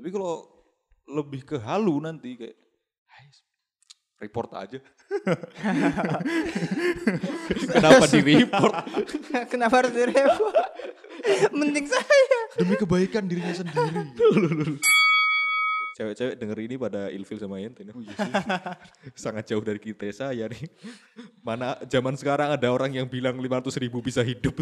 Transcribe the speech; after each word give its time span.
Tapi 0.00 0.16
kalau 0.16 0.48
lebih 1.12 1.44
ke 1.44 1.60
halu 1.60 2.00
nanti 2.00 2.32
kayak 2.32 2.56
"Hai, 3.04 3.28
report 4.24 4.48
aja. 4.56 4.80
Kenapa 7.76 8.08
di 8.08 8.20
report? 8.24 8.74
Kenapa 9.52 9.74
harus 9.84 9.92
direpot? 9.92 10.56
Mending 11.60 11.84
saya. 11.84 12.40
Demi 12.56 12.80
kebaikan 12.80 13.28
dirinya 13.28 13.52
sendiri. 13.52 14.08
Cewek-cewek 16.00 16.40
denger 16.40 16.58
ini 16.64 16.80
pada 16.80 17.12
ilfil 17.12 17.36
sama 17.36 17.60
ente. 17.60 17.84
nih. 17.84 17.92
Sangat 19.12 19.52
jauh 19.52 19.60
dari 19.60 19.76
kita 19.76 20.08
saya 20.16 20.48
nih. 20.48 20.64
Mana 21.44 21.76
zaman 21.84 22.16
sekarang 22.16 22.56
ada 22.56 22.72
orang 22.72 22.96
yang 22.96 23.04
bilang 23.04 23.36
500 23.36 23.76
ribu 23.84 24.00
bisa 24.00 24.24
hidup. 24.24 24.56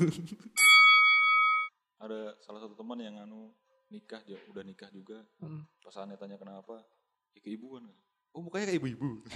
ada 2.02 2.34
salah 2.43 2.59
satu 2.62 2.75
teman 2.75 2.98
yang 2.98 3.14
anu 3.23 3.55
nikah 3.89 4.20
dia 4.23 4.39
udah 4.46 4.62
nikah 4.62 4.89
juga. 4.89 5.25
Hmm. 5.41 5.64
Pasangannya 5.80 6.16
tanya 6.16 6.36
kenapa? 6.36 6.84
Ya 7.32 7.40
keibuan. 7.40 7.89
Oh 8.32 8.40
mukanya 8.40 8.68
kayak 8.68 8.81
ibu-ibu. 8.81 9.25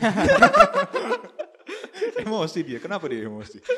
emosi 2.22 2.58
dia. 2.62 2.78
Kenapa 2.78 3.08
dia 3.08 3.26
emosi? 3.26 3.58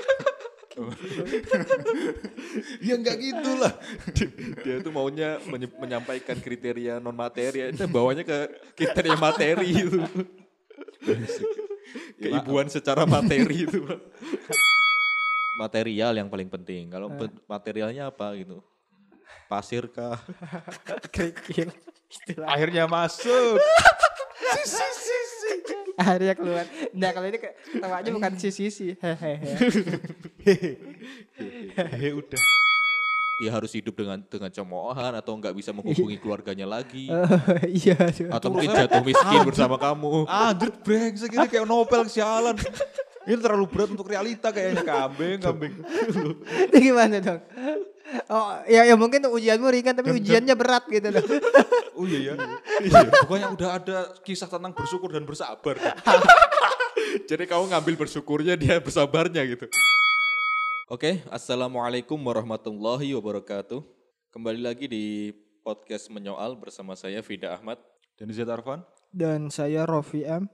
Ya 2.82 2.98
enggak 2.98 3.14
gitulah. 3.22 3.78
Dia 4.66 4.82
tuh 4.82 4.90
maunya 4.90 5.38
menye- 5.46 5.70
menyampaikan 5.70 6.34
kriteria 6.34 6.98
non 6.98 7.14
materi, 7.14 7.70
itu 7.70 7.86
bawanya 7.86 8.26
ke 8.26 8.34
kriteria 8.74 9.14
materi 9.14 9.70
itu. 9.70 10.02
Keibuan 12.18 12.66
secara 12.66 13.06
materi 13.06 13.70
itu. 13.70 13.86
Material 15.54 16.18
yang 16.18 16.26
paling 16.26 16.50
penting. 16.50 16.90
Kalau 16.90 17.06
pe- 17.12 17.30
materialnya 17.46 18.10
apa 18.10 18.34
gitu? 18.34 18.58
Pasir 19.46 19.86
kah? 19.88 20.18
Kerikil. 21.14 21.70
Istilah. 22.08 22.46
Akhirnya 22.48 22.84
masuk. 22.86 23.58
Akhirnya 25.94 26.34
keluar. 26.34 26.64
Nah 26.90 27.10
kalau 27.10 27.26
ini 27.26 27.38
ke- 27.38 27.54
ketawanya 27.70 28.10
bukan 28.10 28.32
sisi-sisi. 28.34 28.98
Hehehe. 28.98 29.54
Hehe 31.74 32.08
udah. 32.12 32.42
Dia 33.34 33.50
harus 33.50 33.74
hidup 33.74 33.98
dengan 33.98 34.22
dengan 34.22 34.46
cemoohan 34.46 35.10
atau 35.10 35.34
nggak 35.34 35.54
bisa 35.58 35.74
menghubungi 35.74 36.18
keluarganya 36.18 36.66
lagi. 36.70 37.10
Oh, 37.14 37.26
iya. 37.66 37.98
atau 38.30 38.48
mungkin 38.50 38.70
jatuh 38.70 39.02
miskin 39.02 39.42
bersama 39.42 39.74
kamu. 39.74 40.26
Anjir 40.26 40.70
brengsek 40.82 41.34
ini 41.34 41.46
kayak 41.50 41.66
novel 41.66 42.06
sialan. 42.06 42.54
Ini 43.24 43.40
terlalu 43.40 43.64
berat 43.72 43.88
untuk 43.88 44.04
realita 44.04 44.52
kayaknya 44.52 44.84
kambing, 44.84 45.40
kambing. 45.40 45.72
Itu 46.68 46.76
gimana 46.92 47.16
dong? 47.24 47.40
Oh 48.28 48.60
ya, 48.68 48.84
ya 48.84 48.94
mungkin 49.00 49.24
ujianmu 49.24 49.64
ringan 49.72 49.96
tapi 49.96 50.12
ujiannya 50.12 50.52
berat 50.52 50.84
gitu 50.92 51.08
loh. 51.08 51.24
Oh 51.94 52.10
iya 52.10 52.34
ya. 52.34 52.34
Iya. 52.82 53.06
Pokoknya 53.22 53.54
udah 53.54 53.70
ada 53.78 53.98
kisah 54.26 54.50
tentang 54.50 54.74
bersyukur 54.74 55.14
dan 55.14 55.22
bersabar. 55.22 55.78
Jadi 57.30 57.46
kamu 57.46 57.70
ngambil 57.70 57.94
bersyukurnya 58.02 58.58
dia 58.58 58.82
bersabarnya 58.82 59.46
gitu. 59.46 59.70
Oke, 60.90 61.22
assalamualaikum 61.30 62.18
warahmatullahi 62.18 63.14
wabarakatuh. 63.14 63.78
Kembali 64.34 64.58
lagi 64.58 64.90
di 64.90 65.30
podcast 65.62 66.10
menyoal 66.10 66.58
bersama 66.58 66.98
saya 66.98 67.22
Vida 67.22 67.54
Ahmad 67.54 67.78
dan 68.18 68.26
Zed 68.34 68.50
Arfan. 68.50 68.82
Dan 69.14 69.54
saya 69.54 69.86
Rofi 69.86 70.26
M. 70.26 70.50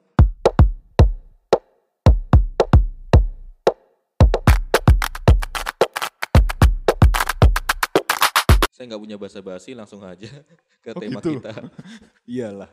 Saya 8.81 8.97
nggak 8.97 9.05
punya 9.05 9.21
basa-basi, 9.21 9.77
langsung 9.77 10.01
aja 10.01 10.25
ke 10.81 10.97
Oh, 10.97 11.01
tema 11.05 11.21
gitu. 11.21 11.37
kita 11.37 11.53
Iyalah. 12.33 12.73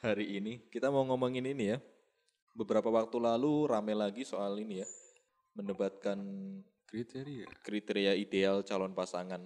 hari 0.00 0.40
ini. 0.40 0.64
Kita 0.72 0.88
mau 0.88 1.04
ngomongin 1.04 1.44
ini 1.44 1.68
ya. 1.68 1.84
Beberapa 2.56 2.88
waktu 2.88 3.20
lalu 3.20 3.68
rame 3.68 3.92
lagi 3.92 4.24
soal 4.24 4.56
ini 4.56 4.80
ya. 4.80 4.88
Mendebatkan 5.52 6.16
Kriteria. 6.88 7.44
kriteria 7.60 8.16
ideal 8.16 8.64
calon 8.64 8.96
pasangan. 8.96 9.44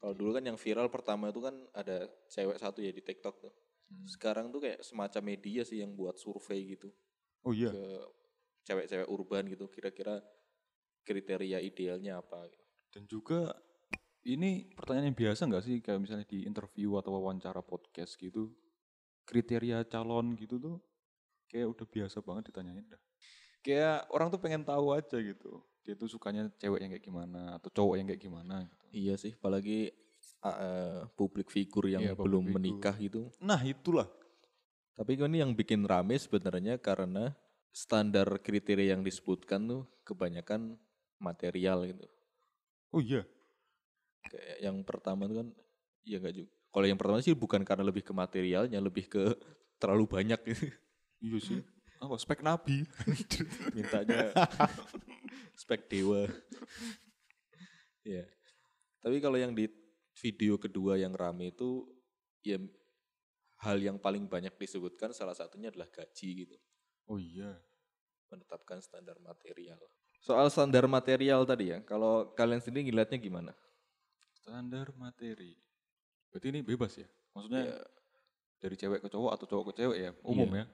Kalau 0.00 0.16
dulu 0.16 0.32
kan 0.32 0.48
yang 0.48 0.56
viral 0.56 0.88
pertama 0.88 1.28
itu 1.28 1.44
kan 1.44 1.60
ada 1.76 2.08
cewek 2.32 2.56
satu 2.56 2.80
ya 2.80 2.88
di 2.88 3.04
TikTok 3.04 3.36
tuh. 3.36 3.52
Sekarang 4.08 4.48
tuh 4.48 4.64
kayak 4.64 4.80
semacam 4.80 5.36
media 5.36 5.60
sih 5.60 5.84
yang 5.84 5.92
buat 5.92 6.16
survei 6.16 6.72
gitu 6.72 6.88
Oh 7.44 7.52
iya. 7.52 7.68
ke 7.68 7.84
cewek-cewek 8.64 9.12
urban 9.12 9.44
gitu. 9.44 9.68
Kira-kira 9.68 10.24
kriteria 11.04 11.60
idealnya 11.60 12.24
apa? 12.24 12.48
gitu. 12.48 12.64
Dan 12.96 13.04
juga 13.04 13.52
ini 14.28 14.68
pertanyaan 14.76 15.12
yang 15.12 15.18
biasa 15.18 15.48
nggak 15.48 15.64
sih 15.64 15.76
kayak 15.80 16.00
misalnya 16.02 16.26
di 16.28 16.44
interview 16.44 17.00
atau 17.00 17.16
wawancara 17.16 17.64
podcast 17.64 18.20
gitu 18.20 18.52
kriteria 19.24 19.86
calon 19.88 20.36
gitu 20.36 20.58
tuh 20.60 20.76
kayak 21.50 21.66
udah 21.66 21.86
biasa 21.86 22.22
banget 22.22 22.54
ditanyain 22.54 22.86
dah. 22.86 23.02
Kayak 23.60 24.08
orang 24.14 24.28
tuh 24.32 24.40
pengen 24.40 24.62
tahu 24.62 24.94
aja 24.94 25.18
gitu. 25.18 25.60
Dia 25.82 25.94
tuh 25.98 26.08
sukanya 26.08 26.48
cewek 26.56 26.80
yang 26.80 26.90
kayak 26.94 27.04
gimana 27.04 27.58
atau 27.58 27.68
cowok 27.72 27.94
yang 27.98 28.06
kayak 28.08 28.22
gimana 28.22 28.56
gitu. 28.64 28.84
Iya 28.90 29.14
sih, 29.18 29.32
apalagi 29.34 29.90
uh, 30.42 30.48
uh, 30.48 30.98
publik 31.18 31.50
figur 31.50 31.90
yang 31.90 32.02
Iya, 32.02 32.14
belum 32.14 32.48
figure. 32.48 32.56
menikah 32.56 32.94
gitu. 32.96 33.28
Nah, 33.42 33.60
itulah. 33.62 34.08
Tapi 34.94 35.16
ini 35.16 35.40
yang 35.40 35.52
bikin 35.56 35.84
rame 35.88 36.16
sebenarnya 36.20 36.76
karena 36.76 37.32
standar 37.72 38.28
kriteria 38.42 38.94
yang 38.98 39.02
disebutkan 39.02 39.64
tuh 39.64 39.82
kebanyakan 40.04 40.76
material 41.20 41.88
gitu. 41.88 42.06
Oh 42.92 43.00
iya. 43.00 43.24
Kayak 44.26 44.58
yang 44.60 44.76
pertama 44.84 45.24
tuh 45.30 45.44
kan 45.44 45.48
ya 46.04 46.20
enggak 46.20 46.34
juga. 46.36 46.50
Kalau 46.70 46.86
yang 46.86 46.98
pertama 46.98 47.18
sih 47.18 47.34
bukan 47.34 47.62
karena 47.66 47.82
lebih 47.82 48.06
ke 48.06 48.12
materialnya, 48.14 48.78
lebih 48.78 49.10
ke 49.10 49.34
terlalu 49.80 50.04
banyak 50.06 50.40
gitu. 50.54 50.66
Iya 51.20 51.38
sih. 51.42 51.60
Apa 52.00 52.16
spek 52.16 52.40
nabi? 52.40 52.88
Mintanya 53.76 54.32
spek 55.60 55.84
dewa. 55.90 56.24
ya. 58.06 58.24
Tapi 59.00 59.16
kalau 59.20 59.36
yang 59.36 59.52
di 59.52 59.68
video 60.20 60.60
kedua 60.60 61.00
yang 61.00 61.12
rame 61.16 61.52
itu 61.52 61.88
ya 62.44 62.60
hal 63.60 63.76
yang 63.80 64.00
paling 64.00 64.24
banyak 64.28 64.56
disebutkan 64.56 65.12
salah 65.12 65.36
satunya 65.36 65.68
adalah 65.68 65.88
gaji 65.92 66.46
gitu. 66.46 66.56
Oh 67.08 67.20
iya. 67.20 67.60
menetapkan 68.30 68.78
standar 68.78 69.18
material. 69.18 69.74
Soal 70.22 70.46
standar 70.54 70.86
material 70.86 71.42
tadi 71.42 71.74
ya, 71.74 71.82
kalau 71.82 72.30
kalian 72.38 72.62
sendiri 72.62 72.86
ngeliatnya 72.86 73.18
gimana? 73.18 73.50
Standar 74.40 74.88
materi. 74.96 75.52
Berarti 76.32 76.46
ini 76.48 76.60
bebas 76.64 76.96
ya? 76.96 77.08
Maksudnya 77.36 77.62
Ya, 77.68 77.78
dari 78.60 78.76
cewek 78.76 79.00
ke 79.04 79.08
cowok 79.12 79.30
atau 79.36 79.46
cowok 79.46 79.64
ke 79.70 79.72
cewek 79.84 79.98
ya? 80.00 80.10
Umum 80.24 80.48
Iya. 80.56 80.64
ya? 80.64 80.66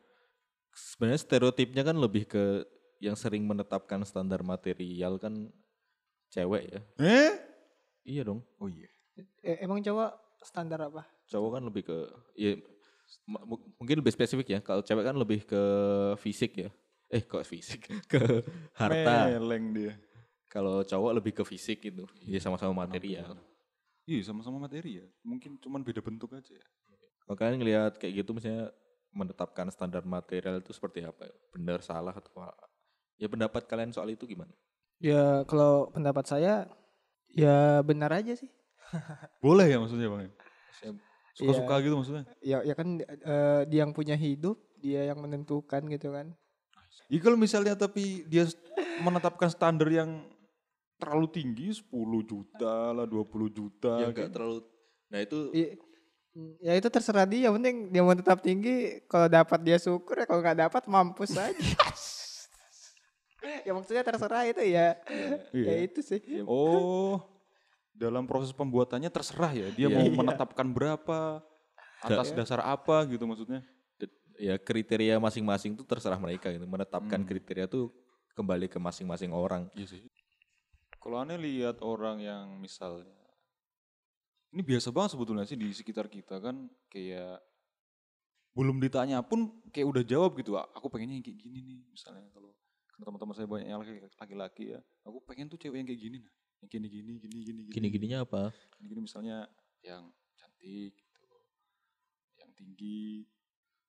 sebenarnya 0.77 1.21
stereotipnya 1.25 1.82
kan 1.88 1.97
lebih 1.97 2.28
ke 2.28 2.60
yang 3.00 3.16
sering 3.16 3.49
menetapkan 3.49 4.04
standar 4.04 4.44
material 4.44 5.16
kan 5.16 5.49
cewek 6.28 6.69
ya. 6.69 6.81
Eh? 7.00 7.32
Iya 8.04 8.22
dong. 8.28 8.44
Oh 8.60 8.69
iya. 8.69 8.88
Eh, 9.41 9.65
emang 9.65 9.81
cowok 9.81 10.12
standar 10.44 10.84
apa? 10.84 11.09
Cowok 11.33 11.50
kan 11.56 11.62
lebih 11.65 11.83
ke 11.88 11.98
ya 12.37 12.60
mungkin 13.81 13.97
lebih 14.04 14.12
spesifik 14.12 14.47
ya. 14.53 14.59
Kalau 14.60 14.84
cewek 14.84 15.04
kan 15.04 15.16
lebih 15.16 15.48
ke 15.48 15.62
fisik 16.21 16.60
ya. 16.60 16.69
Eh 17.09 17.25
kok 17.25 17.41
fisik? 17.48 17.88
ke 18.12 18.44
harta. 18.77 19.33
Meleng 19.33 19.72
dia. 19.72 19.93
Kalau 20.53 20.84
cowok 20.84 21.12
lebih 21.16 21.33
ke 21.41 21.43
fisik 21.48 21.81
gitu. 21.88 22.04
Ya 22.28 22.37
sama-sama 22.37 22.84
material. 22.84 23.33
Iya 24.06 24.22
sama-sama 24.22 24.62
materi 24.62 25.03
ya. 25.03 25.06
Mungkin 25.27 25.59
cuman 25.59 25.83
beda 25.83 25.99
bentuk 25.99 26.31
aja 26.31 26.55
ya. 26.55 26.67
Kalau 27.27 27.34
kalian 27.34 27.59
ngelihat 27.59 27.99
kayak 27.99 28.22
gitu 28.22 28.31
misalnya 28.39 28.71
menetapkan 29.11 29.67
standar 29.75 30.06
material 30.06 30.62
itu 30.62 30.71
seperti 30.71 31.03
apa? 31.03 31.27
Benar, 31.50 31.83
salah 31.83 32.15
atau 32.15 32.31
apa? 32.39 32.55
Ya 33.19 33.27
pendapat 33.27 33.66
kalian 33.66 33.91
soal 33.91 34.15
itu 34.15 34.22
gimana? 34.31 34.55
Ya 35.03 35.43
kalau 35.50 35.91
pendapat 35.91 36.22
saya 36.22 36.71
ya 37.34 37.83
benar 37.83 38.15
aja 38.15 38.39
sih. 38.39 38.47
Boleh 39.45 39.66
ya 39.75 39.83
maksudnya 39.83 40.06
bang? 40.06 40.31
Saya- 40.78 40.95
Suka-suka 41.37 41.75
gitu 41.84 41.95
maksudnya? 42.00 42.25
Ya 42.41 42.65
ya 42.65 42.72
kan 42.72 42.97
eh, 43.04 43.60
dia 43.69 43.84
yang 43.84 43.92
punya 43.92 44.16
hidup, 44.16 44.57
dia 44.80 45.04
yang 45.04 45.21
menentukan 45.21 45.83
gitu 45.91 46.15
kan. 46.15 46.33
Iya 47.13 47.21
kalau 47.21 47.36
misalnya 47.36 47.77
tapi 47.77 48.25
dia 48.25 48.48
menetapkan 49.04 49.53
standar 49.53 49.84
yang 49.92 50.25
terlalu 50.97 51.27
tinggi 51.31 51.66
10 51.71 52.22
juta 52.22 52.93
lah 52.93 53.04
20 53.04 53.48
juta. 53.48 53.93
ya 53.98 54.07
enggak 54.09 54.28
kan. 54.28 54.33
terlalu 54.33 54.57
Nah, 55.07 55.19
itu 55.22 55.39
I- 55.53 55.77
ya 56.60 56.72
itu 56.75 56.87
terserah 56.87 57.25
dia, 57.25 57.47
yang 57.47 57.54
penting 57.57 57.89
dia 57.89 58.01
mau 58.01 58.13
tetap 58.13 58.41
tinggi, 58.41 59.01
kalau 59.07 59.25
dapat 59.25 59.59
dia 59.63 59.77
syukur 59.77 60.19
ya 60.19 60.25
kalau 60.27 60.41
nggak 60.41 60.66
dapat 60.66 60.83
mampus 60.87 61.33
aja. 61.33 61.54
ya 63.66 63.71
maksudnya 63.71 64.03
terserah 64.03 64.43
itu 64.45 64.60
ya. 64.60 64.98
Iya. 65.54 65.65
Ya 65.65 65.75
itu 65.81 65.98
sih. 66.03 66.19
Oh, 66.43 67.22
dalam 67.92 68.27
proses 68.27 68.51
pembuatannya 68.51 69.09
terserah 69.09 69.51
ya. 69.51 69.66
Dia 69.71 69.87
Iya. 69.87 69.95
mau 69.95 70.04
Iya. 70.04 70.15
menetapkan 70.15 70.66
berapa, 70.66 71.41
atas 72.03 72.28
Iya. 72.28 72.37
dasar 72.37 72.60
apa 72.63 73.07
gitu 73.07 73.25
maksudnya. 73.25 73.63
ya 74.37 74.60
kriteria 74.60 75.16
masing-masing 75.16 75.72
itu 75.72 75.81
terserah 75.81 76.21
mereka 76.21 76.53
gitu. 76.53 76.69
Menetapkan 76.69 77.16
Hmm. 77.16 77.25
kriteria 77.25 77.65
itu 77.65 77.89
kembali 78.37 78.69
ke 78.69 78.77
masing-masing 78.77 79.33
orang. 79.33 79.65
Iya 79.72 79.97
sih. 79.97 80.04
Kalau 81.06 81.22
aneh 81.22 81.38
lihat 81.38 81.78
orang 81.86 82.18
yang 82.18 82.58
misalnya 82.58 83.14
ini 84.50 84.58
biasa 84.66 84.91
banget 84.91 85.14
sebetulnya 85.14 85.47
sih 85.47 85.54
di 85.54 85.70
sekitar 85.70 86.10
kita 86.10 86.42
kan 86.42 86.66
kayak 86.91 87.38
belum 88.58 88.82
ditanya 88.82 89.22
pun 89.22 89.54
kayak 89.70 89.86
udah 89.86 90.03
jawab 90.03 90.34
gitu. 90.34 90.58
"Ah, 90.58 90.66
Aku 90.74 90.91
pengennya 90.91 91.22
yang 91.22 91.26
kayak 91.30 91.38
gini 91.38 91.62
nih 91.62 91.78
misalnya 91.94 92.26
kalau 92.34 92.50
teman-teman 92.98 93.34
saya 93.38 93.47
banyak 93.47 93.70
yang 93.70 93.78
laki- 93.86 94.18
laki-laki 94.18 94.64
ya. 94.74 94.80
Aku 95.06 95.22
pengen 95.22 95.47
tuh 95.47 95.62
cewek 95.62 95.78
yang 95.78 95.86
kayak 95.86 96.03
gini 96.03 96.18
nah. 96.26 96.34
Yang 96.66 96.68
gini 96.74 96.86
gini 96.91 97.10
gini 97.22 97.38
gini 97.47 97.60
Gini-gininya 97.70 98.18
apa? 98.26 98.50
Gini 98.82 98.98
misalnya 98.98 99.47
yang 99.86 100.10
cantik 100.34 100.91
gitu. 100.91 101.22
Yang 102.42 102.50
tinggi. 102.58 103.30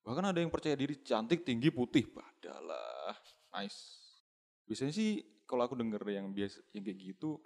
Bahkan 0.06 0.22
ada 0.22 0.38
yang 0.38 0.54
percaya 0.54 0.78
diri 0.78 1.02
cantik, 1.02 1.42
tinggi, 1.42 1.74
putih. 1.74 2.06
Padalah. 2.14 3.18
Nice. 3.58 4.06
Biasanya 4.70 4.94
sih 4.94 5.37
kalau 5.48 5.64
aku 5.64 5.74
denger 5.80 6.04
yang 6.12 6.28
biasa 6.36 6.60
yang 6.76 6.84
kayak 6.84 6.98
gitu 7.00 7.40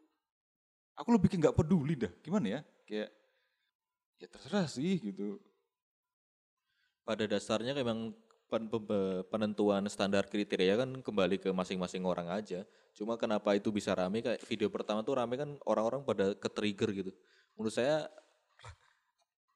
aku 0.98 1.08
lebih 1.14 1.28
kayak 1.32 1.40
nggak 1.48 1.56
peduli 1.56 1.94
dah. 1.96 2.12
Gimana 2.20 2.46
ya? 2.58 2.60
Kayak 2.84 3.10
ya 4.20 4.26
terserah 4.28 4.66
sih 4.68 5.00
gitu. 5.00 5.40
Pada 7.02 7.26
dasarnya 7.26 7.74
memang 7.74 8.14
pen- 8.46 8.70
pe- 8.70 9.24
penentuan 9.26 9.82
standar 9.90 10.28
kriteria 10.28 10.78
kan 10.78 10.90
kembali 11.02 11.40
ke 11.42 11.50
masing-masing 11.50 12.04
orang 12.06 12.30
aja. 12.30 12.62
Cuma 12.92 13.16
kenapa 13.16 13.56
itu 13.56 13.72
bisa 13.72 13.96
rame 13.96 14.22
kayak 14.22 14.44
video 14.44 14.68
pertama 14.68 15.00
tuh 15.02 15.18
rame 15.18 15.34
kan 15.34 15.56
orang-orang 15.66 16.04
pada 16.04 16.36
ke-trigger 16.36 16.90
gitu. 16.92 17.10
Menurut 17.56 17.74
saya 17.74 18.06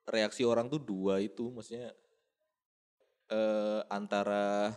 reaksi 0.06 0.46
orang 0.46 0.70
tuh 0.70 0.80
dua 0.80 1.18
itu 1.18 1.50
maksudnya 1.52 1.92
eh, 3.30 3.80
antara 3.90 4.72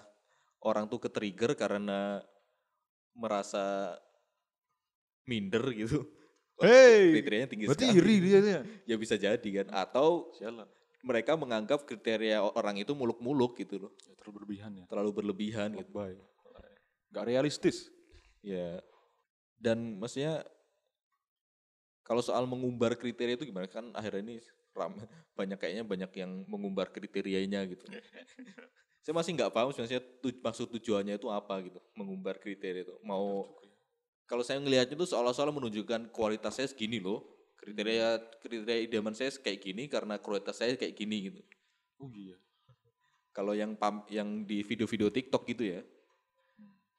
orang 0.60 0.86
tuh 0.92 1.00
ke-trigger 1.00 1.56
karena 1.56 2.20
merasa 3.20 3.96
minder 5.28 5.62
gitu. 5.76 6.08
Hey, 6.60 7.16
kriterianya 7.16 7.48
tinggi 7.48 7.66
berarti 7.72 7.88
sekali. 7.88 8.00
iri 8.04 8.16
dia 8.20 8.40
dia. 8.44 8.60
Ya 8.84 8.96
bisa 9.00 9.16
jadi 9.16 9.50
kan. 9.64 9.68
Atau 9.72 10.36
Sialan. 10.36 10.68
mereka 11.00 11.40
menganggap 11.40 11.88
kriteria 11.88 12.44
orang 12.44 12.84
itu 12.84 12.92
muluk-muluk 12.92 13.56
gitu 13.64 13.88
loh. 13.88 13.92
Ya, 14.04 14.12
terlalu 14.20 14.44
berlebihan 14.44 14.72
ya. 14.76 14.86
Terlalu 14.92 15.12
berlebihan 15.16 15.70
gitu. 15.80 15.88
Lebay. 15.96 16.20
Gak 17.16 17.26
realistis. 17.32 17.88
Ya. 18.44 18.84
Dan 19.56 20.04
maksudnya 20.04 20.44
kalau 22.04 22.20
soal 22.20 22.44
mengumbar 22.44 23.00
kriteria 23.00 23.40
itu 23.40 23.48
gimana 23.48 23.72
kan 23.72 23.96
akhirnya 23.96 24.22
ini 24.28 24.36
ram, 24.76 25.00
banyak 25.40 25.58
kayaknya 25.62 25.84
banyak 25.88 26.12
yang 26.20 26.32
mengumbar 26.50 26.92
kriterianya 26.92 27.64
gitu. 27.72 27.88
Saya 29.10 29.26
masih 29.26 29.42
nggak 29.42 29.50
paham 29.50 29.74
sebenarnya 29.74 30.06
tu- 30.22 30.38
maksud 30.38 30.70
tujuannya 30.70 31.18
itu 31.18 31.34
apa 31.34 31.58
gitu, 31.66 31.82
mengumbar 31.98 32.38
kriteria 32.38 32.86
itu. 32.86 32.94
Mau 33.02 33.50
kalau 34.30 34.46
saya 34.46 34.62
ngelihatnya 34.62 34.94
itu 34.94 35.10
seolah-olah 35.10 35.50
menunjukkan 35.50 36.14
kualitas 36.14 36.62
saya 36.62 36.70
segini 36.70 37.02
loh. 37.02 37.26
Kriteria 37.58 38.22
kriteria 38.38 38.86
idaman 38.86 39.18
saya 39.18 39.34
kayak 39.34 39.66
gini 39.66 39.90
karena 39.90 40.22
kualitas 40.22 40.62
saya 40.62 40.78
kayak 40.78 40.94
gini 40.94 41.26
gitu. 41.26 41.42
Oh 41.98 42.14
iya. 42.14 42.38
Kalau 43.34 43.58
yang 43.58 43.74
pam, 43.74 44.06
yang 44.14 44.46
di 44.46 44.62
video-video 44.62 45.10
TikTok 45.10 45.42
gitu 45.58 45.74
ya. 45.74 45.82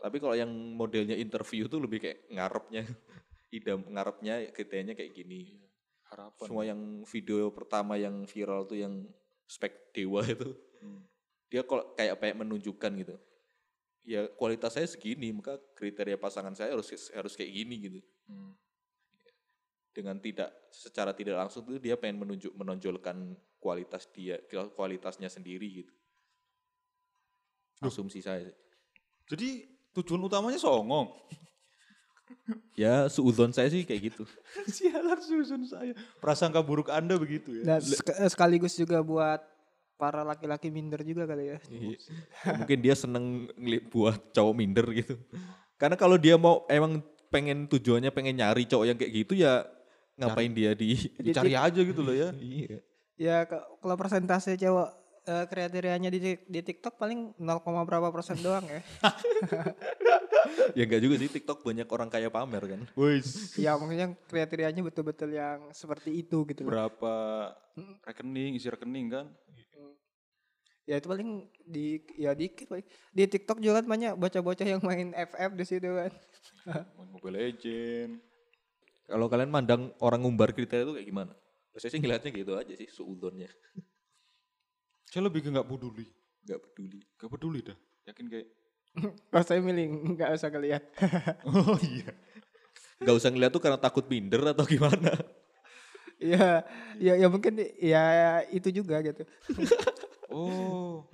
Tapi 0.03 0.19
kalau 0.19 0.35
yang 0.35 0.51
modelnya 0.51 1.15
interview 1.15 1.71
tuh 1.71 1.79
lebih 1.79 2.03
kayak 2.03 2.27
ngarepnya, 2.27 2.91
idam 3.55 3.87
ngarepnya 3.87 4.51
kriterianya 4.51 4.99
kayak 4.99 5.15
gini. 5.15 5.63
Harapan. 6.11 6.43
Semua 6.43 6.67
yang 6.67 7.07
video 7.07 7.55
pertama 7.55 7.95
yang 7.95 8.27
viral 8.27 8.67
tuh 8.67 8.83
yang 8.83 9.07
spek 9.47 9.95
dewa 9.95 10.27
itu, 10.27 10.59
Hmm. 10.83 11.07
Dia 11.51 11.67
kalau 11.67 11.83
kayak 11.99 12.15
kayak 12.23 12.37
menunjukkan 12.39 12.93
gitu. 13.03 13.17
Ya 14.07 14.31
kualitas 14.39 14.73
saya 14.79 14.87
segini, 14.89 15.35
maka 15.35 15.59
kriteria 15.77 16.17
pasangan 16.17 16.55
saya 16.57 16.73
harus 16.73 16.89
harus 17.13 17.35
kayak 17.37 17.53
gini 17.53 17.77
gitu. 17.91 18.01
Hmm. 18.31 18.55
Dengan 19.91 20.17
tidak 20.23 20.55
secara 20.71 21.11
tidak 21.11 21.37
langsung 21.37 21.67
tuh 21.67 21.83
dia 21.83 21.99
pengen 21.99 22.23
menunjuk 22.23 22.55
menonjolkan 22.55 23.35
kualitas 23.59 24.07
dia, 24.15 24.39
kualitasnya 24.79 25.27
sendiri 25.27 25.85
gitu. 25.85 25.93
Asumsi 27.83 28.23
saya. 28.23 28.47
sih. 28.47 28.57
Jadi 29.35 29.49
tujuan 29.99 30.23
utamanya 30.23 30.57
songong. 30.57 31.11
Ya, 32.79 33.11
suudon 33.11 33.51
saya 33.51 33.69
sih 33.69 33.83
kayak 33.83 34.15
gitu. 34.15 34.25
Sialan 34.79 35.19
susun 35.19 35.67
saya. 35.67 35.93
Prasangka 36.23 36.63
buruk 36.63 36.89
Anda 36.89 37.19
begitu 37.19 37.61
ya. 37.61 37.77
Dan 37.77 37.81
sek- 37.83 38.31
sekaligus 38.31 38.79
juga 38.79 39.03
buat 39.03 39.43
para 40.01 40.25
laki-laki 40.25 40.73
minder 40.73 41.05
juga 41.05 41.29
kali 41.29 41.53
ya. 41.53 41.59
Iya. 41.69 41.97
Mungkin 42.65 42.79
dia 42.81 42.95
seneng 42.97 43.53
buat 43.93 44.33
cowok 44.33 44.55
minder 44.57 44.89
gitu. 44.97 45.21
Karena 45.77 46.01
kalau 46.01 46.17
dia 46.17 46.41
mau 46.41 46.65
emang 46.73 47.05
pengen 47.29 47.69
tujuannya 47.69 48.09
pengen 48.09 48.41
nyari 48.41 48.65
cowok 48.65 48.87
yang 48.89 48.97
kayak 48.97 49.13
gitu 49.13 49.33
ya 49.37 49.69
ngapain 50.21 50.53
dia 50.53 50.73
di 50.77 50.97
Dicari 51.21 51.53
aja 51.53 51.81
gitu 51.85 52.01
loh 52.01 52.17
ya. 52.17 52.33
Iya. 52.41 52.79
Ya 53.21 53.37
kalau 53.45 54.01
persentase 54.01 54.57
cewek 54.57 54.89
eh, 55.29 55.45
kriterianya 55.45 56.09
di, 56.09 56.41
di 56.41 56.61
TikTok 56.65 56.97
paling 56.97 57.37
0, 57.37 57.61
berapa 57.85 58.09
persen 58.09 58.41
doang 58.41 58.65
ya. 58.65 58.81
Ya 60.79 60.87
enggak 60.87 61.03
juga 61.03 61.15
sih 61.21 61.29
TikTok 61.29 61.67
banyak 61.67 61.89
orang 61.89 62.09
kaya 62.09 62.29
pamer 62.33 62.63
kan. 62.65 62.81
Wis. 62.97 63.55
ya 63.59 63.77
maksudnya 63.77 64.15
kriterianya 64.29 64.83
betul-betul 64.85 65.31
yang 65.35 65.69
seperti 65.75 66.25
itu 66.25 66.47
gitu 66.49 66.65
loh. 66.65 66.71
Berapa 66.73 67.15
rekening, 68.07 68.57
isi 68.57 68.69
rekening 68.71 69.07
kan. 69.11 69.27
Ya 70.89 70.99
itu 70.99 71.07
paling 71.07 71.47
di 71.63 72.03
ya 72.19 72.35
dikit 72.35 72.67
paling. 72.67 72.87
Di 73.15 73.23
TikTok 73.31 73.63
juga 73.63 73.79
kan 73.83 73.87
banyak 73.87 74.13
bocah-bocah 74.19 74.67
yang 74.67 74.83
main 74.83 75.15
FF 75.15 75.51
di 75.55 75.65
situ 75.67 75.87
kan. 75.87 76.13
Main 76.99 77.09
Mobile 77.15 77.37
Legend. 77.39 78.19
Kalau 79.07 79.27
kalian 79.27 79.51
mandang 79.51 79.91
orang 80.03 80.23
ngumbar 80.23 80.55
kriteria 80.55 80.87
itu 80.87 80.95
kayak 80.99 81.09
gimana? 81.09 81.33
Saya 81.79 81.95
sih 81.95 82.01
ngeliatnya 82.03 82.31
gitu 82.35 82.53
aja 82.59 82.75
sih 82.75 82.89
suudonnya. 82.91 83.51
Saya 85.07 85.27
lebih 85.27 85.47
ke 85.47 85.51
nggak 85.51 85.67
peduli. 85.67 86.07
Enggak 86.47 86.61
peduli. 86.67 87.01
Gak 87.19 87.31
peduli 87.31 87.61
dah. 87.63 87.79
Yakin 88.11 88.27
kayak. 88.27 88.49
Kalau 89.31 89.45
saya 89.47 89.61
milih 89.63 90.17
nggak 90.17 90.31
usah 90.37 90.51
ngeliat. 90.51 90.83
Oh 91.49 91.79
iya. 91.81 92.11
Enggak 93.01 93.17
usah 93.17 93.31
ngeliat 93.33 93.53
tuh 93.55 93.63
karena 93.63 93.81
takut 93.81 94.05
minder 94.11 94.45
atau 94.53 94.65
gimana. 94.69 95.17
ya, 96.21 96.61
ya, 97.01 97.17
ya 97.17 97.27
mungkin 97.33 97.57
ya 97.81 98.05
itu 98.53 98.69
juga 98.71 99.01
gitu. 99.05 99.25
Oh. 100.31 101.11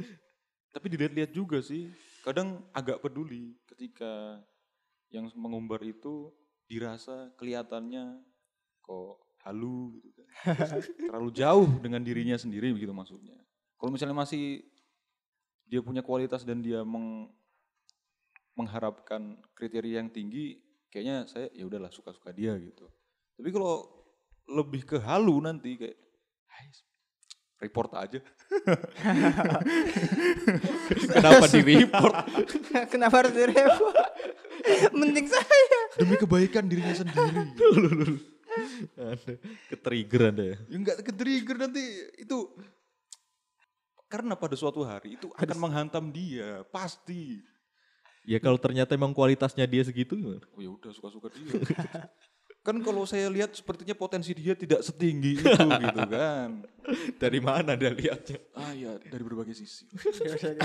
Tapi 0.77 0.93
dilihat-lihat 0.93 1.33
juga 1.33 1.65
sih. 1.65 1.89
Kadang 2.21 2.69
agak 2.77 3.01
peduli 3.01 3.57
ketika 3.65 4.45
yang 5.09 5.33
mengumbar 5.33 5.81
itu 5.81 6.37
dirasa 6.69 7.33
kelihatannya 7.41 8.21
kok 8.85 9.25
halu 9.41 9.97
gitu 10.05 10.11
kan. 10.13 10.85
Terlalu 10.85 11.31
jauh 11.33 11.71
dengan 11.81 12.05
dirinya 12.05 12.37
sendiri 12.37 12.77
begitu 12.77 12.93
maksudnya. 12.93 13.41
Kalau 13.81 13.89
misalnya 13.89 14.21
masih 14.21 14.69
dia 15.65 15.81
punya 15.81 16.05
kualitas 16.05 16.45
dan 16.45 16.61
dia 16.61 16.85
meng- 16.85 17.33
mengharapkan 18.57 19.37
kriteria 19.53 20.01
yang 20.03 20.11
tinggi, 20.11 20.59
kayaknya 20.89 21.29
saya 21.29 21.47
ya 21.53 21.69
udahlah 21.69 21.93
suka-suka 21.93 22.33
dia 22.33 22.57
gitu. 22.57 22.89
Tapi 23.37 23.53
kalau 23.53 23.85
lebih 24.49 24.83
ke 24.89 24.97
halu 24.99 25.45
nanti 25.45 25.77
kayak 25.77 25.97
"Hai, 26.49 26.73
report 27.61 27.91
aja. 27.97 28.21
Kenapa 31.17 31.45
di 31.49 31.61
report? 31.65 32.15
Kenapa 32.93 33.15
harus 33.25 33.33
direpot? 33.33 33.95
Mending 34.99 35.29
saya. 35.31 35.79
demi 35.97 36.17
kebaikan 36.21 36.69
dirinya 36.69 36.93
sendiri. 36.93 37.57
Ketrigger 39.73 40.33
Anda 40.33 40.45
ya. 40.53 40.57
ya 40.69 40.77
enggak 40.77 40.97
ke 41.05 41.13
trigger 41.13 41.57
nanti 41.61 41.85
itu 42.21 42.57
karena 44.07 44.39
pada 44.39 44.55
suatu 44.55 44.85
hari 44.87 45.19
itu 45.19 45.29
akan 45.35 45.59
menghantam 45.61 46.13
dia 46.13 46.65
pasti. 46.69 47.41
Ya 48.27 48.43
kalau 48.43 48.59
ternyata 48.59 48.93
emang 48.93 49.15
kualitasnya 49.15 49.63
dia 49.65 49.87
segitu 49.87 50.19
gimana? 50.19 50.43
Oh 50.51 50.61
ya 50.61 50.69
udah 50.69 50.91
suka-suka 50.91 51.31
dia. 51.31 51.47
kan 52.67 52.83
kalau 52.83 53.07
saya 53.07 53.31
lihat 53.31 53.55
sepertinya 53.55 53.95
potensi 53.95 54.35
dia 54.35 54.59
tidak 54.59 54.83
setinggi 54.83 55.39
itu 55.39 55.47
gitu 55.55 56.03
kan. 56.19 56.67
Dari 57.15 57.39
mana 57.39 57.79
Anda 57.79 57.95
lihatnya? 57.95 58.43
Ah 58.59 58.75
ya 58.75 58.99
dari 58.99 59.23
berbagai 59.23 59.55
sisi. 59.55 59.87
Ya, 60.27 60.35
saya- 60.35 60.59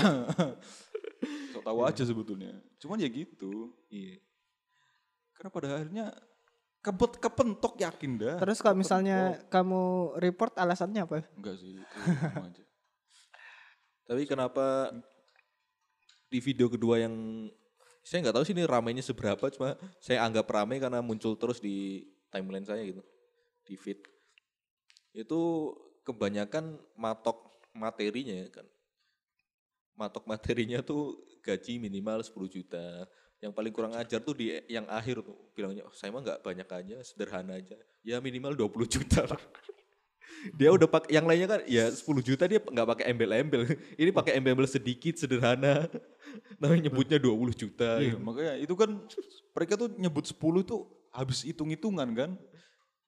So 1.54 1.62
tahu 1.62 1.86
aja 1.86 2.02
sebetulnya. 2.02 2.58
Cuman 2.82 2.98
ya 2.98 3.06
gitu. 3.06 3.70
Iya. 3.86 4.18
Karena 5.38 5.50
pada 5.54 5.66
akhirnya 5.78 6.06
kebet 6.82 7.22
kepentok 7.22 7.78
yakin 7.78 8.18
dah. 8.18 8.36
Terus 8.42 8.58
kalau 8.58 8.74
misalnya 8.74 9.38
kamu 9.46 9.82
report 10.18 10.58
alasannya 10.58 11.06
apa? 11.06 11.22
enggak 11.38 11.54
sih 11.54 11.78
itu 11.78 11.96
aja. 12.42 12.64
Tapi 14.02 14.22
kenapa 14.26 14.90
di 16.32 16.40
video 16.40 16.72
kedua 16.72 16.96
yang 17.04 17.12
saya 18.00 18.24
nggak 18.24 18.34
tahu 18.40 18.44
sih 18.48 18.56
ini 18.56 18.64
ramainya 18.64 19.04
seberapa, 19.04 19.44
cuma 19.52 19.76
saya 20.00 20.24
anggap 20.24 20.48
ramai 20.48 20.80
karena 20.80 21.04
muncul 21.04 21.36
terus 21.36 21.60
di 21.60 22.08
timeline 22.32 22.64
saya 22.64 22.82
gitu, 22.82 23.04
di 23.68 23.76
feed. 23.76 24.00
Itu 25.12 25.70
kebanyakan 26.02 26.80
matok 26.98 27.52
materinya 27.76 28.34
ya 28.42 28.48
kan. 28.50 28.66
Matok 29.94 30.24
materinya 30.26 30.80
tuh 30.82 31.20
gaji 31.44 31.78
minimal 31.78 32.24
10 32.24 32.48
juta. 32.48 33.06
Yang 33.38 33.52
paling 33.54 33.72
kurang 33.74 33.94
ajar 33.94 34.18
tuh 34.22 34.34
di 34.34 34.54
yang 34.66 34.86
akhir 34.88 35.22
tuh 35.22 35.34
bilangnya 35.52 35.86
"Oh, 35.86 35.94
saya 35.94 36.10
mah 36.14 36.22
nggak 36.24 36.40
banyak 36.42 36.68
aja, 36.72 36.96
sederhana 37.06 37.58
aja. 37.60 37.76
Ya 38.02 38.18
minimal 38.18 38.56
20 38.56 38.88
juta. 38.88 39.26
Dia 40.58 40.74
udah 40.74 40.88
pakai 40.90 41.14
yang 41.14 41.26
lainnya 41.26 41.48
kan 41.48 41.60
ya 41.70 41.86
10 41.86 42.02
juta 42.20 42.44
dia 42.50 42.58
nggak 42.58 42.88
pakai 42.98 43.04
embel-embel. 43.14 43.62
Ini 44.00 44.10
pakai 44.10 44.38
embel-embel 44.38 44.66
sedikit 44.66 45.14
sederhana. 45.14 45.86
Namanya 46.60 46.90
nyebutnya 46.90 47.18
20 47.22 47.54
juta. 47.54 48.02
Iya, 48.02 48.14
gitu. 48.14 48.18
makanya 48.18 48.54
itu 48.58 48.74
kan 48.74 48.90
mereka 49.54 49.72
tuh 49.78 49.88
nyebut 49.94 50.24
10 50.26 50.34
tuh 50.66 50.80
habis 51.14 51.46
hitung-hitungan 51.46 52.08
kan. 52.16 52.30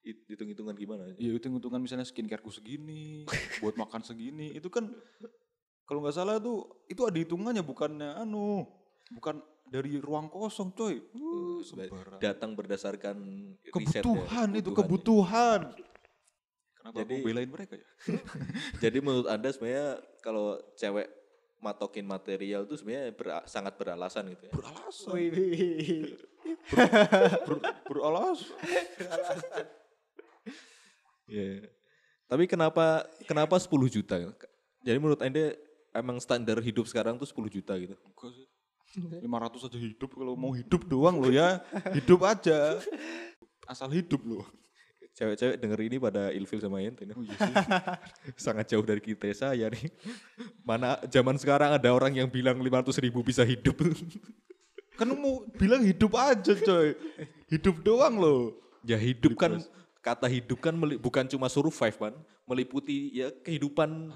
It- 0.05 0.23
Hitung-hitungan 0.29 0.77
gimana? 0.77 1.11
Ya 1.17 1.33
hitung-hitungan 1.33 1.81
misalnya 1.81 2.05
skincareku 2.05 2.53
segini, 2.53 3.25
buat 3.65 3.75
makan 3.75 4.05
segini, 4.05 4.53
itu 4.53 4.69
kan 4.69 4.93
kalau 5.85 6.05
nggak 6.05 6.17
salah 6.17 6.37
tuh 6.39 6.85
itu 6.87 7.03
ada 7.09 7.17
hitungannya 7.17 7.65
bukannya 7.65 8.13
anu, 8.21 8.69
bukan 9.13 9.41
dari 9.65 9.97
ruang 9.99 10.29
kosong 10.29 10.77
coy. 10.77 11.01
Uh, 11.17 11.65
sembarang. 11.65 12.21
Datang 12.21 12.53
berdasarkan 12.53 13.17
riset 13.65 14.01
ya. 14.01 14.05
kebutuhan 14.05 14.49
itu 14.55 14.71
Kebutuhan. 14.71 15.61
kebutuhan. 15.73 15.94
Kenapa 16.85 17.01
Jadi- 17.01 17.17
aku 17.17 17.25
belain 17.25 17.49
mereka 17.49 17.75
ya? 17.81 17.89
Jadi 18.85 18.99
menurut 19.01 19.25
Anda 19.25 19.49
sebenarnya 19.49 19.89
kalau 20.21 20.61
cewek 20.77 21.09
matokin 21.65 22.05
material 22.05 22.69
itu 22.69 22.77
sebenarnya 22.77 23.09
ber- 23.17 23.49
sangat 23.49 23.73
beralasan 23.81 24.29
gitu 24.37 24.45
ya. 24.45 24.53
Beralasan. 24.53 25.09
Wih, 25.17 25.29
wih. 25.33 26.13
Ber- 27.49 27.65
beralasan. 27.89 28.53
Iya. 31.25 31.73
Tapi 32.29 32.45
kenapa 32.45 33.09
kenapa 33.25 33.57
10 33.57 33.73
juta? 33.89 34.21
Jadi 34.85 34.99
menurut 35.01 35.25
Anda 35.25 35.57
emang 35.97 36.21
standar 36.21 36.61
hidup 36.61 36.85
sekarang 36.85 37.17
tuh 37.17 37.25
10 37.25 37.49
juta 37.49 37.73
gitu. 37.81 37.97
Enggak 37.97 38.31
sih. 38.37 38.47
500 39.25 39.67
aja 39.67 39.79
hidup 39.81 40.11
kalau 40.13 40.37
mau 40.37 40.53
hidup 40.53 40.85
doang 40.85 41.17
lo 41.17 41.33
ya. 41.33 41.65
Hidup 41.97 42.23
aja. 42.23 42.77
Asal 43.65 43.89
hidup 43.91 44.21
lo. 44.23 44.45
Cewek-cewek 45.15 45.63
denger 45.63 45.81
ini 45.87 45.97
pada 46.03 46.35
ilfil 46.35 46.59
sama 46.59 46.83
ente 46.83 47.07
nih. 47.07 47.15
Oh 47.15 47.23
iya 47.23 47.39
sih. 47.39 47.55
Sangat 48.51 48.67
jauh 48.67 48.83
dari 48.83 48.99
kita 48.99 49.31
saya 49.31 49.71
nih. 49.71 49.87
Mana 50.67 50.99
zaman 51.07 51.39
sekarang 51.39 51.71
ada 51.71 51.89
orang 51.95 52.19
yang 52.19 52.27
bilang 52.27 52.59
500 52.59 52.99
ribu 52.99 53.23
bisa 53.23 53.47
hidup. 53.47 53.79
Kan 54.99 55.07
lu 55.11 55.19
mau 55.19 55.35
bilang 55.55 55.83
hidup 55.87 56.19
aja 56.19 56.55
coy. 56.55 56.99
Hidup 57.51 57.83
doang 57.83 58.19
lo. 58.19 58.37
ya 58.85 59.01
hidup 59.01 59.41
kan 59.41 59.65
kata 60.05 60.29
hidup 60.29 60.61
kan 60.61 60.77
bukan 61.01 61.25
cuma 61.25 61.49
survive 61.49 61.97
kan, 61.97 62.13
meliputi 62.45 63.17
ya 63.17 63.33
kehidupan 63.33 64.13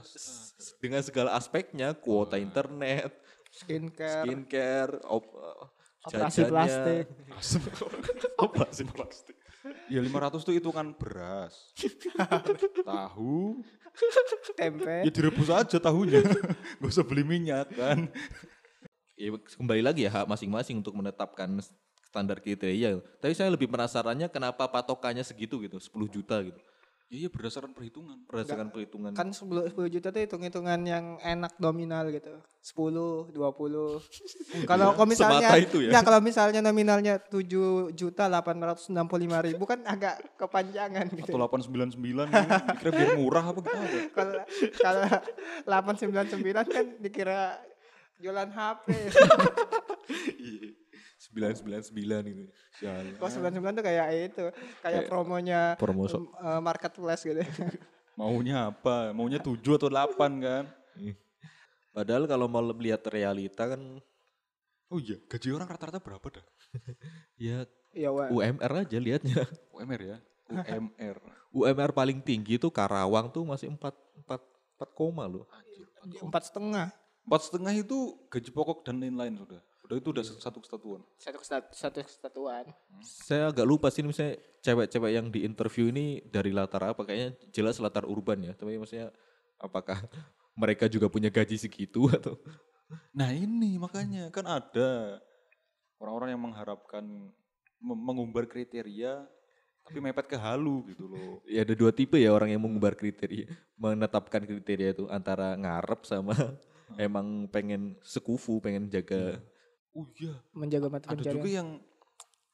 dengan 0.77 1.01
segala 1.01 1.33
aspeknya, 1.33 1.97
kuota 1.97 2.37
internet, 2.37 3.09
Skincare. 3.49 4.29
skincare, 4.29 4.93
op, 5.09 5.25
Operasi 6.05 6.45
jajannya. 6.45 6.53
plastik. 6.53 7.05
Operasi 8.37 8.83
plastik. 8.93 9.38
Ya 9.93 10.01
500 10.01 10.47
tuh 10.47 10.55
itu 10.55 10.71
kan 10.71 10.95
beras. 10.95 11.55
Tahu. 12.89 13.63
Tempe. 14.55 15.07
Ya 15.07 15.11
direbus 15.11 15.51
aja 15.51 15.79
tahunya. 15.81 16.23
Gak 16.81 16.91
usah 16.91 17.05
beli 17.05 17.27
minyak 17.27 17.67
kan. 17.75 18.07
Ya, 19.19 19.35
kembali 19.35 19.83
lagi 19.83 20.07
ya 20.07 20.11
hak 20.15 20.31
masing-masing 20.31 20.79
untuk 20.79 20.95
menetapkan 20.95 21.51
standar 22.07 22.39
kriteria. 22.39 23.03
Tapi 23.19 23.35
saya 23.35 23.51
lebih 23.51 23.67
penasarannya 23.67 24.31
kenapa 24.31 24.71
patokannya 24.71 25.27
segitu 25.27 25.59
gitu, 25.67 25.83
10 25.83 26.07
juta 26.07 26.39
gitu. 26.47 26.61
Ya 27.09 27.25
iya 27.25 27.29
berdasarkan 27.33 27.73
perhitungan. 27.73 28.21
Berdasarkan 28.29 28.69
perhitungan. 28.69 29.17
Kan 29.17 29.33
10, 29.33 29.73
10 29.73 29.81
juta 29.97 30.13
tuh 30.13 30.21
hitung-hitungan 30.21 30.77
yang 30.85 31.17
enak 31.25 31.57
nominal 31.57 32.05
gitu. 32.13 32.37
10, 32.61 33.33
20. 33.33 33.33
Kalau 34.69 34.93
kalau 34.93 35.09
misalnya 35.09 35.49
itu 35.57 35.89
ya. 35.89 35.89
Nggak, 35.89 36.05
kalau 36.05 36.21
misalnya 36.21 36.61
nominalnya 36.61 37.17
7 37.17 37.97
juta 37.97 38.29
865 38.29 38.93
ribu 39.25 39.65
kan 39.65 39.81
agak 39.89 40.21
kepanjangan 40.37 41.09
gitu. 41.17 41.33
Atau 41.33 41.41
899 41.49 41.97
gitu. 41.97 42.45
Dikira 42.77 42.91
biar 42.93 43.11
murah 43.17 43.45
apa 43.57 43.61
gimana? 43.65 43.99
Kalau 44.17 44.35
kalau 44.77 45.09
899 45.65 46.45
kan 46.77 46.85
dikira 47.01 47.57
jualan 48.21 48.51
HP. 48.53 48.87
Iya. 51.35 51.53
999 51.55 52.31
gitu. 52.33 52.43
Sialan. 52.81 53.05
Kalau 53.21 53.31
99 53.53 53.79
tuh 53.79 53.85
kayak 53.85 54.07
itu, 54.17 54.45
kayak 54.81 55.03
promonya 55.07 55.61
promo 55.77 56.09
em, 56.09 56.25
eh, 56.25 56.61
marketplace 56.65 57.23
gitu. 57.27 57.41
Maunya 58.19 58.75
apa? 58.75 59.15
Maunya 59.15 59.39
7 59.39 59.61
atau 59.79 59.89
8 59.93 60.19
kan? 60.43 60.65
Padahal 61.95 62.25
kalau 62.27 62.47
mau 62.51 62.63
lihat 62.63 63.07
realita 63.07 63.67
kan 63.67 64.03
Oh 64.89 64.97
iya, 64.97 65.21
gaji 65.29 65.53
orang 65.53 65.69
rata-rata 65.69 66.01
berapa 66.01 66.41
dah? 66.41 66.47
ya 67.93 68.09
Wak. 68.09 68.33
UMR 68.33 68.73
aja 68.89 68.97
lihatnya. 68.97 69.45
UMR 69.69 70.01
ya? 70.01 70.17
UMR. 70.49 71.17
UMR 71.53 71.91
paling 72.01 72.25
tinggi 72.25 72.57
tuh 72.57 72.73
Karawang 72.73 73.29
tuh 73.29 73.45
masih 73.45 73.69
4 73.69 73.85
4 74.25 74.41
4 74.81 74.97
koma 74.97 75.29
loh. 75.29 75.45
Empat 76.25 76.49
setengah. 76.49 76.89
Empat 77.29 77.41
setengah 77.53 77.73
itu 77.77 78.17
gaji 78.33 78.49
pokok 78.49 78.81
dan 78.89 78.97
lain-lain 78.97 79.37
sudah. 79.37 79.61
Udah 79.89 79.97
itu 79.97 80.09
udah 80.13 80.21
satu 80.21 80.61
kesatuan. 80.61 81.01
Satu 81.17 81.41
kesat- 81.41 81.73
satu 81.73 82.05
kesatuan. 82.05 82.69
Saya 83.01 83.49
agak 83.49 83.65
lupa 83.65 83.89
sih 83.89 84.05
misalnya 84.05 84.37
cewek-cewek 84.61 85.11
yang 85.17 85.33
di 85.33 85.49
interview 85.49 85.89
ini 85.89 86.21
dari 86.29 86.53
latar 86.53 86.93
apa 86.93 87.09
kayaknya 87.09 87.41
jelas 87.49 87.81
latar 87.81 88.05
urban 88.05 88.45
ya. 88.45 88.53
Tapi 88.53 88.77
maksudnya 88.77 89.09
apakah 89.57 89.97
mereka 90.61 90.93
juga 90.93 91.09
punya 91.09 91.33
gaji 91.33 91.57
segitu 91.57 92.05
atau 92.13 92.37
Nah 93.17 93.33
ini 93.33 93.81
makanya 93.81 94.29
kan 94.29 94.45
ada 94.45 95.21
orang-orang 95.97 96.37
yang 96.37 96.43
mengharapkan 96.45 97.05
mengumbar 97.81 98.45
kriteria 98.45 99.25
tapi 99.89 100.05
mepet 100.05 100.29
ke 100.29 100.37
halu 100.37 100.85
gitu 100.93 101.09
loh. 101.09 101.41
ya 101.49 101.65
ada 101.65 101.73
dua 101.73 101.89
tipe 101.89 102.21
ya 102.21 102.29
orang 102.29 102.53
yang 102.53 102.61
mengumbar 102.61 102.93
kriteria, 102.93 103.49
menetapkan 103.73 104.45
kriteria 104.45 104.93
itu 104.93 105.09
antara 105.09 105.57
ngarep 105.57 106.05
sama 106.05 106.37
emang 107.01 107.49
pengen 107.49 107.97
sekufu, 108.05 108.61
pengen 108.61 108.93
jaga 108.93 109.41
Oh 109.99 110.07
iya, 110.15 110.39
Menjaga 110.55 110.87
mata 110.87 111.11
ada 111.11 111.19
pencarian. 111.19 111.35
juga 111.35 111.49
yang 111.51 111.69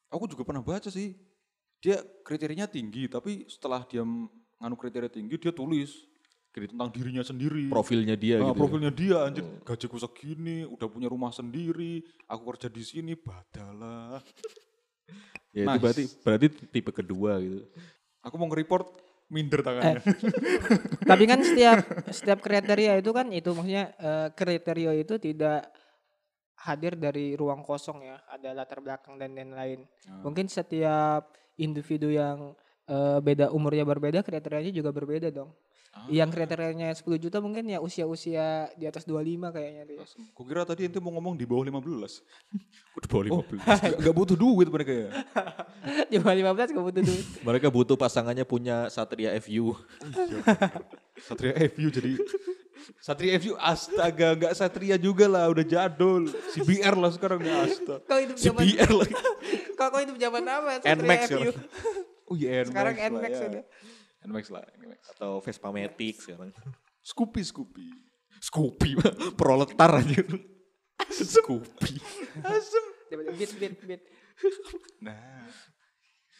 aku 0.08 0.24
juga 0.26 0.42
pernah 0.42 0.64
baca 0.64 0.88
sih. 0.88 1.12
Dia 1.78 2.00
kriterianya 2.24 2.64
tinggi 2.64 3.04
tapi 3.04 3.44
setelah 3.44 3.84
dia 3.84 4.00
nganu 4.56 4.74
kriteria 4.74 5.12
tinggi 5.12 5.36
dia 5.36 5.52
tulis 5.52 5.92
tentang 6.54 6.86
dirinya 6.88 7.20
sendiri. 7.20 7.66
profilnya 7.66 8.14
dia 8.14 8.38
Nah, 8.38 8.48
gitu. 8.48 8.54
ya. 8.54 8.56
profilnya 8.56 8.92
dia 8.94 9.16
anjir 9.26 9.42
gajiku 9.60 9.98
segini, 9.98 10.62
udah 10.64 10.86
punya 10.86 11.10
rumah 11.10 11.34
sendiri, 11.34 11.98
aku 12.24 12.42
kerja 12.54 12.70
di 12.70 12.78
sini, 12.80 13.12
badalah. 13.12 14.22
Ya 15.50 15.66
itu 15.66 15.70
Nice. 15.70 15.82
berarti 15.82 16.04
berarti 16.22 16.46
tipe 16.70 16.90
kedua 16.90 17.42
gitu. 17.42 17.66
Aku 18.22 18.38
mau 18.38 18.46
nge-report 18.48 18.86
minder 19.28 19.60
tangannya. 19.60 19.98
Tapi 21.02 21.24
kan 21.26 21.42
setiap 21.42 21.78
setiap 22.08 22.38
kriteria 22.38 22.98
itu 22.98 23.10
kan 23.10 23.34
itu 23.34 23.50
maksudnya 23.50 23.90
eh, 23.98 24.28
kriteria 24.30 24.92
itu 24.94 25.18
tidak 25.18 25.68
hadir 26.64 26.97
dari 26.97 27.37
ruang 27.37 27.61
kosong 27.61 28.00
ya, 28.00 28.16
ada 28.25 28.56
latar 28.56 28.80
belakang 28.80 29.21
dan 29.21 29.37
lain-lain. 29.37 29.85
Mungkin 30.25 30.49
setiap 30.49 31.28
individu 31.61 32.09
yang 32.09 32.56
eh, 32.88 33.21
beda 33.21 33.52
umurnya 33.52 33.85
berbeda, 33.85 34.25
kriterianya 34.25 34.73
juga 34.73 34.90
berbeda 34.90 35.28
dong. 35.28 35.52
Yang 36.11 36.30
kriterianya 36.37 36.90
10 36.90 37.06
juta 37.23 37.38
mungkin 37.38 37.64
ya 37.71 37.78
usia-usia 37.78 38.68
di 38.75 38.85
atas 38.85 39.06
25 39.06 39.54
kayaknya 39.54 39.83
dia. 39.87 40.02
Gue 40.35 40.44
kira 40.44 40.66
tadi 40.66 40.90
ente 40.90 40.99
mau 40.99 41.14
ngomong 41.16 41.38
di 41.38 41.47
bawah 41.47 41.64
15. 41.64 41.80
Udah 42.99 43.09
bawah 43.14 43.25
15. 43.47 43.62
Gak, 43.62 43.94
gak 44.02 44.14
butuh 44.14 44.37
duit 44.37 44.68
mereka 44.68 44.92
ya. 44.92 45.09
di 46.11 46.18
bawah 46.18 46.37
15 46.50 46.75
gak 46.76 46.85
butuh 46.90 47.02
duit. 47.06 47.26
Mereka 47.47 47.66
butuh 47.71 47.97
pasangannya 47.97 48.44
punya 48.44 48.90
Satria 48.90 49.33
FU. 49.38 49.78
Satria 51.30 51.54
FU 51.73 51.88
jadi 51.88 52.18
Satria 53.00 53.36
FU 53.40 53.54
astaga 53.56 54.34
gak 54.36 54.52
Satria 54.56 54.96
juga 55.00 55.28
lah 55.28 55.48
udah 55.48 55.64
jadul. 55.64 56.28
Si 56.52 56.60
BR 56.64 56.96
lah 56.96 57.10
sekarang 57.12 57.40
ya 57.44 57.64
astaga. 57.64 58.04
Kau 58.04 58.18
hidup 58.20 58.36
zaman 58.36 58.60
CBR 58.64 58.90
lagi. 58.92 59.14
kau, 59.78 59.86
kau 59.92 60.00
hidup 60.00 60.16
zaman 60.20 60.42
apa? 60.48 60.70
NMAX 60.84 61.20
Satria 61.28 61.52
FU. 61.52 61.52
Oh 62.24 62.40
iya 62.40 62.64
Sekarang 62.64 62.96
NMAX 62.96 63.04
lah 63.04 63.20
NMAX 63.20 63.34
ya. 63.36 63.46
udah. 63.52 63.64
NMAX 64.24 64.44
lah. 64.48 64.64
NMAX. 64.80 65.00
Atau 65.12 65.32
Vespa 65.44 65.68
Matic 65.68 66.16
sekarang. 66.24 66.50
Scoopy 67.04 67.42
Scoopy. 67.44 67.88
Scoopy, 68.40 68.90
proletar 69.40 70.00
aja. 70.00 70.24
Scoopy. 71.12 71.94
Bit 73.36 73.52
bit 73.60 73.74
bit. 73.84 74.02
Nah. 75.04 75.48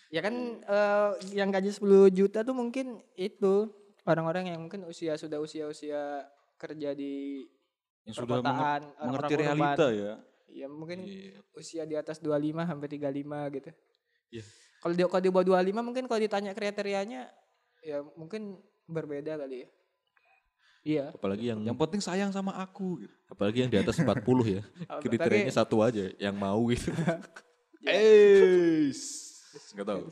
Ya 0.09 0.21
kan 0.23 0.63
eh, 0.63 1.11
yang 1.35 1.51
gaji 1.51 1.75
10 1.75 2.17
juta 2.17 2.47
tuh 2.47 2.55
mungkin 2.55 3.03
itu 3.19 3.69
orang-orang 4.05 4.53
yang 4.53 4.61
mungkin 4.61 4.85
usia 4.85 5.17
sudah 5.17 5.41
usia-usia 5.41 6.25
kerja 6.55 6.93
di 6.93 7.45
Yang 8.05 8.21
sudah 8.21 8.41
mengerti, 9.01 9.35
urban. 9.35 9.41
realita 9.41 9.87
ya. 9.91 10.13
ya 10.47 10.67
mungkin 10.69 11.03
Iya. 11.03 11.41
usia 11.57 11.83
di 11.83 11.97
atas 11.97 12.21
25 12.21 12.63
sampai 12.63 12.89
35 12.89 13.49
gitu. 13.51 13.71
Iya. 14.31 14.45
Kalau 14.79 14.95
di 14.95 15.03
kalau 15.09 15.23
di 15.25 15.31
bawah 15.33 15.47
25 15.57 15.81
mungkin 15.81 16.05
kalau 16.05 16.21
ditanya 16.21 16.53
kriterianya 16.53 17.33
ya 17.81 18.05
mungkin 18.15 18.61
berbeda 18.85 19.41
kali 19.41 19.65
ya. 19.65 19.69
Iya. 20.85 21.05
Apalagi 21.17 21.45
yang 21.49 21.65
Yang 21.65 21.79
penting 21.81 22.03
sayang 22.05 22.29
sama 22.29 22.53
aku 22.55 23.01
gitu. 23.01 23.15
apalagi 23.33 23.65
yang 23.65 23.73
di 23.73 23.79
atas 23.81 23.97
40 23.97 24.21
ya. 24.45 24.63
Kriterianya 25.03 25.49
Tapi- 25.49 25.61
satu 25.65 25.81
aja, 25.81 26.13
yang 26.21 26.37
mau 26.37 26.61
gitu. 26.69 26.93
Eh, 27.85 28.89
nggak 29.77 29.85
tahu. 29.85 30.03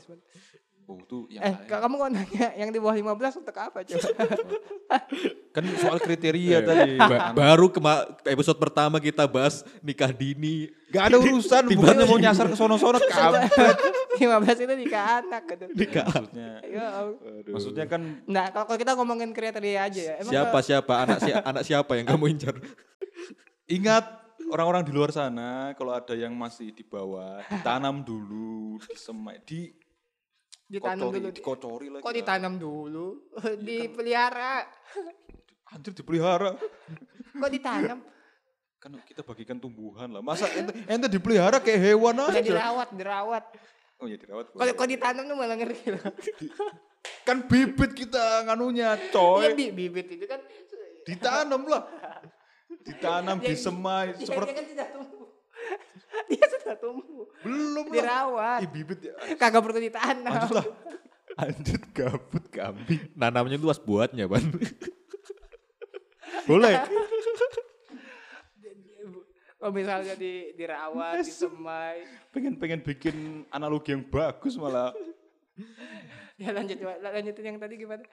Oh, 0.83 0.99
itu 0.99 1.31
yang 1.31 1.41
Eh, 1.41 1.53
lain. 1.53 1.63
ka- 1.63 1.79
kamu 1.79 1.95
kok 1.95 2.09
nanya 2.11 2.47
yang 2.55 2.69
di 2.69 2.77
bawah 2.77 2.91
15 2.93 3.15
untuk 3.37 3.55
apa 3.55 3.79
coba? 3.81 4.07
kan 5.55 5.63
soal 5.77 5.97
kriteria 5.97 6.43
Iya. 6.53 6.59
tadi. 6.61 6.91
Ba- 7.11 7.31
baru 7.31 7.67
kema 7.67 7.93
episode 8.25 8.57
pertama 8.57 8.97
kita 8.97 9.23
bahas 9.25 9.63
nikah 9.79 10.09
dini. 10.09 10.67
Gak 10.89 11.07
ada 11.07 11.17
urusan, 11.17 11.71
bukannya 11.71 12.03
mau 12.03 12.17
nyasar 12.17 12.45
ke 12.45 12.53
sono-sono 12.53 12.99
kampret. 13.09 13.77
15 14.13 14.19
itu 14.59 14.73
nikah 14.77 15.03
anak 15.19 15.43
gitu. 15.47 15.65
Nikah. 15.73 16.05
Maksudnya, 16.05 16.49
Ya, 16.63 16.85
maksudnya 17.47 17.85
kan 17.85 18.01
Nah, 18.25 18.45
kalau 18.49 18.65
kalau 18.65 18.77
kita 18.77 18.91
ngomongin 18.93 19.31
kriteria 19.31 19.79
aja 19.83 20.01
ya. 20.03 20.13
Emang 20.19 20.31
Siapa 20.31 20.57
ke- 20.57 20.65
siapa 20.65 20.93
anak 20.99 21.17
si 21.17 21.29
anak 21.31 21.63
siapa 21.63 21.91
yang 21.95 22.07
kamu 22.07 22.25
incar? 22.29 22.55
ingat 23.65 24.05
orang-orang 24.45 24.83
di 24.83 24.91
luar 24.91 25.09
sana 25.09 25.71
kalau 25.73 25.91
ada 25.91 26.13
yang 26.13 26.29
masih 26.31 26.69
di 26.69 26.83
bawah 26.83 27.39
ditanam 27.47 28.03
dulu, 28.03 28.77
disemai, 28.83 29.39
di 29.41 29.71
ditanam 30.73 31.05
kocori, 31.05 31.19
dulu? 31.21 31.29
dikocori 31.31 31.87
lagi. 31.93 32.03
Kok 32.03 32.13
ditanam 32.13 32.53
dulu? 32.57 33.07
Dipelihara. 33.61 34.53
Anjir 35.69 35.93
dipelihara. 35.93 36.51
Kok 37.33 37.51
ditanam? 37.53 37.99
Kan 38.81 38.91
kita 39.05 39.21
bagikan 39.21 39.57
tumbuhan 39.57 40.09
lah. 40.09 40.19
Masa 40.19 40.49
ente, 40.57 40.73
ente 40.85 41.07
dipelihara 41.07 41.61
kayak 41.61 41.79
hewan 41.79 42.17
Udah 42.17 42.33
aja. 42.33 42.41
dirawat, 42.41 42.89
dirawat. 42.91 43.43
Oh 44.01 44.09
ya 44.09 44.17
dirawat. 44.17 44.51
Kalau 44.51 44.73
kok 44.73 44.89
ditanam 44.89 45.23
tuh 45.23 45.37
malah 45.37 45.55
ngeri 45.55 45.79
loh. 45.93 46.03
Kan 47.27 47.47
bibit 47.47 47.91
kita 47.95 48.43
nganunya, 48.47 48.95
Iya 48.95 49.11
coy. 49.11 49.55
bi- 49.55 49.71
bibit 49.71 50.07
itu 50.07 50.23
kan 50.23 50.39
Ditanam 51.03 51.67
lah. 51.67 51.83
Ditanam, 52.83 53.39
disemai. 53.39 54.15
Seperti 54.15 54.51
kan 54.55 54.63
tumbuh. 54.91 55.12
dia 56.29 56.45
sudah 56.59 56.75
tumbuh. 56.77 57.25
belum 57.43 57.85
lah. 57.89 57.95
Dirawat. 57.95 58.59
Ih, 58.65 58.69
bibit 58.69 58.99
ya. 59.03 59.13
Kagak 59.35 59.61
perlu 59.61 59.79
ditanam. 59.79 60.31
Lanjut 60.31 60.55
lah. 60.61 60.65
Lanjut 61.39 61.81
gabut 61.97 62.45
kambing. 62.53 63.01
Nanamnya 63.17 63.57
luas 63.57 63.81
buatnya, 63.81 64.29
Ban. 64.29 64.43
Boleh. 66.49 66.75
Kalau 69.57 69.71
misalnya 69.71 70.13
di 70.19 70.51
dirawat, 70.59 71.23
disemai. 71.23 72.03
Pengen-pengen 72.35 72.83
bikin 72.83 73.47
analogi 73.47 73.95
yang 73.95 74.03
bagus 74.03 74.59
malah 74.59 74.91
Ya 76.35 76.49
lanjut 76.49 76.81
coba, 76.81 76.97
lanjutin 76.99 77.45
yang 77.45 77.57
tadi 77.61 77.77
gimana? 77.77 78.03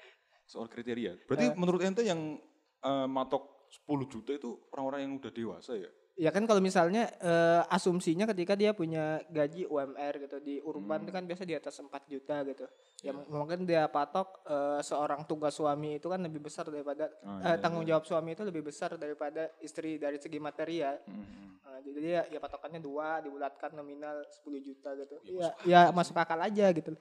soal 0.51 0.67
kriteria. 0.67 1.15
Berarti 1.31 1.55
menurut 1.55 1.79
ente 1.87 2.03
yang 2.03 2.35
eh, 2.83 3.07
matok 3.07 3.71
10 3.87 4.11
juta 4.11 4.31
itu 4.35 4.51
orang-orang 4.75 5.07
yang 5.07 5.13
udah 5.23 5.31
dewasa 5.31 5.79
ya? 5.79 5.87
Ya 6.21 6.29
kan 6.29 6.45
kalau 6.45 6.61
misalnya 6.61 7.09
eh, 7.17 7.65
asumsinya 7.73 8.29
ketika 8.29 8.53
dia 8.53 8.77
punya 8.77 9.25
gaji 9.33 9.65
UMR 9.65 10.21
gitu 10.21 10.37
di 10.45 10.61
urban 10.61 11.09
itu 11.09 11.17
kan 11.17 11.25
biasa 11.25 11.49
di 11.49 11.57
atas 11.57 11.81
4 11.81 12.05
juta 12.13 12.45
gitu. 12.45 12.69
Ya 13.01 13.17
m- 13.17 13.25
mungkin 13.25 13.65
dia 13.65 13.89
patok 13.89 14.45
eh, 14.45 14.85
seorang 14.85 15.25
tugas 15.25 15.57
suami 15.57 15.97
itu 15.97 16.13
kan 16.13 16.21
lebih 16.21 16.45
besar 16.45 16.69
daripada 16.69 17.09
Ah, 17.25 17.41
eh, 17.41 17.47
iya, 17.49 17.53
tanggung 17.57 17.89
jawab 17.89 18.05
suami 18.05 18.37
itu 18.37 18.45
lebih 18.45 18.69
besar 18.69 19.01
daripada 19.01 19.49
istri 19.65 19.97
dari 19.97 20.21
segi 20.21 20.37
material. 20.37 21.01
Hmm. 21.09 21.57
Nah, 21.65 21.81
jadi 21.81 21.99
dia 22.05 22.21
ya 22.37 22.39
patokannya 22.43 22.85
dua 22.85 23.25
dibulatkan 23.25 23.73
nominal 23.73 24.21
10 24.29 24.61
juta 24.61 24.93
gitu. 25.01 25.17
Ya 25.25 25.57
ya 25.65 25.81
masuk 25.89 26.21
akal 26.21 26.37
aja 26.37 26.69
gitu. 26.69 27.01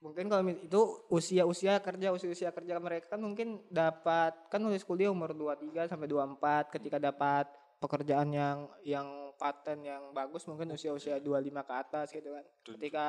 Mungkin 0.00 0.24
kalau 0.32 0.40
itu 0.48 0.80
usia-usia 1.12 1.84
kerja 1.84 2.16
usia-usia 2.16 2.48
kerja 2.48 2.80
mereka 2.80 3.12
kan 3.12 3.20
mungkin 3.20 3.60
dapat 3.68 4.32
kan 4.48 4.60
nulis 4.64 4.84
kuliah 4.88 5.12
umur 5.12 5.36
23 5.36 5.84
sampai 5.84 6.08
24 6.08 6.72
ketika 6.80 6.96
dapat 6.96 7.44
pekerjaan 7.84 8.32
yang 8.32 8.58
yang 8.80 9.06
paten 9.36 9.84
yang 9.84 10.16
bagus 10.16 10.48
mungkin 10.48 10.72
usia-usia 10.72 11.20
25 11.20 11.68
ke 11.68 11.74
atas 11.76 12.06
gitu 12.16 12.32
kan. 12.32 12.44
Ketika 12.64 13.06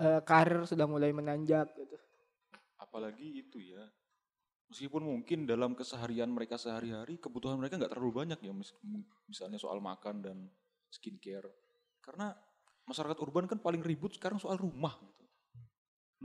eh, 0.00 0.20
karir 0.24 0.64
sudah 0.64 0.88
mulai 0.88 1.12
menanjak 1.12 1.68
gitu. 1.76 2.00
Apalagi 2.80 3.44
itu 3.44 3.60
ya. 3.60 3.84
Meskipun 4.72 5.04
mungkin 5.04 5.46
dalam 5.46 5.78
keseharian 5.78 6.26
mereka 6.26 6.58
sehari-hari 6.58 7.22
kebutuhan 7.22 7.54
mereka 7.60 7.78
nggak 7.78 7.92
terlalu 7.92 8.26
banyak 8.26 8.40
ya, 8.42 8.50
mis- 8.50 8.74
misalnya 9.30 9.62
soal 9.62 9.78
makan 9.78 10.24
dan 10.24 10.36
skincare. 10.90 11.46
Karena 12.02 12.34
masyarakat 12.88 13.18
urban 13.22 13.46
kan 13.46 13.62
paling 13.62 13.84
ribut 13.84 14.18
sekarang 14.18 14.42
soal 14.42 14.58
rumah. 14.58 14.98
Gitu. 14.98 15.24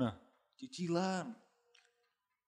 Nah, 0.02 0.18
cicilan. 0.58 1.38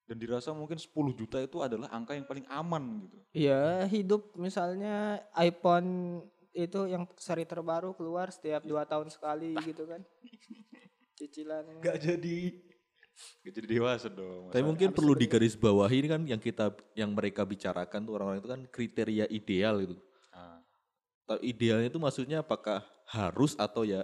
Dan 0.03 0.19
dirasa 0.19 0.51
mungkin 0.51 0.75
10 0.75 1.15
juta 1.15 1.39
itu 1.39 1.63
adalah 1.63 1.87
angka 1.89 2.11
yang 2.11 2.27
paling 2.27 2.43
aman 2.51 3.07
gitu. 3.07 3.17
Iya, 3.31 3.87
hidup 3.87 4.35
misalnya 4.35 5.23
iPhone 5.39 6.19
itu 6.53 6.85
yang 6.85 7.09
seri 7.17 7.47
terbaru 7.49 7.97
keluar 7.97 8.29
setiap 8.29 8.61
dua 8.67 8.85
tahun 8.85 9.09
sekali 9.09 9.57
gitu 9.65 9.89
kan. 9.89 10.03
Cicilan. 11.17 11.81
Gak 11.81 11.97
jadi 12.03 12.37
gak 13.45 13.53
jadi 13.53 13.67
dewasa 13.79 14.07
dong. 14.09 14.51
Tapi 14.51 14.65
mungkin 14.65 14.89
perlu 14.91 15.13
digarisbawahi 15.15 15.95
ini 16.03 16.07
kan 16.09 16.21
yang 16.27 16.41
kita 16.41 16.73
yang 16.93 17.13
mereka 17.13 17.47
bicarakan 17.47 18.05
tuh 18.05 18.13
orang-orang 18.17 18.39
itu 18.41 18.49
kan 18.49 18.61
kriteria 18.69 19.25
ideal 19.31 19.81
gitu. 19.81 19.95
Ah, 20.33 20.59
idealnya 21.39 21.87
itu 21.87 22.01
maksudnya 22.01 22.43
apakah 22.43 22.83
harus 23.07 23.55
atau 23.55 23.87
ya 23.87 24.03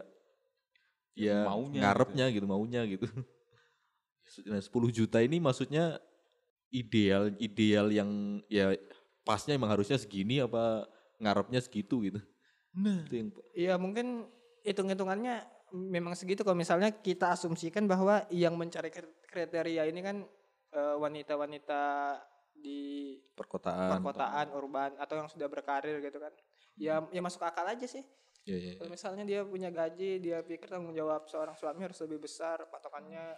ya 1.18 1.44
Maunya 1.44 1.82
ngarepnya 1.84 2.26
gitu, 2.32 2.46
maunya 2.48 2.82
gitu. 2.88 3.06
Nah, 4.46 4.62
10 4.62 4.89
juta 4.94 5.20
ini 5.20 5.42
maksudnya 5.42 5.98
ideal 6.70 7.34
ideal 7.42 7.89
yang 7.89 8.42
ya 8.46 8.78
pasnya 9.26 9.58
emang 9.58 9.74
harusnya 9.74 9.98
segini 9.98 10.42
apa 10.42 10.86
ngarepnya 11.18 11.60
segitu 11.62 12.02
gitu. 12.06 12.20
Nah, 12.78 13.04
Itu 13.06 13.15
yang 13.18 13.30
Iya, 13.58 13.74
mungkin 13.82 14.30
hitung-hitungannya 14.63 15.44
memang 15.74 16.13
segitu 16.18 16.42
kalau 16.46 16.58
misalnya 16.58 16.94
kita 16.94 17.34
asumsikan 17.34 17.86
bahwa 17.86 18.26
yang 18.30 18.58
mencari 18.58 18.89
kri- 18.94 19.18
kriteria 19.30 19.89
ini 19.89 20.02
kan 20.02 20.18
eh, 20.70 20.96
wanita-wanita 21.02 21.82
di 22.54 23.18
perkotaan. 23.34 23.98
perkotaan, 23.98 24.48
urban 24.54 24.92
atau 25.00 25.15
yang 25.18 25.30
sudah 25.32 25.48
berkarir 25.50 25.98
gitu 26.04 26.20
kan. 26.22 26.34
Ya 26.78 27.02
ya 27.10 27.22
masuk 27.24 27.42
akal 27.44 27.65
aja 27.65 27.88
sih. 27.89 28.04
Ya, 28.48 28.56
ya, 28.56 28.74
ya. 28.74 28.74
Kalau 28.80 28.89
misalnya 28.94 29.24
dia 29.28 29.42
punya 29.44 29.70
gaji, 29.70 30.22
dia 30.24 30.39
pikir 30.42 30.72
tanggung 30.72 30.96
jawab 30.96 31.28
seorang 31.28 31.54
suami 31.54 31.84
harus 31.86 32.00
lebih 32.02 32.24
besar, 32.24 32.65
patokannya 32.72 33.36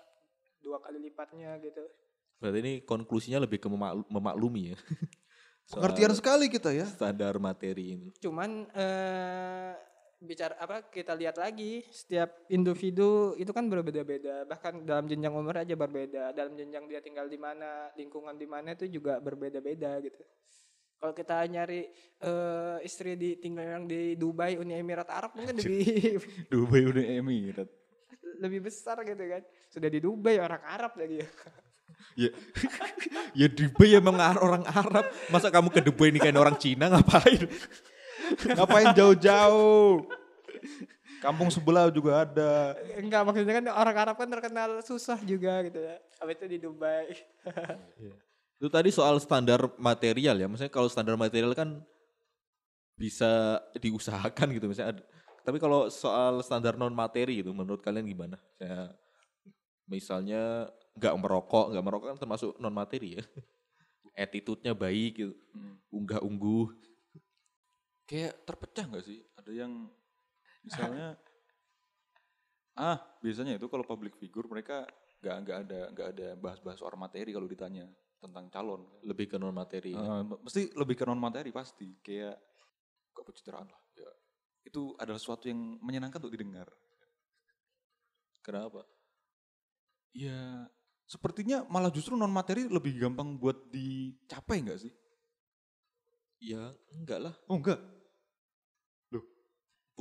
dua 0.61 0.77
kali 0.79 1.01
lipatnya 1.01 1.57
gitu. 1.59 1.83
Berarti 2.37 2.57
ini 2.61 2.73
konklusinya 2.81 3.37
lebih 3.37 3.57
ke 3.57 3.67
memaklu- 3.67 4.07
memaklumi 4.07 4.73
ya. 4.73 4.77
Pengertian 5.71 6.11
sekali 6.11 6.49
kita 6.49 6.73
ya. 6.73 6.85
standar 6.85 7.37
materi 7.37 7.95
ini. 7.95 8.07
Cuman 8.17 8.65
eh 8.71 9.73
bicara 10.21 10.53
apa 10.61 10.85
kita 10.85 11.17
lihat 11.17 11.41
lagi 11.41 11.81
setiap 11.89 12.45
individu 12.45 13.33
itu 13.41 13.49
kan 13.49 13.65
berbeda-beda 13.65 14.45
bahkan 14.45 14.85
dalam 14.85 15.09
jenjang 15.09 15.33
umur 15.33 15.57
aja 15.57 15.73
berbeda 15.73 16.29
dalam 16.29 16.53
jenjang 16.53 16.85
dia 16.85 17.01
tinggal 17.01 17.25
di 17.25 17.41
mana 17.41 17.89
lingkungan 17.97 18.37
di 18.37 18.45
mana 18.45 18.77
itu 18.77 18.85
juga 18.85 19.17
berbeda-beda 19.17 19.97
gitu 19.97 20.21
kalau 21.01 21.17
kita 21.17 21.41
nyari 21.49 21.89
eh 22.21 22.77
istri 22.85 23.17
di 23.17 23.41
tinggal 23.41 23.65
yang 23.65 23.89
di 23.89 24.13
Dubai 24.13 24.61
Uni 24.61 24.77
Emirat 24.77 25.09
Arab 25.09 25.33
mungkin 25.33 25.57
lebih 25.57 26.21
Dubai 26.53 26.85
udah 26.85 27.01
Emirat. 27.17 27.69
lebih 28.37 28.61
besar 28.61 29.01
gitu 29.01 29.25
kan 29.25 29.41
sudah 29.71 29.87
di 29.87 29.97
Dubai 29.97 30.35
orang 30.37 30.61
Arab 30.61 30.93
lagi 30.95 31.23
ya 31.23 31.29
Ya, 32.17 32.27
ya 33.39 33.47
Dubai 33.47 33.93
emang 33.93 34.17
ar- 34.17 34.41
orang 34.41 34.65
Arab. 34.65 35.05
Masa 35.29 35.47
kamu 35.47 35.69
ke 35.69 35.79
Dubai 35.79 36.09
nikahin 36.09 36.35
orang 36.35 36.57
Cina 36.57 36.89
ngapain? 36.89 37.45
Ngapain 38.51 38.91
jauh-jauh? 38.91 40.09
Kampung 41.21 41.47
sebelah 41.47 41.93
juga 41.93 42.25
ada. 42.25 42.73
enggak 42.97 43.21
maksudnya 43.21 43.53
kan 43.53 43.65
orang 43.69 43.95
Arab 43.95 44.15
kan 44.17 44.25
terkenal 44.27 44.81
susah 44.81 45.21
juga 45.21 45.61
gitu 45.61 45.77
ya 45.77 46.01
habis 46.17 46.35
itu 46.35 46.47
di 46.49 46.57
Dubai 46.57 47.13
Itu 48.57 48.67
tadi 48.67 48.89
soal 48.89 49.21
standar 49.21 49.61
material 49.77 50.35
ya. 50.35 50.49
Maksudnya 50.49 50.73
kalau 50.73 50.89
standar 50.89 51.13
material 51.15 51.53
kan 51.53 51.79
bisa 52.97 53.61
diusahakan 53.77 54.47
gitu 54.51 54.65
misalnya. 54.67 54.97
ada- 54.97 55.07
Tapi 55.41 55.57
kalau 55.57 55.87
soal 55.87 56.41
standar 56.41 56.75
non 56.75 56.93
materi 56.93 57.41
gitu 57.41 57.53
menurut 57.53 57.81
kalian 57.81 58.05
gimana? 58.05 58.37
Saya 58.57 58.93
misalnya 59.91 60.71
nggak 60.95 61.15
merokok, 61.19 61.75
nggak 61.75 61.83
merokok 61.83 62.07
kan 62.15 62.19
termasuk 62.23 62.55
non 62.63 62.71
materi 62.71 63.19
ya. 63.19 63.23
Attitude-nya 64.23 64.71
baik 64.71 65.11
gitu. 65.19 65.35
Unggah 65.91 66.23
ungguh. 66.23 66.71
Kayak 68.07 68.47
terpecah 68.47 68.87
nggak 68.87 69.03
sih? 69.03 69.19
Ada 69.35 69.51
yang 69.51 69.91
misalnya 70.63 71.19
ah 72.79 72.97
biasanya 73.19 73.59
itu 73.59 73.67
kalau 73.67 73.83
public 73.83 74.15
figure 74.15 74.47
mereka 74.47 74.87
nggak 75.19 75.35
nggak 75.43 75.57
ada 75.67 75.81
nggak 75.91 76.07
ada 76.15 76.27
bahas-bahas 76.39 76.79
soal 76.79 76.95
materi 76.95 77.35
kalau 77.35 77.51
ditanya 77.51 77.91
tentang 78.23 78.47
calon. 78.47 78.87
Lebih 79.03 79.35
ke 79.35 79.37
non 79.39 79.51
materi. 79.51 79.91
Eh, 79.91 80.23
mesti 80.23 80.71
lebih 80.79 80.95
ke 80.95 81.03
non 81.03 81.19
materi 81.19 81.51
pasti 81.51 81.99
kayak 81.99 82.35
kok 83.11 83.27
pencitraan 83.27 83.67
lah 83.67 83.81
ya 83.99 84.07
itu 84.63 84.95
adalah 84.95 85.19
sesuatu 85.19 85.51
yang 85.51 85.59
menyenangkan 85.83 86.23
untuk 86.23 86.31
didengar 86.31 86.71
Kenapa? 88.41 88.81
Ya 90.11 90.67
sepertinya 91.07 91.63
malah 91.67 91.91
justru 91.91 92.15
non 92.15 92.31
materi 92.31 92.67
lebih 92.67 92.95
gampang 92.99 93.35
buat 93.35 93.69
dicapai 93.71 94.63
nggak 94.63 94.81
sih 94.87 94.93
Ya 96.41 96.73
enggak 96.97 97.19
lah. 97.21 97.35
oh 97.45 97.61
enggak 97.61 97.77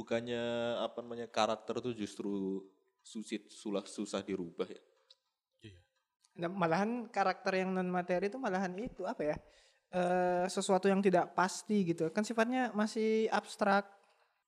bukannya 0.01 0.41
apa 0.81 1.05
namanya 1.05 1.29
karakter 1.29 1.77
tuh 1.85 1.93
justru 1.93 2.65
susit 3.05 3.53
sulah 3.53 3.85
susah 3.85 4.25
dirubah 4.25 4.65
ya 4.65 4.83
Nah, 6.41 6.49
malahan 6.49 7.05
karakter 7.11 7.53
yang 7.53 7.75
non 7.75 7.91
materi 7.91 8.33
itu 8.33 8.41
malahan 8.41 8.73
itu 8.81 9.05
apa 9.05 9.35
ya? 9.35 9.37
eh 9.91 10.47
sesuatu 10.49 10.87
yang 10.89 11.03
tidak 11.05 11.35
pasti 11.37 11.85
gitu. 11.85 12.09
Kan 12.15 12.23
sifatnya 12.25 12.71
masih 12.73 13.27
abstrak. 13.29 13.85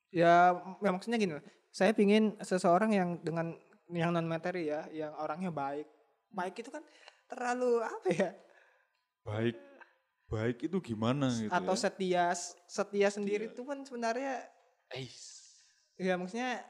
Ya, 0.08 0.56
ya 0.80 0.88
maksudnya 0.94 1.18
gini 1.20 1.36
loh. 1.36 1.44
Saya 1.68 1.92
pingin 1.92 2.38
seseorang 2.40 2.96
yang 2.96 3.20
dengan 3.20 3.58
yang 3.92 4.10
non 4.10 4.24
materi 4.26 4.72
ya, 4.72 4.88
yang 4.90 5.12
orangnya 5.20 5.52
baik. 5.52 5.86
Baik 6.32 6.64
itu 6.64 6.70
kan 6.72 6.80
terlalu 7.28 7.84
apa 7.84 8.08
ya? 8.08 8.30
Baik 9.22 9.56
baik 10.32 10.64
itu 10.64 10.76
gimana 10.80 11.28
gitu 11.28 11.52
atau 11.52 11.76
ya? 11.76 11.80
setia 11.84 12.24
setia 12.64 13.08
sendiri 13.12 13.52
itu 13.52 13.60
kan 13.68 13.84
sebenarnya 13.84 14.48
ya 16.00 16.16
maksudnya 16.16 16.64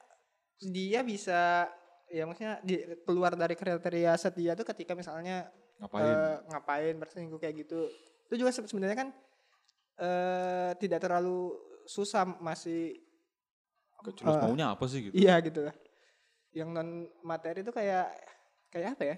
dia 0.58 1.06
bisa 1.06 1.70
ya 2.10 2.26
maksudnya 2.26 2.58
di, 2.66 2.82
keluar 3.06 3.38
dari 3.38 3.54
kriteria 3.54 4.18
setia 4.18 4.58
itu 4.58 4.66
ketika 4.66 4.98
misalnya 4.98 5.46
Ngapain? 5.78 6.02
eh, 6.10 6.36
ngapain 6.50 6.94
berselingkuh 6.98 7.38
kayak 7.38 7.62
gitu 7.62 7.86
itu 8.26 8.34
juga 8.42 8.50
se- 8.50 8.66
sebenarnya 8.66 8.98
kan 8.98 9.08
eh 10.02 10.70
tidak 10.82 10.98
terlalu 11.06 11.54
susah 11.86 12.26
masih 12.42 12.98
Gak 14.02 14.18
jelas 14.18 14.34
eh, 14.34 14.42
maunya 14.42 14.66
apa 14.74 14.84
sih 14.90 15.06
gitu. 15.06 15.14
iya 15.14 15.38
gitu 15.38 15.70
lah 15.70 15.74
yang 16.52 16.68
non 16.70 16.88
materi 17.24 17.64
itu 17.64 17.72
kayak 17.72 18.12
kayak 18.68 18.96
apa 18.96 19.04
ya 19.04 19.16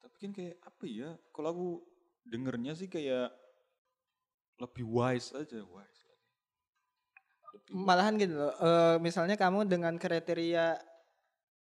Tapi 0.00 0.16
kan 0.16 0.32
kayak 0.32 0.56
apa 0.64 0.84
ya? 0.88 1.10
Kalau 1.28 1.48
aku 1.52 1.68
dengernya 2.24 2.72
sih 2.72 2.88
kayak 2.88 3.28
lebih 4.56 4.84
wise 4.84 5.32
aja, 5.32 5.60
wise 5.60 6.00
lagi. 6.04 6.28
Lebih 7.50 7.72
malahan 7.74 8.14
gitu 8.16 8.34
loh 8.36 8.52
eh, 8.60 8.96
misalnya 9.00 9.36
kamu 9.36 9.66
dengan 9.66 9.96
kriteria 9.96 10.76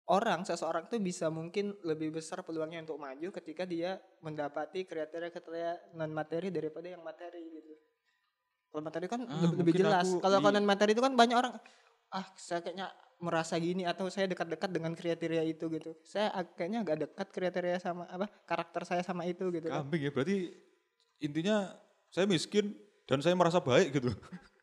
orang 0.07 0.43
seseorang 0.47 0.87
tuh 0.87 0.99
bisa 0.99 1.27
mungkin 1.27 1.75
lebih 1.83 2.15
besar 2.15 2.41
peluangnya 2.43 2.83
untuk 2.83 2.99
maju 2.99 3.27
ketika 3.41 3.63
dia 3.67 3.99
mendapati 4.23 4.87
kriteria-kriteria 4.87 5.95
non 5.95 6.11
materi 6.11 6.47
daripada 6.51 6.87
yang 6.87 7.03
materi 7.03 7.43
gitu 7.51 7.73
kalau 8.71 8.83
materi 8.83 9.05
kan 9.07 9.21
Ah, 9.27 9.51
lebih, 9.51 9.73
jelas 9.75 10.07
kalau 10.19 10.37
di- 10.39 10.45
non 10.47 10.65
materi 10.67 10.91
itu 10.95 11.03
kan 11.03 11.13
banyak 11.15 11.35
orang 11.35 11.53
ah 12.11 12.25
saya 12.39 12.63
kayaknya 12.63 12.87
merasa 13.17 13.57
gini 13.57 13.81
atau 13.81 14.05
saya 14.13 14.29
dekat-dekat 14.29 14.69
dengan 14.69 14.93
kriteria 14.93 15.41
itu 15.41 15.65
gitu 15.73 15.97
saya 16.05 16.29
kayaknya 16.53 16.85
agak 16.85 16.97
dekat 17.09 17.27
kriteria 17.33 17.77
sama 17.81 18.05
apa 18.05 18.29
karakter 18.45 18.85
saya 18.85 19.01
sama 19.01 19.25
itu 19.25 19.49
gitu 19.49 19.67
kan. 19.67 19.81
kambing 19.81 20.05
ya. 20.05 20.11
Berarti 20.13 20.53
intinya 21.17 21.73
saya 22.13 22.29
miskin 22.29 22.77
dan 23.09 23.23
saya 23.23 23.33
merasa 23.33 23.57
baik 23.57 23.97
gitu. 23.97 24.13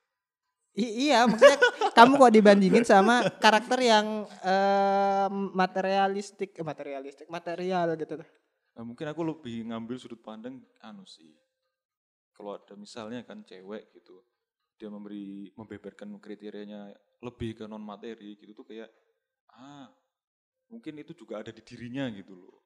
I- 0.75 1.11
iya, 1.11 1.23
maksudnya 1.31 1.59
kamu 1.95 2.19
kok 2.19 2.35
dibandingin 2.35 2.83
sama 2.83 3.23
karakter 3.39 3.79
yang 3.79 4.27
eh, 4.43 5.29
materialistik, 5.55 6.59
eh, 6.59 6.67
materialistik, 6.67 7.31
material 7.31 7.95
gitu. 7.95 8.19
Nah, 8.75 8.83
mungkin 8.83 9.07
aku 9.07 9.23
lebih 9.23 9.71
ngambil 9.71 9.97
sudut 10.03 10.19
pandang 10.19 10.59
anu 10.83 11.07
sih. 11.07 11.31
Kalau 12.35 12.59
ada 12.59 12.75
misalnya 12.75 13.23
kan 13.23 13.47
cewek 13.47 13.95
gitu, 13.95 14.19
dia 14.75 14.91
memberi 14.91 15.55
membeberkan 15.55 16.11
kriterianya 16.19 16.91
lebih 17.25 17.51
ke 17.57 17.65
non 17.65 17.81
materi 17.81 18.37
gitu 18.37 18.53
tuh 18.53 18.67
kayak 18.69 18.93
ah 19.57 19.89
mungkin 20.69 21.01
itu 21.01 21.17
juga 21.17 21.41
ada 21.41 21.51
di 21.51 21.63
dirinya 21.65 22.05
gitu 22.13 22.37
loh. 22.37 22.61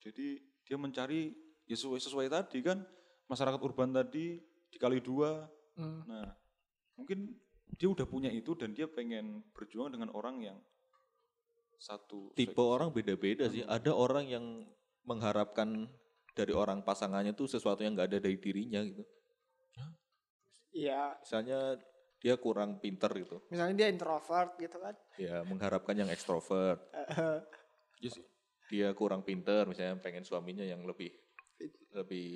Jadi 0.00 0.40
dia 0.64 0.76
mencari 0.80 1.34
ya 1.66 1.76
sesuai, 1.76 2.00
sesuai 2.00 2.26
tadi 2.32 2.58
kan 2.64 2.80
masyarakat 3.28 3.60
urban 3.60 3.92
tadi 3.92 4.40
dikali 4.72 5.04
dua. 5.04 5.44
Hmm. 5.76 6.02
Nah 6.08 6.32
mungkin 6.96 7.36
dia 7.76 7.92
udah 7.92 8.08
punya 8.08 8.32
itu 8.32 8.56
dan 8.56 8.72
dia 8.72 8.88
pengen 8.88 9.44
berjuang 9.52 9.92
dengan 9.92 10.08
orang 10.16 10.40
yang 10.40 10.58
satu 11.76 12.32
Tipe 12.32 12.56
orang 12.56 12.88
beda-beda 12.88 13.52
sih. 13.52 13.60
Ada 13.66 13.92
orang 13.92 14.24
yang 14.24 14.64
mengharapkan 15.04 15.86
dari 16.32 16.56
orang 16.56 16.80
pasangannya 16.80 17.36
tuh 17.36 17.48
sesuatu 17.48 17.84
yang 17.84 17.92
nggak 17.92 18.16
ada 18.16 18.18
dari 18.20 18.40
dirinya 18.40 18.80
gitu. 18.80 19.04
Iya, 20.76 21.16
Misalnya 21.24 21.80
dia 22.16 22.34
kurang 22.40 22.80
pinter 22.80 23.12
gitu. 23.12 23.44
misalnya 23.52 23.74
dia 23.84 23.88
introvert 23.92 24.56
gitu 24.56 24.80
kan. 24.80 24.94
Ya 25.20 25.44
mengharapkan 25.44 25.94
yang 25.96 26.08
ekstrovert. 26.08 26.80
Eh, 26.92 27.40
Iya 27.96 28.10
sih. 28.12 28.24
Dia 28.68 28.88
kurang 28.92 29.24
pinter 29.24 29.64
misalnya 29.64 29.96
pengen 30.04 30.20
suaminya 30.20 30.60
yang 30.60 30.84
lebih 30.84 31.08
lebih 31.96 32.28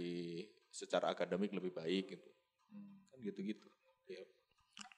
secara 0.73 1.13
akademik 1.13 1.53
lebih 1.53 1.75
baik 1.75 2.17
gitu. 2.17 2.29
Kan 3.13 3.19
gitu-gitu. 3.21 3.67
Ya. 4.09 4.25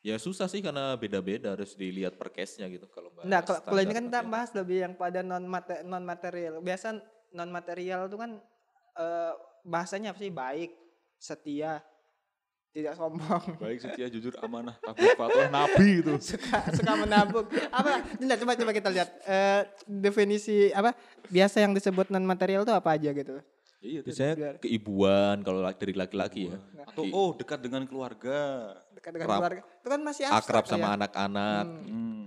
Ya 0.03 0.17
susah 0.19 0.47
sih 0.47 0.63
karena 0.63 0.95
beda-beda 0.95 1.55
harus 1.59 1.75
dilihat 1.75 2.15
per 2.15 2.31
case-nya 2.31 2.71
gitu 2.71 2.87
kalau 2.91 3.11
bahas 3.11 3.27
Nah, 3.27 3.41
kalau 3.43 3.61
kalau 3.67 3.81
ini 3.83 3.95
kan 3.95 4.07
kita 4.07 4.23
bahas 4.27 4.51
lebih 4.55 4.79
yang 4.87 4.95
pada 4.95 5.23
non 5.23 5.47
non 5.87 6.05
material. 6.07 6.63
Biasa 6.63 6.99
non 7.35 7.51
material 7.51 8.07
itu 8.07 8.19
kan 8.19 8.39
eh, 8.99 9.33
bahasanya 9.67 10.15
apa 10.15 10.21
sih? 10.23 10.31
Baik, 10.31 10.71
setia, 11.19 11.83
tidak 12.73 12.97
sombong. 12.97 13.43
Baik 13.59 13.79
setia 13.79 14.09
jujur 14.09 14.33
amanah 14.39 14.75
tablik 14.79 15.13
fatwa 15.13 15.45
nabi 15.47 16.01
itu. 16.01 16.17
suka 16.33 16.59
suka 16.73 16.93
menabung 16.97 17.45
apa 17.69 18.01
Nah, 18.19 18.35
coba 18.35 18.53
coba 18.55 18.73
kita 18.73 18.89
lihat 18.89 19.09
eh, 19.23 19.61
definisi 19.85 20.73
apa 20.73 20.97
biasa 21.29 21.61
yang 21.61 21.73
disebut 21.73 22.09
non 22.09 22.25
material 22.25 22.65
itu 22.65 22.73
apa 22.73 22.97
aja 22.97 23.13
gitu 23.13 23.37
Iya. 23.79 24.01
Biasanya 24.01 24.35
keibuan 24.59 25.43
kalau 25.43 25.59
la- 25.59 25.75
dari 25.75 25.91
laki-laki 25.91 26.47
ya. 26.47 26.59
Atau 26.87 27.03
Di- 27.03 27.11
oh 27.11 27.35
dekat 27.35 27.59
dengan 27.59 27.83
keluarga. 27.83 28.71
dekat 28.95 29.11
dengan 29.11 29.27
Rap- 29.27 29.39
keluarga 29.43 29.61
itu 29.67 29.89
kan 29.91 30.01
masih 30.01 30.23
abstrak 30.25 30.39
akrab 30.39 30.65
ya. 30.65 30.71
sama 30.71 30.89
anak-anak. 30.95 31.67
Hmm. 31.83 32.25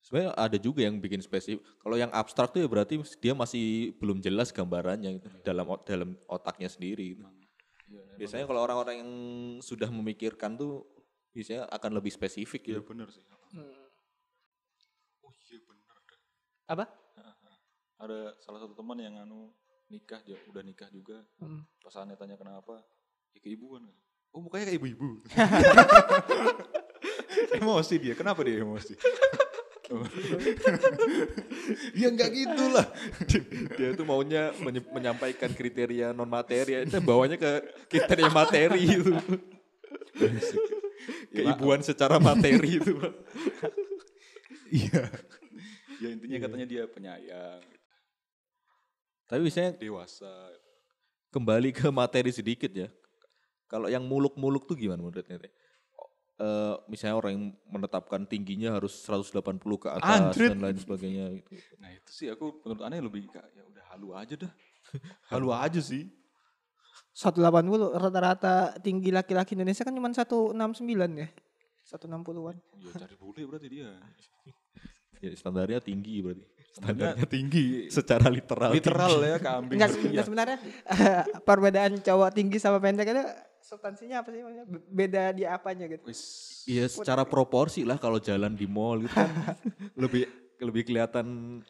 Sebenarnya 0.00 0.32
ada 0.32 0.56
juga 0.56 0.80
yang 0.80 0.96
bikin 0.96 1.20
spesifik. 1.20 1.60
Kalau 1.76 1.94
yang 1.94 2.08
abstrak 2.08 2.48
tuh 2.48 2.64
ya 2.64 2.66
berarti 2.66 2.96
dia 3.20 3.36
masih 3.36 3.92
belum 4.00 4.24
jelas 4.24 4.48
gambarannya 4.48 5.20
gitu 5.20 5.28
dalam 5.44 5.68
dalam 5.84 6.16
otaknya 6.24 6.66
sendiri. 6.66 7.12
gitu. 7.12 7.28
Emang. 7.88 8.20
Biasanya 8.20 8.44
kalau 8.44 8.60
orang-orang 8.60 8.96
yang 9.00 9.10
sudah 9.64 9.88
memikirkan 9.88 10.54
tuh 10.54 10.84
biasanya 11.32 11.64
akan 11.72 11.90
lebih 11.96 12.12
spesifik 12.12 12.68
Iya 12.68 12.80
gitu. 12.80 12.92
benar 12.92 13.08
sih. 13.08 13.24
Hmm. 13.56 13.88
Oh 15.24 15.32
iya 15.48 15.58
benar. 15.64 15.96
apa 16.68 16.84
Ada 17.98 18.38
salah 18.38 18.62
satu 18.62 18.78
teman 18.78 19.00
yang 19.00 19.16
anu 19.18 19.50
nikah 19.88 20.20
dia 20.22 20.36
udah 20.46 20.62
nikah 20.62 20.86
juga. 20.92 21.24
Hmm. 21.40 21.64
Pasangannya 21.80 22.20
tanya 22.20 22.36
kenapa? 22.36 22.84
Ya 23.32 23.40
keibuan. 23.40 23.88
Oh 24.30 24.44
mukanya 24.44 24.68
kayak 24.68 24.78
ibu-ibu. 24.84 25.24
emosi 27.58 27.94
dia. 27.96 28.14
Kenapa 28.14 28.44
dia 28.44 28.60
emosi? 28.60 28.94
Oh. 29.88 30.04
ya 31.96 32.12
enggak 32.12 32.28
gitulah. 32.28 32.86
dia 33.72 33.96
tuh 33.96 34.04
maunya 34.04 34.52
menye- 34.60 34.84
menyampaikan 34.92 35.48
kriteria 35.48 36.12
non 36.12 36.28
materi, 36.28 36.84
itu 36.84 37.00
bawanya 37.00 37.40
ke 37.40 37.50
kriteria 37.88 38.28
materi 38.28 38.84
itu. 38.84 39.12
Keibuan 41.32 41.80
secara 41.80 42.20
materi 42.20 42.76
itu. 42.76 42.92
Iya. 44.68 45.08
ya 45.98 46.08
intinya 46.12 46.38
katanya 46.44 46.66
dia 46.68 46.84
penyayang, 46.84 47.64
Tapi 49.24 49.40
biasanya 49.40 49.72
dewasa. 49.80 50.28
kembali 51.28 51.72
ke 51.72 51.88
materi 51.88 52.32
sedikit 52.32 52.72
ya. 52.72 52.88
Kalau 53.68 53.88
yang 53.88 54.00
muluk-muluk 54.04 54.64
tuh 54.64 54.76
gimana 54.76 55.00
menurutnya? 55.00 55.36
Teh? 55.36 55.52
Eh, 56.38 56.74
misalnya 56.86 57.18
orang 57.18 57.32
yang 57.34 57.44
menetapkan 57.66 58.22
tingginya 58.22 58.78
harus 58.78 58.94
180 59.02 59.58
ke 59.74 59.90
atas 59.90 60.06
Andrit. 60.06 60.54
dan 60.54 60.62
lain 60.62 60.78
sebagainya 60.78 61.24
gitu. 61.34 61.50
Nah 61.82 61.90
itu 61.90 62.10
sih 62.14 62.30
aku 62.30 62.62
menurut 62.62 62.82
aneh 62.86 63.02
lebih 63.02 63.26
kayak 63.26 63.50
ya 63.58 63.66
udah 63.66 63.84
halu 63.90 64.08
aja 64.14 64.34
dah. 64.46 64.52
halu 65.34 65.50
aja 65.50 65.82
sih. 65.82 66.06
180 67.10 67.42
rata-rata 67.98 68.70
tinggi 68.78 69.10
laki-laki 69.10 69.58
Indonesia 69.58 69.82
kan 69.82 69.90
cuma 69.90 70.14
169 70.14 70.54
ya 71.18 71.28
160-an 71.90 72.56
Ya 72.78 72.90
cari 72.94 73.16
bule 73.18 73.42
berarti 73.42 73.68
dia. 73.68 73.90
Ya, 75.18 75.34
standarnya 75.34 75.82
tinggi 75.82 76.22
berarti. 76.22 76.46
Standarnya 76.78 77.26
tinggi. 77.26 77.90
Secara 77.90 78.30
literal. 78.30 78.70
Literal 78.70 79.18
ya 79.26 79.42
kambing. 79.42 79.74
Enggak, 79.74 79.90
setia. 79.98 80.10
enggak 80.14 80.26
sebenarnya 80.30 80.58
perbedaan 81.48 81.92
cowok 81.98 82.30
tinggi 82.38 82.62
sama 82.62 82.78
pendek 82.78 83.10
itu 83.10 83.26
substansinya 83.68 84.24
apa 84.24 84.32
sih 84.32 84.40
maksudnya 84.40 84.66
Be- 84.66 84.86
beda 84.88 85.22
di 85.36 85.44
apanya 85.44 85.84
gitu 85.84 86.08
Wis. 86.08 86.22
Iya 86.64 86.88
secara 86.88 87.28
proporsi 87.28 87.84
lah 87.84 88.00
kalau 88.00 88.16
jalan 88.16 88.56
di 88.56 88.64
mall 88.64 89.04
gitu 89.04 89.12
kan 89.12 89.28
lebih 90.02 90.24
lebih 90.64 90.82
kelihatan 90.88 91.60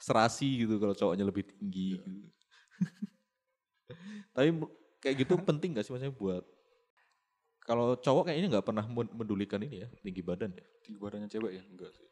serasi 0.00 0.66
gitu 0.66 0.80
kalau 0.82 0.96
cowoknya 0.96 1.22
lebih 1.28 1.46
tinggi. 1.46 2.00
gitu. 2.00 2.10
Tapi 4.34 4.48
kayak 4.98 5.16
gitu 5.22 5.34
penting 5.38 5.76
gak 5.76 5.84
sih 5.86 5.92
maksudnya 5.94 6.10
buat 6.10 6.42
kalau 7.62 7.94
cowok 7.94 8.26
kayaknya 8.26 8.58
nggak 8.58 8.66
pernah 8.66 8.82
men- 8.90 9.14
mendulikan 9.14 9.62
ini 9.62 9.86
ya 9.86 9.88
tinggi 10.02 10.18
badan 10.18 10.50
ya. 10.50 10.66
Tinggi 10.82 10.98
badannya 10.98 11.28
cewek 11.30 11.52
ya? 11.54 11.62
Enggak 11.62 11.94
sih. 11.94 12.06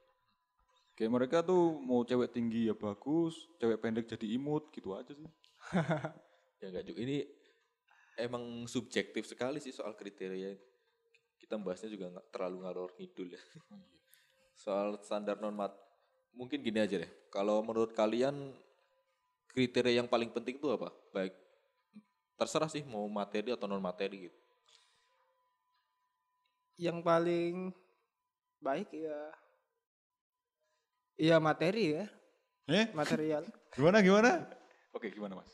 Kayak 0.95 1.11
mereka 1.11 1.37
tuh 1.43 1.75
mau 1.83 2.07
cewek 2.07 2.31
tinggi 2.31 2.71
ya 2.71 2.75
bagus, 2.79 3.35
cewek 3.59 3.83
pendek 3.83 4.07
jadi 4.07 4.27
imut 4.31 4.71
gitu 4.71 4.95
aja 4.95 5.11
sih. 5.11 5.27
Ya 6.61 6.69
enggak 6.69 6.93
juga 6.93 7.01
ini 7.09 7.25
emang 8.21 8.69
subjektif 8.69 9.25
sekali 9.27 9.59
sih 9.59 9.73
soal 9.73 9.97
kriteria. 9.97 10.55
Kita 11.41 11.57
bahasnya 11.57 11.89
juga 11.91 12.13
nggak 12.13 12.27
terlalu 12.31 12.57
ngalor 12.63 12.91
ngidul 13.01 13.29
ya. 13.35 13.43
Soal 14.61 15.01
standar 15.01 15.41
non 15.41 15.57
mat 15.57 15.73
mungkin 16.37 16.61
gini 16.61 16.85
aja 16.85 17.01
deh. 17.01 17.09
Kalau 17.33 17.65
menurut 17.65 17.97
kalian 17.97 18.53
kriteria 19.49 20.05
yang 20.05 20.09
paling 20.09 20.29
penting 20.31 20.61
itu 20.61 20.69
apa? 20.69 20.93
Baik 21.17 21.33
terserah 22.37 22.69
sih 22.69 22.85
mau 22.85 23.05
materi 23.09 23.53
atau 23.53 23.65
non 23.65 23.81
materi 23.81 24.29
gitu. 24.29 24.39
Yang 26.81 26.99
paling 27.05 27.55
baik 28.61 28.89
ya 28.93 29.21
Iya 31.21 31.37
materi 31.37 32.01
ya, 32.01 32.05
Eh, 32.65 32.89
material. 32.97 33.45
gimana 33.77 34.01
gimana? 34.01 34.41
Oke, 34.97 35.13
gimana 35.13 35.37
Mas? 35.37 35.53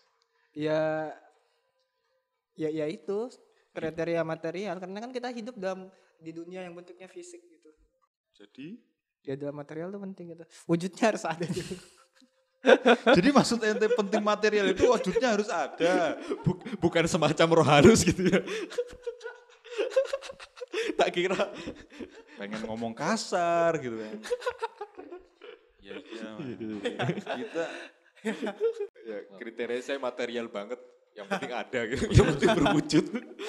ya 0.54 1.10
ya 2.56 2.72
ya 2.72 2.88
itu 2.88 3.30
kriteria 3.76 4.24
material 4.24 4.80
karena 4.80 4.98
kan 5.04 5.10
kita 5.12 5.28
hidup 5.30 5.54
dalam 5.60 5.92
di 6.16 6.32
dunia 6.32 6.64
yang 6.64 6.72
bentuknya 6.72 7.06
fisik 7.06 7.44
gitu. 7.44 7.70
Jadi 8.36 8.80
Ya 9.26 9.34
dalam 9.34 9.58
material 9.58 9.90
tuh 9.90 9.98
penting 9.98 10.38
gitu. 10.38 10.46
Wujudnya 10.70 11.10
harus 11.10 11.26
ada 11.26 11.42
dulu. 11.42 11.74
jadi 13.18 13.28
maksud 13.34 13.58
ente 13.58 13.86
penting 13.90 14.22
material 14.22 14.70
itu 14.70 14.86
wujudnya 14.86 15.34
harus 15.34 15.50
ada. 15.50 16.14
Buk- 16.46 16.62
bukan 16.78 17.10
semacam 17.10 17.46
roh 17.58 17.66
halus 17.66 18.06
gitu 18.06 18.22
ya. 18.22 18.38
tak 20.98 21.10
kira 21.10 21.50
Pengen 22.38 22.62
ngomong 22.70 22.94
kasar 22.94 23.82
gitu 23.82 23.98
kan. 23.98 24.14
Ya, 25.82 25.94
iya, 25.98 26.28
Mas. 26.38 27.24
kita 27.42 27.64
ya, 29.02 29.18
kriteria 29.42 29.82
saya 29.82 29.98
material 29.98 30.46
banget. 30.46 30.78
Yang 31.16 31.26
penting 31.32 31.52
ada 31.64 31.80
gitu. 31.88 32.04
Yang 32.12 32.26
penting 32.36 32.48
berwujud. 32.60 33.04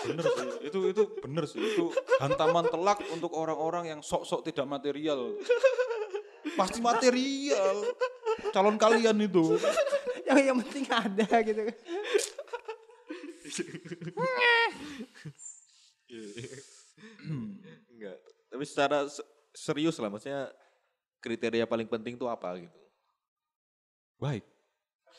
bener 0.08 0.24
sih. 0.24 0.48
Itu 0.64 0.80
itu 0.88 1.04
bener 1.20 1.44
sih. 1.46 1.60
Itu 1.60 1.86
hantaman 2.24 2.66
telak 2.72 3.00
untuk 3.12 3.32
orang-orang 3.36 3.92
yang 3.92 4.00
sok-sok 4.00 4.48
tidak 4.48 4.66
material. 4.66 5.36
Pasti 6.56 6.80
material. 6.80 7.84
Calon 8.56 8.80
kalian 8.80 9.20
itu. 9.20 9.60
yang 10.28 10.40
yang 10.54 10.58
penting 10.64 10.86
ada 10.88 11.28
gitu 11.44 11.62
kan. 11.68 11.78
Enggak. 17.92 18.18
Tapi 18.48 18.64
secara 18.64 19.08
se- 19.12 19.28
serius 19.52 20.00
lah 20.00 20.08
maksudnya 20.08 20.48
kriteria 21.20 21.68
paling 21.68 21.88
penting 21.90 22.16
itu 22.16 22.26
apa 22.30 22.56
gitu. 22.64 22.80
Baik. 24.18 24.46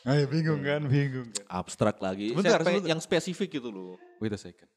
Ayo 0.07 0.31
bingung 0.31 0.63
kan, 0.63 0.81
bingung 0.87 1.27
kan. 1.27 1.45
Abstrak 1.51 1.99
lagi. 1.99 2.31
Pengen 2.31 2.55
sebentar. 2.55 2.87
yang 2.87 3.01
spesifik 3.03 3.59
gitu 3.59 3.67
loh. 3.67 3.99
Wait 4.23 4.31
a 4.31 4.39
second. 4.39 4.71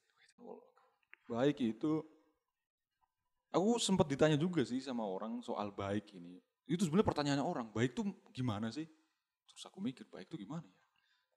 Baik 1.31 1.63
itu, 1.63 2.03
aku 3.55 3.79
sempat 3.79 4.11
ditanya 4.11 4.35
juga 4.35 4.67
sih 4.67 4.83
sama 4.83 5.07
orang 5.07 5.39
soal 5.41 5.71
baik 5.71 6.11
ini. 6.19 6.43
Itu 6.67 6.87
sebenarnya 6.87 7.09
pertanyaannya 7.09 7.47
orang, 7.47 7.67
baik 7.71 7.95
tuh 7.95 8.11
gimana 8.35 8.75
sih? 8.75 8.85
Terus 9.47 9.63
aku 9.69 9.79
mikir, 9.79 10.11
baik 10.11 10.27
tuh 10.27 10.43
gimana 10.43 10.67
ya? 10.67 10.79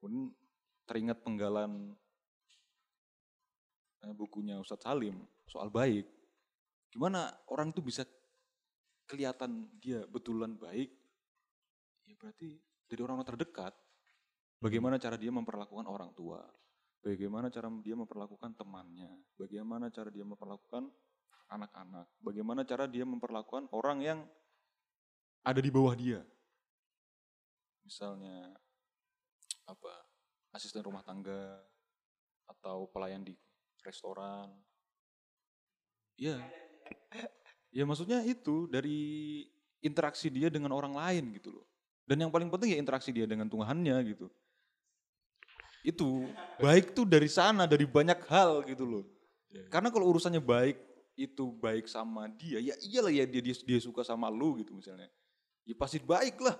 Kemudian 0.01 0.33
teringat 0.85 1.21
penggalan 1.21 1.93
eh, 4.05 4.13
bukunya 4.13 4.57
Ustadz 4.57 4.85
Salim 4.85 5.17
soal 5.45 5.69
baik. 5.69 6.09
Gimana 6.89 7.29
orang 7.53 7.69
tuh 7.69 7.85
bisa 7.85 8.05
kelihatan 9.05 9.69
dia 9.77 10.05
betulan 10.09 10.57
baik? 10.57 10.89
Ya 12.05 12.13
berarti 12.17 12.61
dari 12.89 13.01
orang-orang 13.01 13.29
terdekat. 13.35 13.73
Bagaimana 14.61 14.95
cara 14.97 15.19
dia 15.19 15.29
memperlakukan 15.29 15.85
orang 15.85 16.11
tua? 16.15 16.41
Bagaimana 17.05 17.53
cara 17.53 17.69
dia 17.85 17.93
memperlakukan 17.93 18.57
temannya? 18.57 19.11
Bagaimana 19.37 19.93
cara 19.93 20.09
dia 20.09 20.25
memperlakukan 20.25 20.89
anak-anak? 21.53 22.09
Bagaimana 22.17 22.65
cara 22.65 22.89
dia 22.89 23.05
memperlakukan 23.05 23.69
orang 23.69 24.01
yang 24.01 24.19
ada 25.45 25.61
di 25.61 25.69
bawah 25.69 25.93
dia? 25.93 26.25
Misalnya 27.85 28.57
apa? 29.69 29.93
Asisten 30.49 30.81
rumah 30.81 31.05
tangga 31.05 31.61
atau 32.49 32.89
pelayan 32.89 33.21
di 33.21 33.37
restoran. 33.85 34.49
Ya. 36.17 36.41
Ya 37.69 37.83
maksudnya 37.83 38.25
itu 38.25 38.65
dari 38.71 39.43
interaksi 39.85 40.33
dia 40.33 40.49
dengan 40.49 40.73
orang 40.73 40.97
lain 40.97 41.37
gitu 41.37 41.53
loh. 41.61 41.67
Dan 42.05 42.21
yang 42.21 42.31
paling 42.31 42.47
penting 42.53 42.73
ya 42.73 42.77
interaksi 42.77 43.09
dia 43.09 43.25
dengan 43.25 43.49
Tuhannya 43.49 43.97
gitu. 44.05 44.29
Itu 45.81 46.29
baik 46.63 46.93
tuh 46.93 47.05
dari 47.05 47.29
sana, 47.29 47.65
dari 47.65 47.85
banyak 47.89 48.21
hal 48.29 48.61
gitu 48.65 48.85
loh. 48.85 49.03
Karena 49.71 49.89
kalau 49.89 50.11
urusannya 50.11 50.43
baik 50.43 50.77
itu 51.15 51.47
baik 51.63 51.87
sama 51.87 52.27
dia, 52.27 52.59
ya 52.59 52.75
iyalah 52.91 53.07
ya 53.07 53.23
dia 53.23 53.39
dia, 53.39 53.55
dia 53.55 53.79
suka 53.79 54.03
sama 54.03 54.27
lu 54.27 54.59
gitu 54.59 54.75
misalnya. 54.75 55.07
Ya 55.63 55.73
pasti 55.79 55.97
baik 55.97 56.37
lah. 56.43 56.59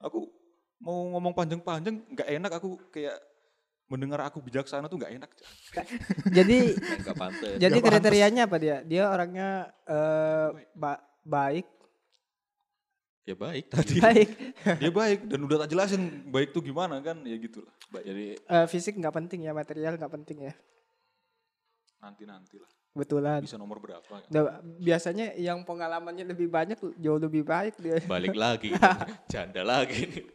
Aku 0.00 0.32
mau 0.80 1.12
ngomong 1.12 1.36
panjang-panjang 1.36 2.00
nggak 2.12 2.28
enak 2.28 2.52
aku 2.58 2.80
kayak 2.90 3.16
mendengar 3.84 4.24
aku 4.24 4.40
bijaksana 4.40 4.88
tuh 4.88 4.96
nggak 4.96 5.20
enak. 5.20 5.30
Jadi 6.32 6.72
Enggak 6.80 7.16
pantas. 7.20 7.56
jadi 7.60 7.78
kriterianya 7.78 8.42
apa 8.48 8.56
dia? 8.56 8.80
Dia 8.80 9.12
orangnya 9.12 9.68
eh, 9.84 10.48
ba- 10.72 11.04
baik, 11.20 11.68
Ya 13.24 13.32
baik 13.32 13.72
tadi. 13.72 14.04
baik. 14.04 14.28
Dia 14.84 14.92
baik 15.00 15.18
dan 15.24 15.40
udah 15.40 15.64
tak 15.64 15.72
jelasin 15.72 16.28
baik 16.28 16.52
tuh 16.52 16.60
gimana 16.60 17.00
kan, 17.00 17.24
ya 17.24 17.36
gitulah. 17.40 17.72
Baik. 17.88 18.04
Jadi 18.04 18.24
Eh, 18.36 18.66
fisik 18.68 19.00
nggak 19.00 19.14
penting 19.16 19.48
ya, 19.48 19.56
material 19.56 19.96
nggak 19.96 20.12
penting 20.12 20.44
ya. 20.44 20.54
Nanti-nanti 22.04 22.60
lah. 22.60 22.68
Betulan. 22.92 23.40
Bisa 23.40 23.56
nomor 23.56 23.80
berapa 23.80 24.04
kan? 24.04 24.28
Nah, 24.28 24.60
biasanya 24.78 25.32
yang 25.34 25.64
pengalamannya 25.64 26.30
lebih 26.30 26.52
banyak 26.52 26.76
jauh 27.00 27.16
lebih 27.18 27.42
baik 27.42 27.80
dia. 27.80 27.98
balik 28.04 28.36
lagi. 28.36 28.76
Janda 29.32 29.64
lagi 29.64 30.04
nih. 30.04 30.24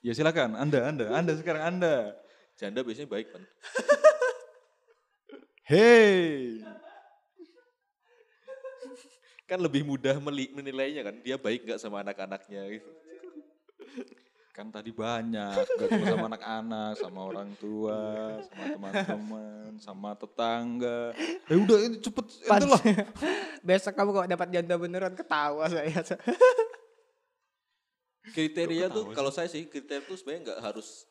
Ya 0.00 0.16
silakan, 0.16 0.56
Anda, 0.56 0.88
Anda, 0.88 1.12
Anda 1.12 1.36
sekarang 1.36 1.76
Anda. 1.76 2.16
Janda 2.56 2.80
biasanya 2.80 3.04
baik 3.04 3.36
kan. 3.36 3.44
Hey, 5.62 6.56
Kan 9.50 9.58
lebih 9.58 9.82
mudah 9.82 10.14
meli- 10.22 10.54
menilainya 10.54 11.10
kan. 11.10 11.18
Dia 11.26 11.34
baik 11.34 11.66
nggak 11.66 11.82
sama 11.82 12.06
anak-anaknya 12.06 12.78
gitu. 12.78 12.90
kan 14.50 14.66
tadi 14.68 14.92
banyak, 14.92 15.62
gak 15.62 15.88
cuma 15.88 16.06
sama 16.10 16.26
anak-anak, 16.36 16.92
sama 17.00 17.20
orang 17.32 17.48
tua, 17.56 18.36
sama 18.44 18.64
teman-teman, 18.76 19.70
sama 19.80 20.10
tetangga. 20.12 21.16
Ya 21.48 21.56
udah 21.56 21.78
ini 21.80 21.96
cepet, 21.96 22.26
itu 22.44 22.66
lah. 22.68 22.82
Besok 23.66 23.94
kamu 23.96 24.10
kalau 24.12 24.28
dapat 24.28 24.48
janda 24.52 24.76
beneran 24.76 25.16
ketawa 25.16 25.64
saya. 25.70 26.04
Kriteria 28.36 28.92
Kok 28.92 28.94
tuh 28.94 29.04
kalau 29.16 29.32
saya 29.32 29.48
sih 29.48 29.64
kriteria 29.64 30.04
tuh 30.04 30.18
sebenarnya 30.20 30.52
nggak 30.52 30.60
harus 30.60 31.08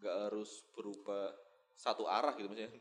nggak 0.00 0.16
harus 0.26 0.50
berupa 0.72 1.28
satu 1.76 2.08
arah 2.08 2.32
gitu 2.40 2.48
maksudnya. 2.48 2.72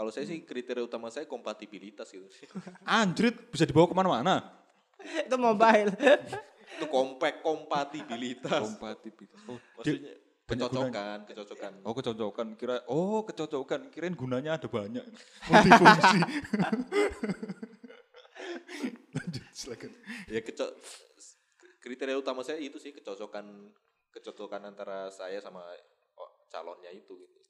Kalau 0.00 0.08
saya 0.08 0.24
sih 0.24 0.40
kriteria 0.48 0.80
utama 0.80 1.12
saya 1.12 1.28
kompatibilitas 1.28 2.08
gitu. 2.08 2.24
Anjrit, 2.88 3.36
bisa 3.52 3.68
dibawa 3.68 3.84
ke 3.84 3.92
mana-mana. 3.92 4.48
Itu 4.96 5.36
mobile. 5.36 5.92
Itu 6.80 6.88
kompak 6.88 7.44
kompatibilitas. 7.44 8.64
Kompatibilitas. 8.64 9.36
Oh, 9.44 9.60
Maksudnya 9.76 10.16
kecocokan, 10.48 11.18
kecocokan. 11.28 11.72
oh 11.84 11.92
kecocokan, 11.92 12.48
kira, 12.56 12.80
oh 12.88 13.20
kecocokan, 13.28 13.92
kirain 13.92 14.16
gunanya 14.16 14.56
ada 14.56 14.72
banyak. 14.72 15.04
Multifungsi. 15.52 16.18
Lanjut, 19.20 19.44
silakan. 19.52 19.92
Ya 20.32 20.40
keco 20.40 20.64
kriteria 21.84 22.16
utama 22.16 22.40
saya 22.40 22.56
itu 22.56 22.80
sih 22.80 22.96
kecocokan 22.96 23.68
kecocokan 24.16 24.64
antara 24.64 25.12
saya 25.12 25.44
sama 25.44 25.60
calonnya 26.48 26.88
itu 26.88 27.20
gitu. 27.20 27.40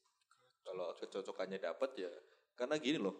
Kalau 0.66 0.90
kecocokannya 0.98 1.62
dapat 1.62 1.94
ya 1.94 2.10
karena 2.54 2.76
gini 2.76 2.98
loh. 2.98 3.16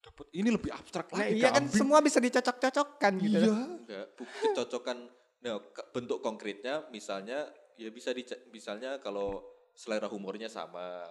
Dapat 0.00 0.26
ini 0.32 0.48
lebih 0.54 0.70
abstrak 0.70 1.10
Nah, 1.10 1.26
lagi. 1.26 1.42
iya 1.42 1.50
kan 1.50 1.66
kambing. 1.66 1.74
semua 1.74 1.98
bisa 1.98 2.18
dicocok-cocokkan 2.22 3.12
gitu. 3.18 3.38
Iya. 3.42 3.54
Enggak, 3.82 4.06
bu- 4.14 4.30
kecocokan 4.42 4.98
nah, 5.42 5.58
bentuk 5.90 6.18
konkretnya 6.22 6.86
misalnya 6.90 7.50
ya 7.74 7.90
bisa 7.90 8.14
di 8.14 8.22
misalnya 8.50 9.02
kalau 9.02 9.42
selera 9.74 10.06
humornya 10.06 10.46
sama 10.48 11.04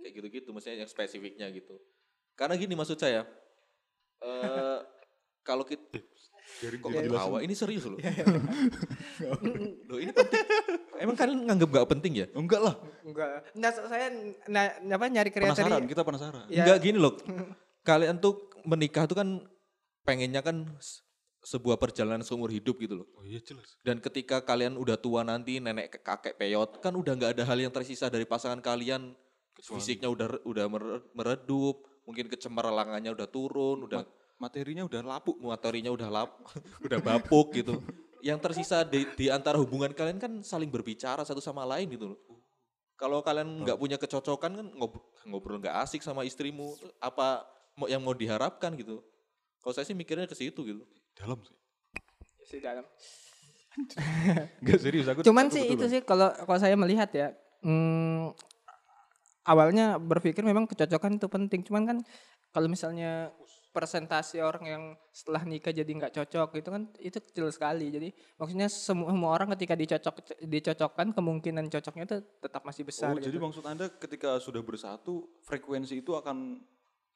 kayak 0.00 0.12
gitu-gitu 0.18 0.50
maksudnya 0.50 0.82
yang 0.82 0.90
spesifiknya 0.90 1.46
gitu. 1.52 1.76
Karena 2.34 2.56
gini 2.56 2.72
maksud 2.72 2.96
saya 2.96 3.22
eh 4.22 4.78
kalau 5.42 5.66
kita 5.66 5.98
Biarin 6.62 6.78
kok 6.78 6.90
ketawa 6.94 7.38
ini 7.42 7.54
serius 7.58 7.84
loh. 7.90 7.98
loh 9.90 9.98
ini 9.98 10.12
penting. 10.14 10.42
Emang 11.02 11.16
kalian 11.18 11.38
nganggap 11.42 11.68
gak 11.74 11.88
penting 11.90 12.12
ya? 12.22 12.26
Enggak 12.38 12.62
lah, 12.62 12.74
Enggak. 13.02 13.50
Nah, 13.58 13.70
saya 13.74 14.06
nah, 14.46 14.70
apa 14.70 15.04
nyari 15.10 15.34
kriteria. 15.34 15.58
penasaran, 15.58 15.82
kita 15.90 16.02
penasaran. 16.06 16.46
Ya. 16.46 16.62
Enggak 16.62 16.78
gini 16.78 16.98
loh. 17.02 17.18
Kalian 17.82 18.22
tuh 18.22 18.46
menikah 18.62 19.10
tuh 19.10 19.18
kan 19.18 19.42
pengennya 20.06 20.38
kan 20.38 20.70
sebuah 21.42 21.74
perjalanan 21.74 22.22
seumur 22.22 22.54
hidup 22.54 22.78
gitu 22.78 23.02
loh. 23.02 23.06
Oh 23.18 23.26
iya 23.26 23.42
jelas. 23.42 23.74
Dan 23.82 23.98
ketika 23.98 24.46
kalian 24.46 24.78
udah 24.78 24.94
tua 24.94 25.26
nanti 25.26 25.58
nenek 25.58 25.98
ke- 25.98 26.02
kakek 26.06 26.38
peyot 26.38 26.78
kan 26.78 26.94
udah 26.94 27.18
nggak 27.18 27.34
ada 27.34 27.42
hal 27.42 27.58
yang 27.58 27.74
tersisa 27.74 28.06
dari 28.06 28.22
pasangan 28.22 28.62
kalian. 28.62 29.18
Kecuali- 29.52 29.82
Fisiknya 29.82 30.08
udah 30.08 30.46
udah 30.46 30.64
mere- 30.70 31.02
meredup, 31.12 31.82
mungkin 32.06 32.30
kecemerlangannya 32.30 33.10
udah 33.10 33.28
turun, 33.28 33.84
udah 33.84 34.06
materinya 34.40 34.82
udah 34.86 35.00
lapuk. 35.02 35.36
materinya 35.40 35.90
udah 35.92 36.08
lap, 36.08 36.30
udah 36.86 36.98
bapuk 37.02 37.56
gitu. 37.56 37.80
yang 38.22 38.38
tersisa 38.38 38.86
di, 38.86 39.02
di 39.18 39.26
antara 39.26 39.58
hubungan 39.58 39.90
kalian 39.90 40.22
kan 40.22 40.32
saling 40.46 40.70
berbicara 40.70 41.26
satu 41.26 41.42
sama 41.42 41.66
lain 41.66 41.90
gitu 41.90 42.14
loh. 42.14 42.18
Kalau 42.94 43.18
kalian 43.18 43.66
nggak 43.66 43.78
punya 43.82 43.98
kecocokan 43.98 44.62
kan 44.62 44.66
ngob- 44.78 45.02
ngobrol 45.26 45.58
nggak 45.58 45.74
asik 45.82 46.06
sama 46.06 46.22
istrimu, 46.22 46.78
apa 47.02 47.42
yang 47.90 47.98
mau 47.98 48.14
diharapkan 48.14 48.78
gitu. 48.78 49.02
Kalau 49.58 49.74
saya 49.74 49.86
sih 49.86 49.96
mikirnya 49.98 50.30
ke 50.30 50.38
situ 50.38 50.62
gitu. 50.62 50.82
Dalam 51.18 51.42
sih. 51.42 51.56
Sih 52.46 52.58
dalam. 52.62 52.86
Enggak 54.62 54.80
serius 54.82 55.06
aku. 55.08 55.24
Cuman 55.24 55.48
aku 55.48 55.54
sih 55.58 55.62
betul 55.66 55.76
itu 55.78 55.86
sih 55.98 56.00
kalau 56.04 56.28
kalau 56.30 56.58
saya 56.60 56.76
melihat 56.76 57.08
ya, 57.10 57.34
hmm, 57.64 58.36
awalnya 59.46 59.98
berpikir 59.98 60.44
memang 60.44 60.68
kecocokan 60.70 61.18
itu 61.18 61.26
penting. 61.26 61.60
Cuman 61.66 61.82
kan 61.88 61.98
kalau 62.52 62.68
misalnya 62.68 63.32
presentasi 63.72 64.38
orang 64.38 64.64
yang 64.68 64.82
setelah 65.08 65.42
nikah 65.42 65.72
jadi 65.72 65.88
nggak 65.88 66.12
cocok 66.12 66.48
gitu 66.60 66.68
kan 66.68 66.82
itu 67.00 67.18
kecil 67.18 67.48
sekali. 67.48 67.88
Jadi 67.88 68.08
maksudnya 68.36 68.68
semua, 68.68 69.08
semua 69.08 69.30
orang 69.32 69.48
ketika 69.56 69.74
dicocok 69.74 70.14
dicocokkan 70.44 71.16
kemungkinan 71.16 71.72
cocoknya 71.72 72.04
itu 72.04 72.16
tetap 72.38 72.62
masih 72.62 72.84
besar. 72.84 73.10
Oh, 73.10 73.18
jadi 73.18 73.32
gitu. 73.32 73.40
maksud 73.40 73.64
Anda 73.64 73.88
ketika 73.88 74.36
sudah 74.38 74.60
bersatu, 74.60 75.26
frekuensi 75.42 76.04
itu 76.04 76.12
akan 76.12 76.60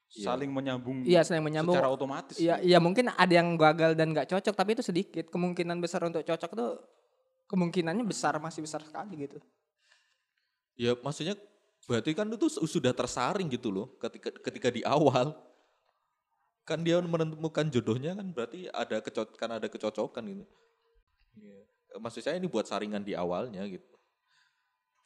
Iya. 0.07 0.23
saling 0.31 0.47
menyambung 0.47 1.03
Iya, 1.03 1.19
saling 1.19 1.43
menyambung. 1.43 1.75
secara 1.75 1.91
otomatis. 1.91 2.39
Iya, 2.39 2.63
iya 2.63 2.79
mungkin 2.79 3.11
ada 3.11 3.27
yang 3.27 3.59
gagal 3.59 3.91
dan 3.91 4.15
nggak 4.15 4.31
cocok, 4.31 4.55
tapi 4.55 4.71
itu 4.71 4.79
sedikit. 4.79 5.27
Kemungkinan 5.27 5.83
besar 5.83 5.99
untuk 6.07 6.23
cocok 6.23 6.51
tuh 6.55 6.79
kemungkinannya 7.51 8.07
besar 8.07 8.39
masih 8.39 8.63
besar 8.63 8.79
sekali 8.87 9.27
gitu. 9.27 9.37
Ya 10.79 10.95
maksudnya 11.03 11.35
berarti 11.87 12.11
kan 12.15 12.27
itu 12.27 12.47
su- 12.47 12.63
sudah 12.67 12.91
tersaring 12.91 13.47
gitu 13.51 13.67
loh 13.71 13.95
ketika 13.99 14.31
ketika 14.43 14.67
di 14.71 14.83
awal 14.83 15.35
kan 16.67 16.83
dia 16.83 16.99
menemukan 16.99 17.71
jodohnya 17.71 18.11
kan 18.11 18.27
berarti 18.35 18.67
ada 18.67 18.99
kecocok 18.99 19.39
kan 19.39 19.55
ada 19.55 19.71
kecocokan 19.71 20.23
gitu. 20.27 20.45
Iya. 21.39 21.63
Maksud 22.03 22.21
saya 22.27 22.35
ini 22.35 22.51
buat 22.51 22.67
saringan 22.67 23.07
di 23.07 23.15
awalnya 23.15 23.63
gitu. 23.71 23.87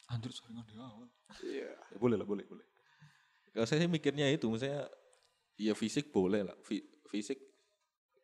Anjir 0.10 0.34
saringan 0.34 0.66
di 0.66 0.74
awal. 0.82 1.06
Iya. 1.46 1.70
Ya, 1.70 1.98
boleh 2.02 2.18
lah, 2.18 2.26
boleh, 2.26 2.44
boleh. 2.50 2.66
Kalau 3.54 3.68
saya 3.70 3.86
sih 3.86 3.92
mikirnya 3.92 4.26
itu, 4.34 4.50
misalnya 4.50 4.90
ya 5.62 5.78
fisik 5.78 6.10
boleh 6.10 6.42
lah, 6.50 6.58
Fi- 6.66 6.88
fisik 7.14 7.38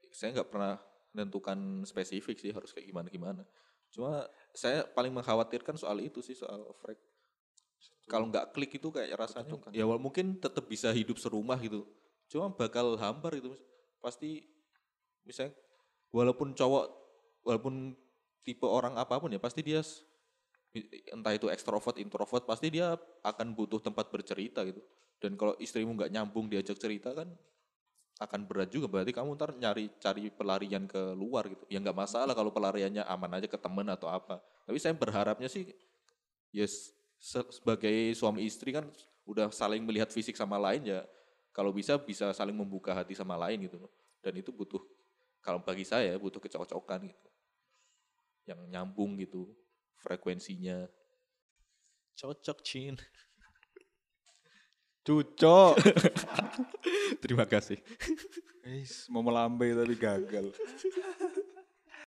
saya 0.09 0.33
nggak 0.33 0.49
pernah 0.49 0.81
menentukan 1.13 1.85
spesifik 1.85 2.41
sih 2.41 2.49
harus 2.49 2.73
kayak 2.73 2.89
gimana 2.89 3.07
gimana. 3.13 3.43
Cuma 3.93 4.25
saya 4.57 4.81
paling 4.97 5.13
mengkhawatirkan 5.13 5.77
soal 5.77 6.01
itu 6.01 6.25
sih 6.25 6.33
soal 6.33 6.73
frek. 6.81 6.97
Kalau 8.07 8.31
nggak 8.31 8.55
klik 8.55 8.71
itu 8.81 8.87
kayak 8.89 9.13
rasanya, 9.19 9.51
Kecocokan. 9.51 9.71
ya 9.75 9.83
mungkin 9.85 10.25
tetap 10.39 10.65
bisa 10.65 10.89
hidup 10.89 11.19
serumah 11.19 11.59
gitu. 11.59 11.83
Cuma 12.27 12.51
bakal 12.51 12.99
hambar 12.99 13.35
itu 13.39 13.55
pasti 14.03 14.43
misalnya 15.23 15.55
walaupun 16.11 16.55
cowok 16.55 16.85
walaupun 17.43 17.95
tipe 18.43 18.63
orang 18.63 18.95
apa 18.95 19.19
pun 19.19 19.31
ya 19.31 19.39
pasti 19.39 19.63
dia 19.63 19.83
entah 21.11 21.33
itu 21.33 21.47
ekstrovert 21.49 21.97
introvert 21.97 22.43
pasti 22.45 22.69
dia 22.71 22.95
akan 23.23 23.55
butuh 23.57 23.81
tempat 23.81 24.11
bercerita 24.13 24.63
gitu. 24.67 24.83
Dan 25.17 25.33
kalau 25.33 25.57
istrimu 25.57 25.97
nggak 25.97 26.13
nyambung 26.13 26.45
diajak 26.45 26.77
cerita 26.77 27.11
kan 27.15 27.31
akan 28.21 28.45
berat 28.45 28.69
juga. 28.69 28.85
Berarti 28.85 29.11
kamu 29.13 29.33
ntar 29.37 29.57
nyari 29.57 29.89
cari 29.97 30.29
pelarian 30.29 30.85
ke 30.85 31.17
luar 31.17 31.49
gitu. 31.49 31.65
Ya 31.71 31.81
nggak 31.81 31.97
masalah 31.97 32.33
kalau 32.37 32.53
pelariannya 32.53 33.01
aman 33.07 33.41
aja 33.41 33.47
ke 33.49 33.57
temen 33.57 33.87
atau 33.89 34.11
apa. 34.11 34.37
Tapi 34.69 34.77
saya 34.77 34.93
berharapnya 34.93 35.49
sih 35.49 35.73
yes 36.53 36.93
se- 37.17 37.49
sebagai 37.49 38.13
suami 38.13 38.45
istri 38.45 38.71
kan 38.71 38.85
udah 39.27 39.51
saling 39.51 39.83
melihat 39.83 40.07
fisik 40.13 40.37
sama 40.37 40.55
lain 40.55 40.87
ya 40.87 41.01
kalau 41.57 41.73
bisa 41.73 41.97
bisa 41.97 42.29
saling 42.37 42.53
membuka 42.53 42.93
hati 42.93 43.17
sama 43.17 43.33
lain 43.33 43.65
gitu 43.65 43.81
loh 43.81 43.89
dan 44.21 44.37
itu 44.37 44.53
butuh 44.53 44.77
kalau 45.41 45.57
bagi 45.65 45.81
saya 45.81 46.13
butuh 46.21 46.37
kecocokan 46.37 47.09
gitu 47.09 47.29
yang 48.45 48.61
nyambung 48.69 49.17
gitu 49.17 49.49
frekuensinya 49.97 50.85
cocok 52.13 52.61
cin 52.61 52.93
Cucok. 55.07 55.79
terima 57.23 57.47
kasih 57.47 57.79
Guys, 58.59 59.07
mau 59.07 59.23
melambai 59.23 59.71
tapi 59.71 59.95
gagal. 59.95 60.51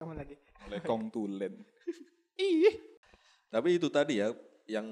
Kamu 0.03 0.11
lagi. 0.19 0.35
Oleh 0.67 0.83
Kong 0.83 1.07
Tulen. 1.07 1.55
tapi 3.55 3.79
itu 3.79 3.87
tadi 3.87 4.19
ya 4.19 4.35
yang 4.67 4.87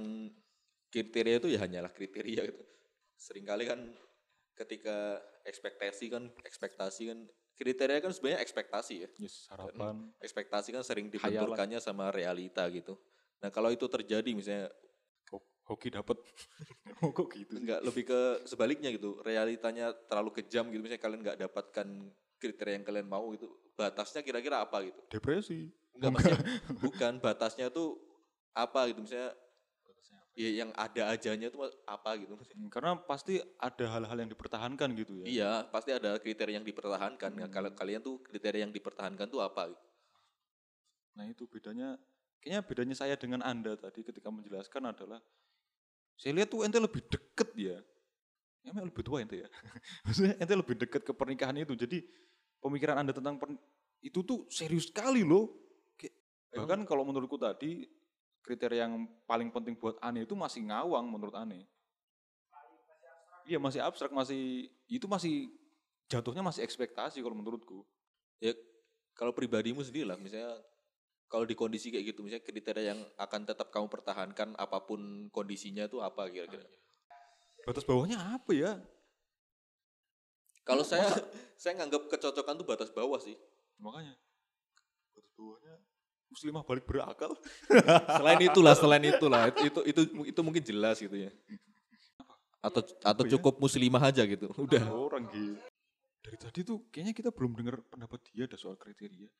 kriteria 0.88 1.42
itu 1.42 1.48
ya 1.50 1.58
hanyalah 1.66 1.90
kriteria 1.90 2.46
gitu 2.46 2.62
sering 3.18 3.44
kali 3.44 3.66
kan 3.66 3.80
ketika 4.56 5.20
ekspektasi 5.44 6.04
kan 6.08 6.24
ekspektasi 6.42 7.02
kan 7.12 7.18
kriteria 7.56 8.00
kan 8.00 8.12
sebenarnya 8.12 8.40
ekspektasi 8.40 8.94
ya 9.04 9.08
Yes, 9.20 9.46
harapan. 9.48 10.10
ekspektasi 10.18 10.72
kan 10.72 10.82
sering 10.82 11.12
dibenturkannya 11.12 11.78
sama 11.78 12.08
realita 12.10 12.64
gitu 12.72 12.96
nah 13.38 13.52
kalau 13.52 13.68
itu 13.68 13.84
terjadi 13.84 14.32
misalnya 14.32 14.72
Ho- 15.28 15.44
Hoki 15.68 15.92
dapat. 15.92 16.16
oh, 17.04 17.10
kok 17.12 17.28
gitu? 17.36 17.60
nggak 17.60 17.80
lebih 17.84 18.04
ke 18.08 18.20
sebaliknya 18.48 18.88
gitu 18.94 19.20
realitanya 19.20 19.92
terlalu 20.08 20.40
kejam 20.40 20.72
gitu 20.72 20.80
misalnya 20.80 21.02
kalian 21.04 21.20
nggak 21.20 21.38
dapatkan 21.44 21.88
kriteria 22.40 22.74
yang 22.80 22.84
kalian 22.84 23.08
mau 23.08 23.28
gitu 23.36 23.48
batasnya 23.76 24.24
kira-kira 24.24 24.64
apa 24.64 24.80
gitu 24.88 25.00
Depresi. 25.12 25.68
Enggak 25.96 26.10
maksudnya 26.16 26.40
bukan 26.84 27.12
batasnya 27.20 27.68
tuh 27.68 27.96
apa 28.56 28.88
gitu 28.88 29.04
misalnya 29.04 29.32
ya 30.36 30.62
yang 30.62 30.70
ada 30.76 31.08
ajanya 31.10 31.48
tuh 31.48 31.64
apa 31.88 32.12
gitu 32.20 32.36
maksudnya. 32.36 32.60
Hmm, 32.60 32.68
Karena 32.68 32.92
pasti 33.00 33.40
ada 33.56 33.84
hal-hal 33.88 34.16
yang 34.20 34.30
dipertahankan 34.30 34.88
gitu 34.94 35.12
ya. 35.20 35.26
Iya, 35.26 35.52
pasti 35.72 35.90
ada 35.90 36.20
kriteria 36.20 36.60
yang 36.60 36.66
dipertahankan. 36.66 37.30
Nah, 37.32 37.48
kalau 37.48 37.72
kalian 37.72 38.04
tuh 38.04 38.20
kriteria 38.20 38.68
yang 38.68 38.72
dipertahankan 38.72 39.26
tuh 39.26 39.40
apa? 39.40 39.72
Nah 41.16 41.24
itu 41.24 41.48
bedanya, 41.48 41.96
kayaknya 42.38 42.60
bedanya 42.62 42.94
saya 42.94 43.16
dengan 43.16 43.40
Anda 43.40 43.74
tadi 43.74 44.04
ketika 44.04 44.28
menjelaskan 44.28 44.92
adalah, 44.92 45.24
saya 46.14 46.36
lihat 46.36 46.52
tuh 46.52 46.68
ente 46.68 46.76
lebih 46.76 47.00
deket 47.08 47.48
ya. 47.56 47.80
Emang 48.60 48.92
lebih 48.92 49.00
tua 49.00 49.24
ente 49.24 49.40
ya. 49.40 49.48
Maksudnya 50.04 50.36
ente 50.36 50.52
lebih 50.52 50.76
deket 50.76 51.00
ke 51.00 51.12
pernikahan 51.16 51.56
itu. 51.56 51.72
Jadi 51.72 52.04
pemikiran 52.60 53.00
Anda 53.00 53.16
tentang 53.16 53.40
itu 54.04 54.20
tuh 54.20 54.44
serius 54.52 54.92
sekali 54.92 55.24
loh. 55.24 55.56
Kayak- 55.96 56.12
Bahkan 56.52 56.80
kalau 56.84 57.08
menurutku 57.08 57.40
tadi, 57.40 57.88
kriteria 58.46 58.86
yang 58.86 59.10
paling 59.26 59.50
penting 59.50 59.74
buat 59.74 59.98
Ane 59.98 60.22
itu 60.22 60.38
masih 60.38 60.62
ngawang 60.70 61.10
menurut 61.10 61.34
Ane. 61.34 61.66
Iya 63.42 63.58
masih 63.58 63.82
abstrak, 63.82 64.14
masih 64.14 64.70
itu 64.86 65.10
masih 65.10 65.50
jatuhnya 66.06 66.46
masih 66.46 66.62
ekspektasi 66.62 67.18
kalau 67.18 67.34
menurutku. 67.34 67.82
Ya 68.38 68.54
kalau 69.18 69.34
pribadimu 69.34 69.82
sendiri 69.82 70.06
lah, 70.06 70.18
misalnya 70.18 70.62
kalau 71.26 71.42
di 71.42 71.58
kondisi 71.58 71.90
kayak 71.90 72.14
gitu, 72.14 72.22
misalnya 72.22 72.46
kriteria 72.46 72.84
yang 72.94 73.00
akan 73.18 73.40
tetap 73.42 73.74
kamu 73.74 73.90
pertahankan 73.90 74.54
apa 74.54 74.78
pun 74.86 75.26
kondisinya 75.34 75.90
itu 75.90 75.98
apa 75.98 76.30
kira-kira? 76.30 76.62
Batas 77.66 77.82
bawahnya 77.82 78.18
apa 78.22 78.50
ya? 78.54 78.78
Kalau 80.62 80.86
saya 80.86 81.10
saya 81.60 81.82
nganggap 81.82 82.06
kecocokan 82.14 82.54
tuh 82.62 82.66
batas 82.66 82.90
bawah 82.94 83.18
sih. 83.18 83.34
Makanya 83.82 84.14
batas 85.14 85.30
bawahnya 85.34 85.75
muslimah 86.30 86.62
balik 86.66 86.84
berakal. 86.84 87.32
Selain 88.18 88.40
itulah, 88.42 88.74
selain 88.74 89.04
itulah, 89.04 89.48
itu 89.50 89.62
itu 89.68 89.80
itu, 89.86 90.00
itu 90.34 90.40
mungkin 90.42 90.62
jelas 90.62 90.98
gitu 90.98 91.16
ya. 91.16 91.30
Atau 92.60 92.82
atau 93.04 93.24
ya? 93.24 93.30
cukup 93.38 93.62
muslimah 93.62 94.02
aja 94.10 94.26
gitu. 94.26 94.50
Udah. 94.58 94.82
Orang 94.90 95.30
gitu. 95.30 95.56
Dari 96.26 96.38
tadi 96.42 96.60
tuh 96.66 96.82
kayaknya 96.90 97.14
kita 97.14 97.30
belum 97.30 97.54
dengar 97.54 97.78
pendapat 97.86 98.18
dia 98.34 98.50
ada 98.50 98.58
soal 98.58 98.74
kriteria. 98.74 99.30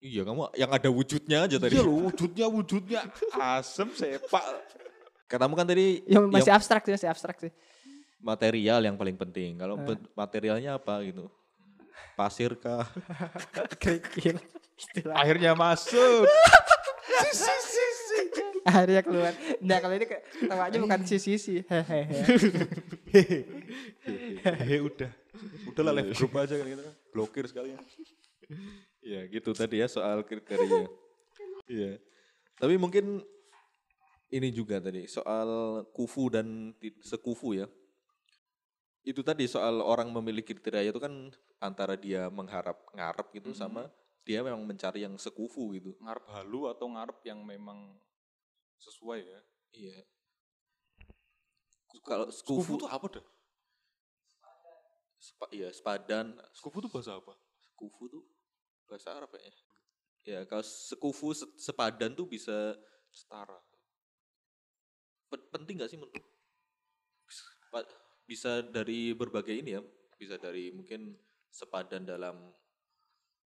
Iya, 0.00 0.28
kamu 0.28 0.52
yang 0.56 0.70
ada 0.72 0.88
wujudnya 0.92 1.48
aja 1.48 1.56
tadi. 1.56 1.72
Iya 1.76 1.84
loh, 1.84 2.08
wujudnya 2.08 2.46
wujudnya 2.48 3.00
asem 3.36 3.88
sepak. 3.96 4.44
Katamu 5.26 5.56
kan 5.56 5.66
tadi 5.66 6.04
Ya 6.06 6.20
masih 6.22 6.52
yang 6.52 6.60
abstrak 6.60 6.84
sih, 6.86 6.92
masih 6.94 7.08
abstrak 7.10 7.36
sih. 7.40 7.52
material 8.20 8.80
yang 8.80 8.96
paling 8.96 9.16
penting. 9.16 9.60
Kalau 9.60 9.76
ben- 9.76 10.04
materialnya 10.16 10.80
apa 10.80 11.04
gitu? 11.04 11.28
Pasir 12.16 12.56
kah? 12.56 12.88
Kerikil. 13.82 14.40
Akhirnya 15.16 15.56
masuk. 15.56 16.28
Akhirnya 18.66 19.02
keluar. 19.06 19.32
Nah 19.62 19.78
kalau 19.78 19.94
ini 19.94 20.06
ketawanya 20.10 20.78
bukan 20.82 21.00
sisi-sisi. 21.06 21.62
Hehehe. 21.70 22.02
Hehe 24.42 24.76
udah. 24.82 25.10
Udah 25.70 25.82
lah 25.86 25.92
live 25.94 26.12
group 26.12 26.34
aja 26.34 26.54
kan 26.58 26.66
gitu. 26.66 26.82
Blokir 27.14 27.46
sekalian. 27.46 27.78
Ya 29.00 29.22
gitu 29.30 29.54
tadi 29.54 29.80
ya 29.80 29.86
soal 29.86 30.26
kriteria. 30.26 30.90
Iya. 31.70 32.02
Tapi 32.58 32.74
mungkin 32.74 33.22
ini 34.34 34.48
juga 34.50 34.82
tadi 34.82 35.06
soal 35.06 35.82
kufu 35.94 36.26
dan 36.28 36.74
sekufu 37.00 37.54
ya. 37.54 37.70
Itu 39.06 39.22
tadi 39.22 39.46
soal 39.46 39.78
orang 39.78 40.10
memilih 40.10 40.42
kriteria 40.42 40.90
itu 40.90 40.98
kan 40.98 41.30
antara 41.62 41.94
dia 41.94 42.26
mengharap 42.34 42.82
ngarep 42.90 43.30
gitu 43.38 43.54
sama 43.54 43.86
dia 44.26 44.42
memang 44.42 44.66
mencari 44.66 45.06
yang 45.06 45.14
sekufu 45.14 45.70
gitu. 45.78 45.94
Ngarep 46.02 46.26
halu 46.34 46.66
atau 46.66 46.90
ngarep 46.90 47.22
yang 47.22 47.46
memang 47.46 47.94
sesuai 48.82 49.22
ya. 49.22 49.40
Iya. 49.70 49.98
Kalau 52.02 52.28
Skufu 52.28 52.74
sekufu 52.74 52.82
tuh 52.82 52.90
apa 52.90 53.06
dah? 53.08 53.26
Sepa, 55.16 55.46
iya, 55.54 55.70
sepadan. 55.70 56.34
Skufu 56.52 56.82
tuh 56.82 56.90
bahasa 56.90 57.16
apa? 57.16 57.34
Sekufu 57.62 58.10
tuh 58.10 58.22
bahasa 58.86 59.14
Arab 59.14 59.30
kayaknya. 59.34 59.54
ya 60.26 60.42
kalau 60.42 60.62
sekufu 60.62 61.30
se- 61.30 61.54
sepadan 61.54 62.10
tuh 62.10 62.26
bisa 62.26 62.74
Setara. 63.14 63.62
pe- 65.30 65.46
penting 65.54 65.78
gak 65.78 65.90
sih 65.90 65.94
menurut 65.94 66.18
bisa 68.26 68.58
dari 68.66 69.14
berbagai 69.14 69.54
ini 69.54 69.78
ya 69.78 69.82
bisa 70.18 70.34
dari 70.34 70.74
mungkin 70.74 71.14
sepadan 71.46 72.02
dalam 72.02 72.50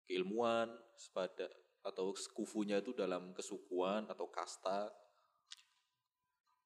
keilmuan 0.04 0.68
sepada 0.94 1.48
atau 1.84 2.16
sekufunya 2.16 2.80
itu 2.80 2.92
dalam 2.92 3.32
kesukuan 3.32 4.08
atau 4.08 4.24
kasta 4.28 4.88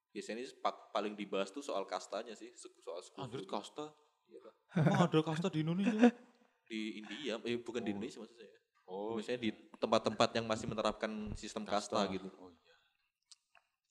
biasanya 0.09 0.43
pa- 0.59 0.89
paling 0.91 1.15
dibahas 1.15 1.51
tuh 1.51 1.61
soal 1.61 1.85
kastanya 1.85 2.33
sih 2.33 2.51
soal 2.81 3.03
sekufu 3.03 3.23
Anjir 3.23 3.45
tuh. 3.45 3.51
kasta. 3.51 3.87
Iya, 4.29 4.39
Pak. 4.41 4.55
Emang 4.85 5.03
ada 5.09 5.19
kasta 5.23 5.49
di 5.49 5.61
Indonesia? 5.63 6.11
di 6.69 7.01
India 7.01 7.41
eh 7.49 7.57
bukan 7.57 7.81
di 7.81 7.89
Oh. 7.89 7.95
Indonesia 7.97 8.19
maksud 8.21 8.37
saya 8.37 8.53
Oh, 8.89 9.17
misalnya 9.17 9.41
di 9.41 9.51
tempat-tempat 9.77 10.33
yang 10.37 10.45
masih 10.49 10.65
menerapkan 10.65 11.33
sistem 11.33 11.65
kasta, 11.65 12.05
gitu 12.09 12.29
Oh 12.37 12.49
iya. 12.49 12.75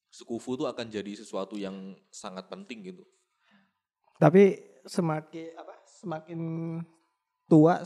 sekufu 0.10 0.54
tuh 0.54 0.66
akan 0.66 0.86
jadi 0.86 1.10
sesuatu 1.14 1.58
yang 1.58 1.74
sangat 2.10 2.45
penting 2.50 2.86
gitu 2.86 3.04
Tapi 4.18 4.58
semakin 4.86 5.54
apa? 5.54 5.74
Semakin 5.86 6.39
tua 7.45 7.82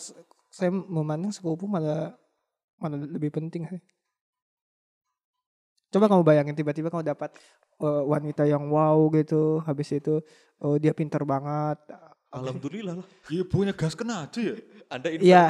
saya 0.51 0.69
memandang 0.69 1.31
sepupu 1.31 1.65
malah 1.65 2.13
malah 2.77 2.99
lebih 2.99 3.31
penting 3.31 3.63
sih. 3.71 3.81
Coba 5.91 6.07
kamu 6.07 6.23
bayangin 6.23 6.55
tiba-tiba 6.55 6.87
kamu 6.87 7.03
dapat 7.03 7.35
eh, 7.83 8.03
wanita 8.07 8.43
yang 8.47 8.71
wow 8.71 9.11
gitu, 9.11 9.59
habis 9.67 9.91
itu 9.91 10.23
oh, 10.63 10.75
dia 10.79 10.91
pinter 10.95 11.23
banget. 11.27 11.77
alhamdulillah 12.31 12.95
lah 12.95 13.07
Iya 13.27 13.43
punya 13.43 13.75
gas 13.75 13.91
kena 13.91 14.23
aja 14.23 14.39
ya. 14.39 14.55
anda 14.87 15.11
ini 15.11 15.21
Iya, 15.27 15.43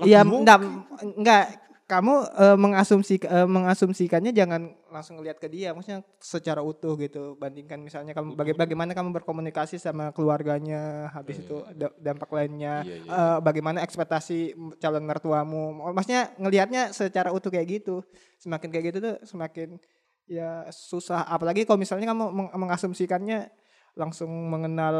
iya, 0.00 0.20
enggak, 0.24 0.58
enggak. 1.04 1.44
Kamu 1.92 2.14
eh, 2.24 2.56
mengasumsi 2.56 3.20
eh, 3.20 3.44
mengasumsikannya 3.44 4.32
jangan 4.32 4.72
langsung 4.88 5.20
lihat 5.20 5.36
ke 5.36 5.52
dia, 5.52 5.76
maksudnya 5.76 6.00
secara 6.16 6.64
utuh 6.64 6.96
gitu. 6.96 7.36
Bandingkan 7.36 7.84
misalnya 7.84 8.16
kamu 8.16 8.32
baga- 8.32 8.56
bagaimana 8.56 8.96
kamu 8.96 9.12
berkomunikasi 9.20 9.76
sama 9.76 10.08
keluarganya, 10.16 11.12
habis 11.12 11.36
Iya, 11.36 11.44
itu 11.44 11.56
iya, 11.60 11.72
da- 11.76 11.96
dampak 12.00 12.32
lainnya, 12.32 12.74
Iya, 12.80 12.96
iya, 12.96 13.12
eh, 13.12 13.38
bagaimana 13.44 13.84
ekspektasi 13.84 14.56
calon 14.80 15.04
mertuamu. 15.04 15.92
Maksudnya 15.92 16.32
ngelihatnya 16.40 16.96
secara 16.96 17.28
utuh 17.28 17.52
kayak 17.52 17.68
gitu. 17.68 18.00
Semakin 18.40 18.72
kayak 18.72 18.84
gitu 18.88 18.98
tuh 19.04 19.16
semakin 19.28 19.76
ya 20.24 20.64
susah. 20.72 21.28
Apalagi 21.28 21.68
kalau 21.68 21.76
misalnya 21.76 22.08
kamu 22.08 22.24
meng- 22.32 22.52
mengasumsikannya 22.56 23.52
langsung 23.92 24.32
mengenal 24.48 24.96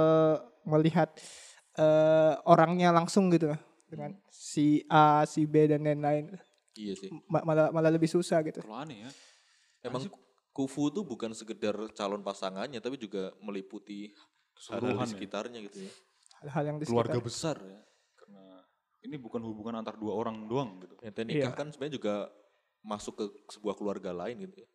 melihat 0.69 1.09
eh, 1.81 2.37
orangnya 2.45 2.93
langsung 2.93 3.33
gitu 3.33 3.49
dengan 3.89 4.13
si 4.29 4.85
A, 4.93 5.25
si 5.25 5.49
B 5.49 5.65
dan 5.65 5.89
lain-lain. 5.89 6.37
Iya 6.75 6.95
sih 6.95 7.09
Ma- 7.27 7.43
malah 7.43 7.69
malah 7.69 7.91
lebih 7.91 8.07
susah 8.07 8.41
gitu. 8.43 8.59
Terlalu 8.59 8.79
aneh 8.81 8.99
ya. 9.03 9.11
emang 9.83 10.07
kufu 10.51 10.89
tuh 10.89 11.03
bukan 11.03 11.33
sekedar 11.33 11.75
calon 11.93 12.21
pasangannya 12.21 12.79
tapi 12.79 12.97
juga 12.97 13.33
meliputi 13.39 14.13
hal-hal 14.69 14.95
ya. 14.99 15.09
sekitarnya 15.09 15.59
gitu 15.65 15.85
ya 15.85 15.93
Hal-hal 16.41 16.65
yang 16.67 16.79
di 16.79 16.85
Keluarga 16.85 17.17
sekitar. 17.17 17.27
besar 17.27 17.57
ya. 17.59 17.81
Karena 18.15 18.45
ini 19.01 19.17
bukan 19.17 19.41
hubungan 19.41 19.75
antar 19.77 19.95
dua 19.95 20.13
orang 20.13 20.45
doang 20.45 20.79
gitu. 20.79 20.95
ente 21.01 21.23
nikah 21.23 21.51
Iya. 21.51 21.55
kan 21.55 21.67
sebenarnya 21.69 21.97
juga 21.97 22.15
masuk 22.83 23.15
ke 23.15 23.25
sebuah 23.51 23.75
keluarga 23.75 24.11
lain 24.13 24.43
gitu 24.43 24.59
ya 24.59 24.69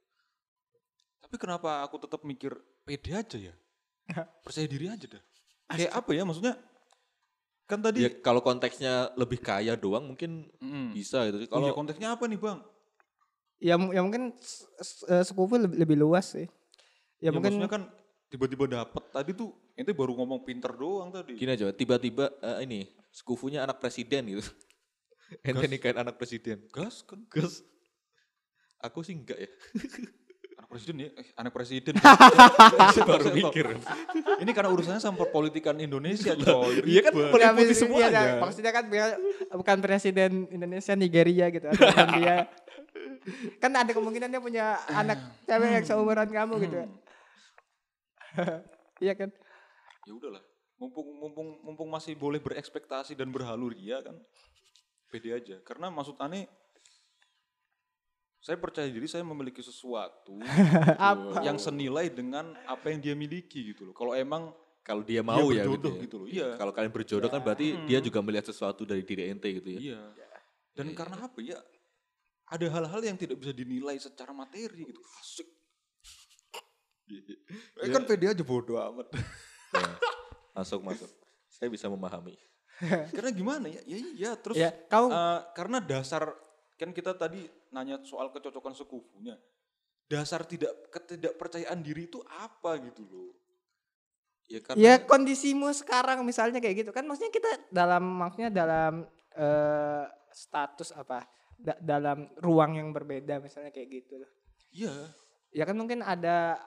Tapi 1.20 1.36
kenapa 1.36 1.82
aku 1.82 2.00
tetap 2.00 2.24
mikir 2.24 2.56
pede 2.84 3.12
aja 3.12 3.38
ya? 3.42 3.56
Percaya 4.46 4.64
diri 4.64 4.88
aja 4.88 5.06
dah. 5.10 5.24
Kayak 5.68 5.92
apa 5.94 6.12
ya 6.12 6.24
maksudnya? 6.24 6.56
Kan 7.68 7.84
tadi 7.84 8.08
ya 8.08 8.10
kalau 8.24 8.40
konteksnya 8.40 9.12
lebih 9.20 9.44
kaya 9.44 9.76
doang 9.76 10.16
mungkin 10.16 10.48
Mm. 10.64 10.96
bisa 10.96 11.28
gitu 11.28 11.44
kalau 11.52 11.68
kalau 11.68 11.78
konteksnya 11.84 12.16
apa 12.16 12.24
nih 12.26 12.40
bang? 12.40 12.60
Ya, 13.60 13.76
ya 13.76 14.02
mungkin 14.06 14.38
eh, 15.12 15.24
sepupu 15.28 15.60
lebih, 15.60 15.78
lebih 15.84 15.98
luas 16.00 16.32
sih. 16.32 16.48
Ya, 17.20 17.34
mungkin 17.36 17.60
maksudnya 17.60 17.72
kan 17.74 17.84
tiba-tiba 18.32 18.66
dapet 18.70 19.04
tadi 19.12 19.32
tuh 19.36 19.52
ente 19.76 19.92
baru 19.92 20.14
ngomong 20.16 20.44
pinter 20.48 20.72
doang 20.76 21.10
tadi. 21.12 21.36
gini 21.36 21.56
aja 21.56 21.72
tiba-tiba 21.72 22.28
eh, 22.44 22.64
ini 22.68 22.80
sekufunya 23.12 23.64
anak 23.64 23.80
presiden 23.80 24.28
gitu 24.30 24.44
ente 25.48 25.66
nikahin 25.68 25.98
anak 25.98 26.20
presiden 26.20 26.60
Gas 26.70 27.08
kan? 27.08 27.24
gas 27.32 27.64
aku 28.84 29.00
sih 29.02 29.16
enggak 29.16 29.40
ya 29.40 29.50
Anak 30.58 30.70
presiden 30.74 30.96
ya, 30.98 31.10
eh, 31.14 31.28
anak 31.38 31.54
presiden. 31.54 31.94
baru 33.10 33.30
mikir 33.30 33.78
Ini 34.42 34.52
karena 34.58 34.70
urusannya 34.74 34.98
sama 34.98 35.22
perpolitikan 35.22 35.78
Indonesia 35.78 36.34
coy. 36.34 36.82
iya 36.84 37.02
kan. 37.06 37.14
Ya, 37.14 37.54
mis- 37.54 37.78
semua 37.78 38.02
iya, 38.02 38.10
aja 38.10 38.20
nah, 38.20 38.50
Maksudnya 38.50 38.72
kan 38.74 38.84
dia 38.90 39.06
bukan 39.54 39.78
presiden 39.86 40.50
Indonesia, 40.50 40.98
Nigeria 40.98 41.54
gitu. 41.54 41.70
Atau 41.70 41.88
Gambia. 41.94 42.50
kan 43.62 43.72
ada 43.76 43.92
kemungkinan 43.94 44.34
dia 44.34 44.42
punya 44.42 44.66
anak 44.90 45.20
cewek 45.46 45.70
yang 45.78 45.86
seumuran 45.86 46.30
kamu 46.32 46.54
gitu. 46.66 46.78
Iya 48.98 49.14
kan? 49.14 49.30
ya 50.08 50.16
udahlah 50.16 50.40
mumpung 50.80 51.08
mumpung 51.20 51.48
mumpung 51.68 51.90
masih 51.92 52.16
boleh 52.16 52.40
berekspektasi 52.40 53.12
dan 53.18 53.28
berhalu 53.28 53.76
ria 53.76 54.00
kan 54.00 54.16
pede 55.12 55.36
aja 55.36 55.60
karena 55.68 55.92
maksud 55.92 56.16
aneh 56.22 56.48
saya 58.48 58.56
percaya 58.56 58.88
diri 58.88 59.12
saya 59.12 59.28
memiliki 59.28 59.60
sesuatu 59.60 60.40
Apa? 61.12 61.44
yang 61.44 61.60
senilai 61.60 62.08
dengan 62.08 62.56
apa 62.64 62.96
yang 62.96 63.04
dia 63.04 63.12
miliki 63.12 63.76
gitu 63.76 63.92
loh. 63.92 63.92
Kalau 63.92 64.16
emang 64.16 64.56
kalau 64.88 65.04
dia 65.04 65.20
mau 65.20 65.52
ya 65.52 65.68
berjodoh 65.68 65.76
gitu, 65.76 65.92
ya. 65.92 66.04
gitu 66.08 66.16
loh, 66.16 66.28
iya. 66.32 66.48
kalau 66.56 66.72
kalian 66.72 66.94
berjodoh 66.96 67.28
kan 67.28 67.44
berarti 67.44 67.76
Hmm. 67.76 67.84
dia 67.92 68.00
juga 68.00 68.24
melihat 68.24 68.48
sesuatu 68.48 68.88
dari 68.88 69.04
diri 69.04 69.28
ente 69.28 69.52
gitu 69.52 69.68
ya. 69.76 69.80
Iya. 69.84 70.02
Dan 70.72 70.88
Iya, 70.88 70.92
iya. 70.96 70.96
karena 70.96 71.16
apa 71.28 71.40
ya? 71.44 71.60
Ada 72.48 72.66
hal-hal 72.72 73.02
yang 73.04 73.20
tidak 73.20 73.36
bisa 73.36 73.52
dinilai 73.52 74.00
secara 74.00 74.32
materi 74.32 74.88
gitu. 74.88 75.04
Asik. 75.20 75.48
Eh 77.84 77.92
kan 78.00 78.08
pede 78.08 78.32
aja 78.32 78.44
bodoh 78.48 78.80
amat. 78.80 79.12
Ya, 79.76 79.92
masuk 80.56 80.88
masuk. 80.88 81.12
Saya 81.52 81.68
bisa 81.68 81.92
memahami. 81.92 82.40
Karena 83.16 83.32
gimana 83.36 83.68
ya? 83.68 83.84
Ya 83.84 83.98
iya 84.00 84.32
terus 84.40 84.56
Ya, 84.56 84.72
kau 84.88 85.12
Eh, 85.12 85.40
karena 85.52 85.84
dasar 85.84 86.32
kan 86.78 86.94
kita 86.94 87.18
tadi 87.18 87.44
nanya 87.74 88.00
soal 88.06 88.30
kecocokan 88.30 88.78
sekufunya. 88.78 89.36
Dasar 90.08 90.48
tidak 90.48 90.88
ketidakpercayaan 90.94 91.84
diri 91.84 92.08
itu 92.08 92.22
apa 92.32 92.78
gitu 92.80 93.04
loh. 93.04 93.34
ya 94.48 94.64
karena 94.64 94.80
ya 94.80 94.96
kondisimu 95.04 95.68
sekarang 95.76 96.24
misalnya 96.24 96.64
kayak 96.64 96.88
gitu 96.88 96.92
kan 96.96 97.04
maksudnya 97.04 97.36
kita 97.36 97.68
dalam 97.68 98.00
maksudnya 98.16 98.48
dalam 98.48 99.04
eh, 99.36 100.06
status 100.32 100.96
apa 100.96 101.28
da- 101.60 101.76
dalam 101.84 102.32
ruang 102.40 102.80
yang 102.80 102.96
berbeda 102.96 103.44
misalnya 103.44 103.76
kayak 103.76 103.90
gitu 103.92 104.24
loh. 104.24 104.32
Iya, 104.72 104.94
Ya 105.52 105.64
kan 105.68 105.76
mungkin 105.76 106.00
ada 106.00 106.60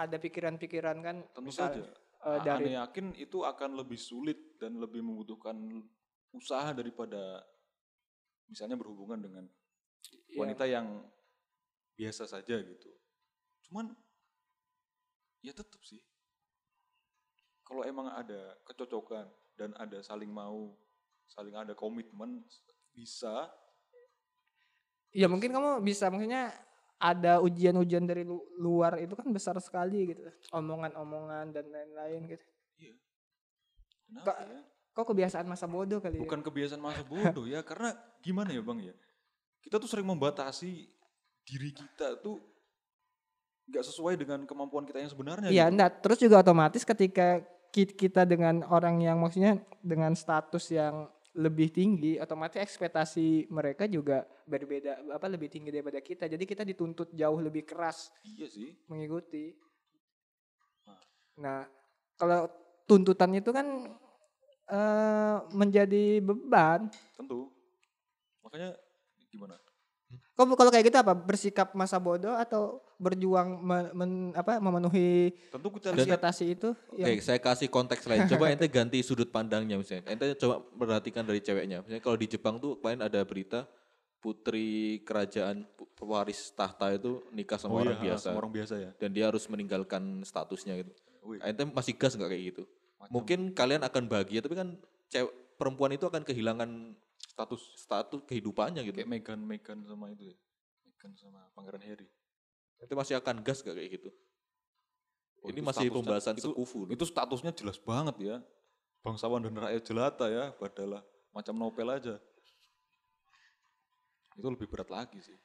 ada 0.00 0.16
pikiran-pikiran 0.16 0.96
kan 1.04 1.16
tentu 1.34 1.50
misal, 1.50 1.72
saja. 1.76 1.84
eh, 2.24 2.40
dari 2.40 2.72
yakin 2.72 3.12
itu 3.20 3.42
akan 3.44 3.84
lebih 3.84 4.00
sulit 4.00 4.56
dan 4.56 4.80
lebih 4.80 5.04
membutuhkan 5.04 5.56
usaha 6.32 6.72
daripada 6.72 7.42
misalnya 8.46 8.78
berhubungan 8.78 9.20
dengan 9.22 9.44
ya, 10.30 10.38
wanita 10.38 10.64
yang 10.66 11.04
biasa 11.96 12.26
saja 12.28 12.60
gitu. 12.62 12.90
Cuman 13.68 13.94
ya 15.42 15.52
tetap 15.54 15.82
sih. 15.82 16.02
Kalau 17.66 17.82
emang 17.82 18.14
ada 18.14 18.54
kecocokan 18.62 19.26
dan 19.58 19.74
ada 19.74 19.98
saling 19.98 20.30
mau, 20.30 20.70
saling 21.26 21.54
ada 21.58 21.74
komitmen 21.74 22.46
bisa 22.94 23.50
ya 25.12 25.28
mungkin 25.28 25.52
kamu 25.52 25.84
bisa 25.84 26.08
maksudnya 26.08 26.52
ada 26.96 27.44
ujian-ujian 27.44 28.08
dari 28.08 28.24
lu- 28.24 28.44
luar 28.56 28.96
itu 29.00 29.12
kan 29.12 29.28
besar 29.28 29.56
sekali 29.60 30.12
gitu 30.12 30.24
omongan-omongan 30.52 31.52
dan 31.52 31.66
lain-lain 31.68 32.36
gitu 32.36 32.46
Kenapa 34.06 34.38
Kak, 34.38 34.38
ya? 34.46 34.60
Kok 34.96 35.04
kebiasaan 35.04 35.44
masa 35.44 35.68
bodoh 35.68 36.00
kali 36.00 36.16
Bukan 36.16 36.40
kebiasaan 36.40 36.80
masa 36.80 37.04
bodoh 37.04 37.44
ya, 37.44 37.60
karena 37.60 37.92
gimana 38.18 38.48
ya 38.48 38.64
bang 38.64 38.80
ya? 38.80 38.94
Kita 39.60 39.76
tuh 39.76 39.84
sering 39.84 40.08
membatasi 40.08 40.88
diri 41.44 41.70
kita 41.70 42.16
tuh 42.18 42.40
nggak 43.66 43.84
sesuai 43.84 44.14
dengan 44.16 44.40
kemampuan 44.42 44.82
kita 44.82 44.98
yang 44.98 45.10
sebenarnya. 45.10 45.48
ya 45.50 45.52
iya 45.52 45.64
gitu. 45.66 45.72
enggak 45.74 45.90
terus 46.00 46.18
juga 46.18 46.36
otomatis 46.38 46.82
ketika 46.82 47.42
ki- 47.68 47.92
kita 47.92 48.22
dengan 48.22 48.62
orang 48.64 48.98
yang 48.98 49.18
maksudnya 49.18 49.58
dengan 49.82 50.14
status 50.14 50.70
yang 50.70 51.10
lebih 51.34 51.68
tinggi 51.68 52.16
otomatis 52.16 52.56
ekspektasi 52.56 53.50
mereka 53.50 53.84
juga 53.84 54.22
berbeda 54.46 55.12
apa 55.12 55.26
lebih 55.26 55.50
tinggi 55.50 55.68
daripada 55.68 55.98
kita 55.98 56.24
jadi 56.24 56.40
kita 56.40 56.62
dituntut 56.62 57.10
jauh 57.12 57.36
lebih 57.38 57.66
keras 57.66 58.08
Iya 58.24 58.46
sih. 58.48 58.70
mengikuti 58.86 59.52
nah 61.36 61.66
kalau 62.16 62.48
tuntutan 62.86 63.34
itu 63.34 63.50
kan 63.50 63.66
eh, 64.70 65.36
menjadi 65.54 66.20
beban 66.22 66.90
Tentu. 67.14 67.50
Makanya 68.42 68.74
gimana? 69.30 69.56
Kok 70.36 70.52
kalau 70.52 70.68
kayak 70.68 70.92
gitu 70.92 70.98
apa 71.00 71.16
bersikap 71.16 71.72
masa 71.72 71.96
bodoh 71.96 72.36
atau 72.36 72.84
berjuang 73.00 73.56
me- 73.56 73.92
men- 73.96 74.32
apa 74.36 74.60
memenuhi 74.60 75.32
Tentu 75.48 75.68
kita 75.80 75.96
lihat 75.96 76.20
ekspektasi 76.20 76.44
itu 76.52 76.68
Oke, 76.92 77.00
yang 77.00 77.20
saya 77.24 77.40
kasih 77.40 77.68
konteks 77.72 78.04
lain. 78.04 78.28
Coba 78.28 78.48
ente 78.52 78.68
ganti 78.68 79.00
sudut 79.00 79.32
pandangnya 79.32 79.80
misalnya. 79.80 80.12
Ente 80.12 80.36
coba 80.36 80.60
perhatikan 80.60 81.24
dari 81.24 81.40
ceweknya. 81.40 81.80
Misalnya 81.80 82.04
kalau 82.04 82.20
di 82.20 82.28
Jepang 82.28 82.60
tuh 82.60 82.76
kemarin 82.80 83.08
ada 83.08 83.20
berita 83.24 83.64
putri 84.20 85.00
kerajaan 85.08 85.64
pewaris 85.96 86.52
tahta 86.52 86.92
itu 86.92 87.24
nikah 87.32 87.60
sama 87.60 87.80
orang 87.80 87.96
iya, 88.00 88.04
biasa 88.10 88.26
sama 88.32 88.38
orang 88.42 88.54
biasa 88.58 88.74
ya. 88.80 88.90
dan 88.98 89.08
dia 89.14 89.24
harus 89.28 89.44
meninggalkan 89.46 90.02
statusnya 90.24 90.82
gitu. 90.82 90.92
Ente 91.40 91.62
masih 91.68 91.94
gas 91.96 92.12
nggak 92.16 92.30
kayak 92.32 92.44
gitu? 92.52 92.62
Mungkin 93.10 93.52
kalian 93.54 93.82
akan 93.86 94.04
bahagia 94.10 94.42
tapi 94.42 94.58
kan 94.58 94.76
cewek 95.10 95.32
perempuan 95.56 95.94
itu 95.94 96.04
akan 96.04 96.22
kehilangan 96.26 96.70
status 97.16 97.62
status 97.78 98.20
kehidupannya 98.26 98.82
gitu. 98.86 98.96
Kayak 98.96 99.10
Megan, 99.10 99.40
Megan 99.44 99.78
sama 99.84 100.12
itu 100.12 100.32
ya. 100.32 100.36
Megan 100.84 101.12
sama 101.16 101.40
Pangeran 101.52 101.82
Harry. 101.84 102.08
Ente 102.76 102.92
masih 102.92 103.16
akan 103.16 103.40
gas 103.40 103.64
gak 103.64 103.76
kayak 103.76 104.00
gitu? 104.00 104.10
Oh, 105.44 105.48
Ini 105.48 105.60
itu 105.60 105.68
masih 105.68 105.88
pembahasan 105.88 106.36
itu- 106.36 106.52
sekufu. 106.52 106.88
Itu 106.92 107.04
statusnya 107.08 107.52
jelas 107.56 107.80
banget 107.80 108.16
ya. 108.20 108.36
Bangsawan 109.00 109.44
dan 109.46 109.54
rakyat 109.54 109.82
jelata 109.86 110.26
ya, 110.26 110.50
padalah 110.58 111.00
macam 111.30 111.54
novel 111.54 111.88
aja. 111.94 112.18
Itu 114.36 114.48
lebih 114.50 114.68
berat 114.68 114.90
lagi 114.90 115.22
sih. 115.22 115.38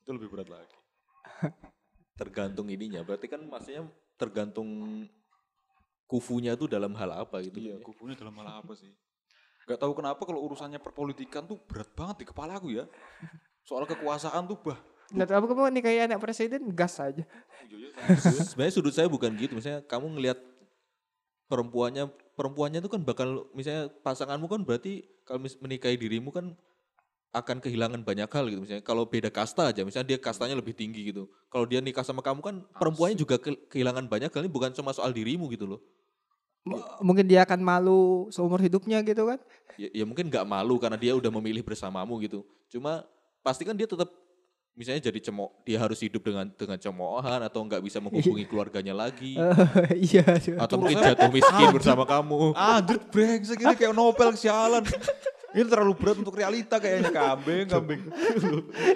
Itu 0.00 0.14
lebih 0.14 0.30
berat 0.32 0.48
lagi. 0.48 0.78
tergantung 2.20 2.70
ininya. 2.70 3.02
Berarti 3.04 3.26
kan 3.28 3.42
maksudnya 3.44 3.84
tergantung 4.16 4.68
kufunya 6.08 6.56
itu 6.56 6.64
dalam 6.64 6.96
hal 6.96 7.22
apa 7.22 7.44
gitu. 7.44 7.60
Iya, 7.60 7.76
kubunya 7.84 8.16
dalam 8.16 8.32
hal 8.40 8.64
apa 8.64 8.72
sih? 8.74 8.88
Gak 9.68 9.78
tahu 9.84 9.92
kenapa 9.92 10.24
kalau 10.24 10.40
urusannya 10.40 10.80
perpolitikan 10.80 11.44
tuh 11.44 11.60
berat 11.68 11.92
banget 11.92 12.24
di 12.24 12.26
kepala 12.32 12.56
aku 12.56 12.72
ya. 12.72 12.88
Soal 13.68 13.84
kekuasaan 13.84 14.48
tuh 14.48 14.56
bah. 14.64 14.80
Nah, 15.12 15.24
apa 15.28 15.44
kamu 15.44 15.68
nikahi 15.72 16.08
anak 16.08 16.20
presiden 16.20 16.72
gas 16.72 16.96
aja. 17.00 17.24
Sebenarnya 18.24 18.72
sudut 18.72 18.92
saya 18.96 19.08
bukan 19.08 19.28
gitu. 19.36 19.56
Misalnya 19.56 19.84
kamu 19.84 20.16
ngelihat 20.16 20.40
perempuannya 21.48 22.12
perempuannya 22.36 22.80
itu 22.84 22.90
kan 22.92 23.00
bakal 23.02 23.48
misalnya 23.56 23.88
pasanganmu 24.04 24.46
kan 24.46 24.60
berarti 24.62 25.04
kalau 25.24 25.44
menikahi 25.64 25.96
dirimu 25.96 26.28
kan 26.28 26.52
akan 27.32 27.60
kehilangan 27.60 28.04
banyak 28.04 28.28
hal 28.28 28.44
gitu 28.48 28.60
misalnya 28.64 28.84
kalau 28.84 29.04
beda 29.04 29.28
kasta 29.28 29.68
aja 29.72 29.84
misalnya 29.84 30.16
dia 30.16 30.18
kastanya 30.20 30.56
lebih 30.56 30.72
tinggi 30.72 31.12
gitu 31.12 31.28
kalau 31.52 31.68
dia 31.68 31.80
nikah 31.80 32.04
sama 32.04 32.24
kamu 32.24 32.40
kan 32.40 32.56
perempuannya 32.76 33.16
juga 33.16 33.36
ke- 33.36 33.68
kehilangan 33.68 34.08
banyak 34.08 34.32
hal 34.32 34.44
ini 34.44 34.52
bukan 34.52 34.72
cuma 34.72 34.96
soal 34.96 35.12
dirimu 35.12 35.48
gitu 35.52 35.68
loh 35.68 35.80
M- 36.70 36.82
Mungkin 37.02 37.24
dia 37.24 37.42
akan 37.42 37.58
malu 37.58 38.00
seumur 38.28 38.58
hidupnya 38.58 39.00
gitu 39.00 39.24
kan. 39.24 39.38
ya, 39.74 39.88
ya 39.92 40.04
mungkin 40.04 40.26
nggak 40.26 40.42
malu 40.42 40.76
karena 40.76 40.94
dia 40.94 41.12
udah 41.12 41.30
memilih 41.32 41.62
bersamamu 41.62 42.18
gitu 42.18 42.42
cuma 42.66 43.06
pasti 43.40 43.62
kan 43.62 43.72
dia 43.72 43.86
tetap 43.86 44.10
misalnya 44.74 45.00
jadi 45.00 45.18
cemok 45.20 45.62
dia 45.62 45.78
harus 45.78 45.98
hidup 45.98 46.20
dengan 46.20 46.50
dengan 46.50 46.74
cemoohan 46.76 47.40
atau 47.40 47.62
nggak 47.62 47.78
bisa 47.80 47.98
menghubungi 47.98 48.42
keluarganya 48.44 48.90
lagi 48.92 49.38
Iya. 50.10 50.26
atau 50.56 50.76
mungkin 50.76 50.98
jatuh 50.98 51.30
miskin 51.30 51.70
bersama 51.70 52.02
kamu 52.02 52.52
Anjir 52.52 52.98
brengsek 53.04 53.58
ini 53.58 53.74
kayak 53.74 53.90
novel 53.92 54.34
kesialan. 54.34 54.82
Ini 55.48 55.64
terlalu 55.64 55.96
berat 55.96 56.16
untuk 56.20 56.36
realita 56.36 56.76
kayaknya 56.76 57.08
kambing, 57.08 57.64
kambing. 57.72 58.00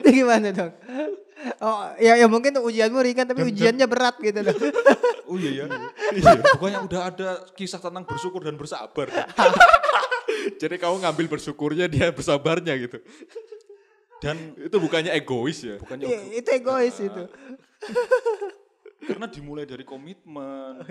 Ini 0.04 0.10
gimana 0.12 0.48
dong? 0.52 0.72
Oh 1.58 1.90
ya 1.98 2.14
ya 2.14 2.28
mungkin 2.30 2.54
ujianmu 2.54 3.02
ringan 3.02 3.26
tapi 3.26 3.42
ujiannya 3.42 3.86
berat 3.88 4.20
gitu 4.20 4.40
dong. 4.42 4.58
Oh 5.32 5.40
iya 5.40 5.64
ya. 5.64 5.66
Iya, 6.12 6.44
pokoknya 6.44 6.84
udah 6.84 7.00
ada 7.08 7.28
kisah 7.56 7.80
tentang 7.80 8.04
bersyukur 8.04 8.44
dan 8.44 8.60
bersabar. 8.60 9.08
Jadi 10.60 10.76
kamu 10.76 11.00
ngambil 11.00 11.26
bersyukurnya 11.32 11.88
dia 11.88 12.12
bersabarnya 12.12 12.76
gitu. 12.76 13.00
Dan 14.20 14.52
Itu 14.60 14.76
bukannya 14.76 15.08
egois 15.16 15.64
ya. 15.64 15.80
bukannya 15.80 16.04
Iya, 16.04 16.20
itu 16.36 16.48
egois 16.52 17.00
itu. 17.00 17.22
karena 19.02 19.24
dimulai 19.24 19.64
dari 19.64 19.88
komitmen. 19.88 20.84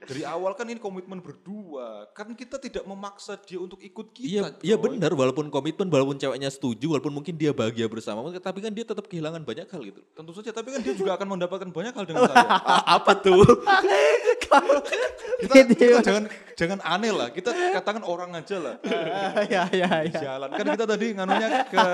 Dari 0.00 0.24
awal 0.24 0.56
kan 0.56 0.64
ini 0.64 0.80
komitmen 0.80 1.20
berdua. 1.20 2.08
Kan 2.16 2.32
kita 2.32 2.56
tidak 2.56 2.88
memaksa 2.88 3.36
dia 3.36 3.60
untuk 3.60 3.76
ikut 3.84 4.16
Iya, 4.16 4.48
kita. 4.48 4.64
iya 4.64 4.76
coy. 4.80 4.96
benar 4.96 5.12
walaupun 5.12 5.52
komitmen 5.52 5.92
walaupun 5.92 6.16
ceweknya 6.16 6.48
setuju 6.48 6.96
walaupun 6.96 7.12
mungkin 7.12 7.36
dia 7.36 7.52
bahagia 7.52 7.84
bersama 7.84 8.24
tapi 8.40 8.64
kan 8.64 8.72
dia 8.72 8.88
tetap 8.88 9.04
kehilangan 9.04 9.44
banyak 9.44 9.68
hal 9.68 9.80
gitu. 9.84 10.00
Tentu 10.16 10.32
saja, 10.32 10.56
tapi 10.56 10.72
kan 10.72 10.80
dia 10.80 10.96
juga 10.96 11.20
akan 11.20 11.36
mendapatkan 11.36 11.68
banyak 11.68 11.92
hal 11.92 12.04
dengan 12.08 12.22
saya. 12.32 12.48
apa 12.96 13.12
tuh? 13.20 13.44
Kita, 15.40 15.56
kita 15.72 16.00
jangan 16.04 16.24
jangan 16.52 16.78
aneh 16.84 17.12
lah. 17.14 17.28
Kita 17.32 17.48
katakan 17.72 18.04
orang 18.04 18.36
aja 18.36 18.60
lah. 18.60 18.76
ya 19.48 19.64
ya 19.72 19.88
ya. 20.04 20.20
Jalan. 20.20 20.48
Kan 20.52 20.66
kita 20.76 20.84
tadi 20.84 21.06
nganunya 21.16 21.48
ke 21.70 21.84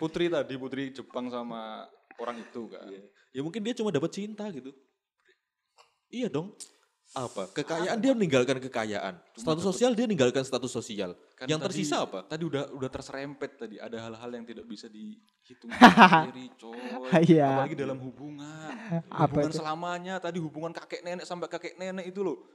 Putri 0.00 0.32
tadi, 0.32 0.54
Putri 0.56 0.88
Jepang 0.88 1.28
sama 1.28 1.84
orang 2.16 2.40
itu 2.40 2.70
kan. 2.72 2.86
ya 3.32 3.40
mungkin 3.44 3.60
dia 3.60 3.74
cuma 3.76 3.92
dapat 3.92 4.08
cinta 4.14 4.48
gitu. 4.54 4.72
Iya 6.08 6.28
dong. 6.32 6.52
Apa? 7.12 7.44
Kekayaan 7.52 8.00
dia 8.00 8.16
meninggalkan 8.16 8.56
kekayaan. 8.56 9.20
Status 9.36 9.60
sosial 9.60 9.92
dia 9.92 10.08
meninggalkan 10.08 10.40
status 10.48 10.72
sosial. 10.72 11.12
Kan 11.36 11.44
yang 11.44 11.60
tadi- 11.60 11.76
tersisa 11.76 12.08
apa? 12.08 12.24
Tadi 12.24 12.40
udah 12.48 12.72
udah 12.72 12.88
terserempet 12.88 13.60
tadi. 13.60 13.76
Ada 13.76 14.00
hal-hal 14.08 14.30
yang 14.32 14.48
tidak 14.48 14.64
bisa 14.64 14.88
dihitung 14.88 15.68
sendiri, 15.76 16.48
coy. 16.56 16.72
Iya. 17.28 17.52
Apalagi 17.60 17.76
dalam 17.76 18.00
hubungan. 18.00 18.72
Apa 19.12 19.28
hubungan 19.28 19.52
itu? 19.52 19.60
selamanya. 19.60 20.14
Tadi 20.24 20.38
hubungan 20.40 20.72
kakek 20.72 21.04
nenek 21.04 21.28
sampai 21.28 21.52
kakek 21.52 21.76
nenek 21.76 22.08
itu 22.08 22.24
loh. 22.24 22.48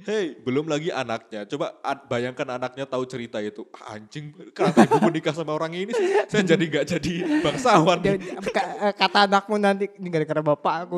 Hei, 0.00 0.32
Belum 0.40 0.64
lagi 0.64 0.88
anaknya. 0.88 1.44
Coba 1.44 1.76
bayangkan 2.06 2.56
anaknya 2.56 2.84
tahu 2.84 3.04
cerita 3.04 3.36
itu. 3.38 3.66
Ah, 3.70 3.94
Anjing, 3.94 4.32
kenapa 4.50 4.82
ibu 4.82 4.96
menikah 5.02 5.30
sama 5.30 5.50
orang 5.50 5.72
ini 5.72 5.90
sih? 5.90 6.06
Saya 6.24 6.42
jadi 6.46 6.64
nggak 6.64 6.86
jadi 6.88 7.12
bangsawan. 7.40 7.98
Dia- 7.98 8.16
ka- 8.48 8.94
kata 8.94 9.18
anakmu 9.26 9.56
nanti 9.56 9.90
ini 9.92 10.08
gara-gara 10.08 10.40
bapak 10.40 10.74
aku 10.84 10.96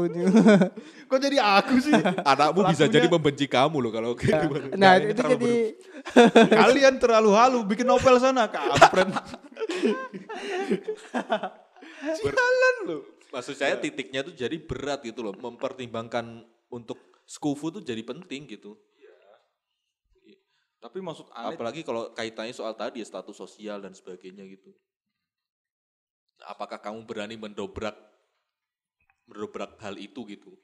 kok 1.10 1.18
jadi 1.18 1.38
aku 1.38 1.74
sih? 1.78 1.94
Anakmu 2.22 2.62
bisa 2.68 2.84
Pelakunya- 2.84 2.94
jadi 2.94 3.06
membenci 3.08 3.46
kamu 3.46 3.76
loh 3.78 3.90
kalau 3.90 4.10
kayak 4.14 4.38
gitu. 4.44 4.54
Nah, 4.74 4.92
ini 4.96 5.10
itu 5.10 5.22
jadi 5.24 5.52
Kalian 6.62 6.94
terlalu 6.98 7.30
halu 7.32 7.58
bikin 7.64 7.84
novel 7.84 8.18
sana, 8.18 8.46
kampret. 8.46 9.08
Jalan 12.22 12.76
loh. 12.84 13.02
Maksud 13.30 13.56
saya 13.56 13.74
titiknya 13.76 14.20
tuh 14.22 14.34
jadi 14.34 14.56
berat 14.58 15.00
gitu 15.00 15.22
loh. 15.22 15.32
Mempertimbangkan 15.32 16.44
untuk 16.68 16.98
skufu 17.24 17.70
tuh 17.70 17.80
jadi 17.80 18.02
penting 18.02 18.44
gitu. 18.46 18.76
Tapi 20.82 20.98
maksud 20.98 21.30
aneh 21.30 21.54
Apalagi 21.54 21.86
kalau 21.86 22.10
kaitannya 22.10 22.50
soal 22.50 22.74
tadi 22.74 22.98
ya, 22.98 23.06
status 23.06 23.38
sosial 23.38 23.78
dan 23.78 23.94
sebagainya 23.94 24.42
gitu. 24.50 24.74
Apakah 26.42 26.82
kamu 26.82 27.06
berani 27.06 27.38
mendobrak 27.38 27.94
mendobrak 29.30 29.78
hal 29.78 29.94
itu 29.94 30.26
gitu? 30.26 30.58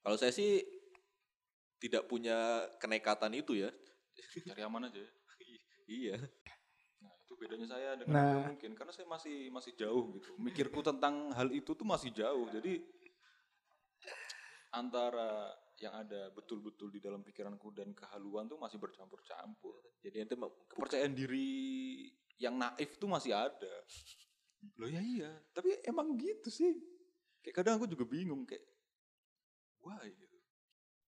Kalau 0.00 0.16
saya 0.16 0.32
sih 0.32 0.64
tidak 1.76 2.08
punya 2.08 2.64
kenekatan 2.80 3.36
itu 3.36 3.60
ya. 3.60 3.68
cari 4.48 4.62
aman 4.64 4.88
aja. 4.88 5.04
ya. 5.04 5.10
Iya. 5.84 6.16
Nah, 7.04 7.12
itu 7.28 7.32
bedanya 7.36 7.66
saya 7.68 7.98
dengan 8.00 8.14
Nah. 8.16 8.24
Anda 8.40 8.56
mungkin 8.56 8.72
karena 8.72 8.92
saya 8.96 9.04
masih 9.04 9.52
masih 9.52 9.76
jauh 9.76 10.16
gitu. 10.16 10.32
Mikirku 10.40 10.80
tentang 10.80 11.28
hal 11.36 11.52
itu 11.52 11.76
tuh 11.76 11.84
masih 11.84 12.08
jauh. 12.08 12.48
Jadi 12.48 12.80
antara 14.72 15.52
yang 15.82 15.98
ada 15.98 16.30
betul-betul 16.30 16.94
di 16.94 17.02
dalam 17.02 17.26
pikiranku 17.26 17.74
dan 17.74 17.90
kehaluan 17.90 18.46
tuh 18.46 18.54
masih 18.54 18.78
bercampur-campur. 18.78 19.98
Jadi 19.98 20.22
ente 20.22 20.38
Kepercayaan 20.38 21.10
diri 21.10 22.06
yang 22.38 22.54
naif 22.54 22.94
tuh 23.02 23.10
masih 23.10 23.34
ada. 23.34 23.74
Loh 24.78 24.86
ya 24.86 25.02
iya, 25.02 25.34
tapi 25.50 25.74
emang 25.82 26.14
gitu 26.14 26.46
sih. 26.46 26.78
Kayak 27.42 27.54
kadang 27.58 27.74
aku 27.82 27.90
juga 27.90 28.06
bingung 28.06 28.46
kayak 28.46 28.62
why 29.82 30.06
gitu. 30.06 30.38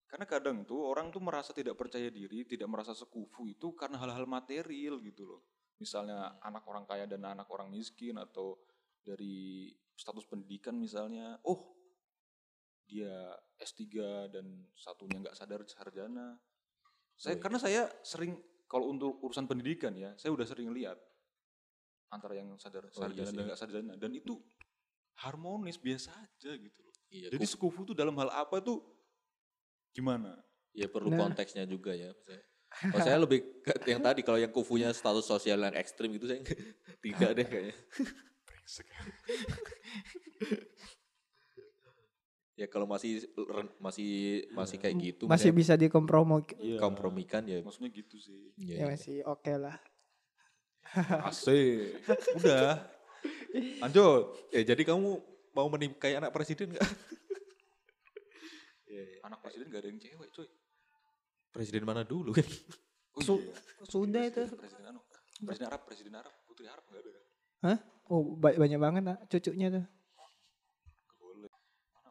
Karena 0.09 0.25
kadang 0.25 0.65
tuh 0.65 0.81
orang 0.81 1.13
tuh 1.13 1.21
merasa 1.21 1.53
tidak 1.53 1.77
percaya 1.77 2.09
diri, 2.09 2.45
tidak 2.45 2.69
merasa 2.69 2.97
sekufu 2.97 3.45
itu 3.49 3.77
karena 3.77 4.01
hal-hal 4.01 4.25
material 4.25 4.97
gitu 5.05 5.25
loh. 5.25 5.41
Misalnya 5.77 6.37
anak 6.41 6.65
orang 6.65 6.85
kaya 6.89 7.05
dan 7.05 7.21
anak 7.25 7.49
orang 7.49 7.69
miskin 7.69 8.17
atau 8.17 8.57
dari 9.05 9.69
status 9.93 10.25
pendidikan 10.25 10.77
misalnya, 10.77 11.37
oh 11.45 11.72
dia 12.93 13.33
S3 13.57 13.81
dan 14.29 14.69
satunya 14.75 15.19
nggak 15.19 15.33
sadar 15.33 15.65
sarjana. 15.65 16.37
Saya 17.15 17.25
Oh, 17.25 17.33
iya. 17.33 17.41
karena 17.41 17.57
saya 17.57 17.89
sering 18.03 18.39
kalau 18.65 18.87
untuk 18.87 19.19
urusan 19.19 19.43
pendidikan 19.43 19.93
ya, 19.93 20.13
saya 20.13 20.29
udah 20.29 20.45
sering 20.45 20.69
lihat 20.69 20.95
antara 22.07 22.35
yang 22.35 22.55
sadar 22.55 22.85
Oh, 22.85 22.89
iya 22.89 22.93
sarjana 22.93 23.25
sih. 23.25 23.33
dan 23.33 23.43
nggak 23.43 23.57
sarjana 23.57 23.97
dan 23.97 24.13
itu 24.13 24.39
harmonis 25.15 25.77
biasa 25.77 26.13
aja 26.13 26.53
gitu 26.53 26.79
loh. 26.79 26.91
Iya, 27.09 27.29
Jadi 27.29 27.39
kuf- 27.39 27.51
sekufu 27.51 27.83
tuh 27.83 27.93
dalam 27.93 28.15
hal 28.15 28.29
apa 28.29 28.59
tuh 28.59 28.79
gimana? 29.89 30.43
ya 30.71 30.89
perlu 30.89 31.07
Nah. 31.07 31.23
konteksnya 31.23 31.65
juga 31.65 31.93
ya. 31.93 32.11
Saya- 32.19 32.43
Kalau 32.89 33.05
saya 33.05 33.17
lebih 33.21 33.61
ke 33.61 33.69
yang 33.85 34.01
tadi 34.01 34.21
kalau 34.21 34.35
yang 34.35 34.49
kufunya 34.49 34.89
status 34.89 35.23
sosial 35.23 35.59
yang 35.59 35.73
ekstrim 35.73 36.09
itu 36.09 36.25
saya 36.25 36.41
tidak 37.05 37.29
deh 37.37 37.45
kayaknya. 37.45 37.75
ya 42.53 42.67
kalau 42.67 42.85
masih 42.85 43.25
masih 43.77 44.11
masih 44.53 44.77
kayak 44.77 44.95
gitu 44.95 45.23
masih 45.25 45.49
misalnya 45.49 45.57
bisa 45.57 45.73
dikompromi. 45.75 46.45
Iya. 46.55 46.77
kompromikan 46.77 47.41
ya. 47.43 47.59
Maksudnya 47.59 47.89
gitu 47.89 48.15
sih. 48.17 48.53
Iya, 48.55 48.73
Ya 48.73 48.77
iya. 48.77 48.85
masih 48.89 49.15
oke 49.25 49.53
lah. 49.55 49.77
Asik. 51.25 51.97
Udah. 52.37 52.77
Lanjut. 53.79 54.23
Eh, 54.51 54.61
jadi 54.61 54.81
kamu 54.83 55.09
mau 55.51 55.67
menikahi 55.67 56.13
anak 56.13 56.29
presiden 56.29 56.71
nggak? 56.71 56.85
Anak 59.23 59.39
presiden 59.39 59.71
gak 59.71 59.81
ada 59.81 59.89
yang 59.89 59.97
cewek, 59.97 60.29
coy. 60.29 60.47
Presiden 61.49 61.83
mana 61.83 62.03
dulu 62.03 62.35
kan? 62.35 62.43
Oh, 63.13 63.21
Su- 63.21 63.39
iya. 63.39 63.55
Sudah 63.87 64.23
itu. 64.25 64.43
Presiden 64.51 64.85
anu. 64.85 64.99
Presiden 65.39 65.67
Arab, 65.69 65.81
presiden 65.85 66.13
Arab, 66.13 66.33
putri 66.43 66.65
Arab 66.67 66.83
gak 66.85 66.99
ada 66.99 67.09
kan? 67.09 67.23
Hah? 67.63 67.77
Oh 68.09 68.35
ba- 68.35 68.53
banyak 68.53 68.75
banget 68.75 69.03
ah, 69.07 69.17
cucunya 69.25 69.67
tuh. 69.71 69.85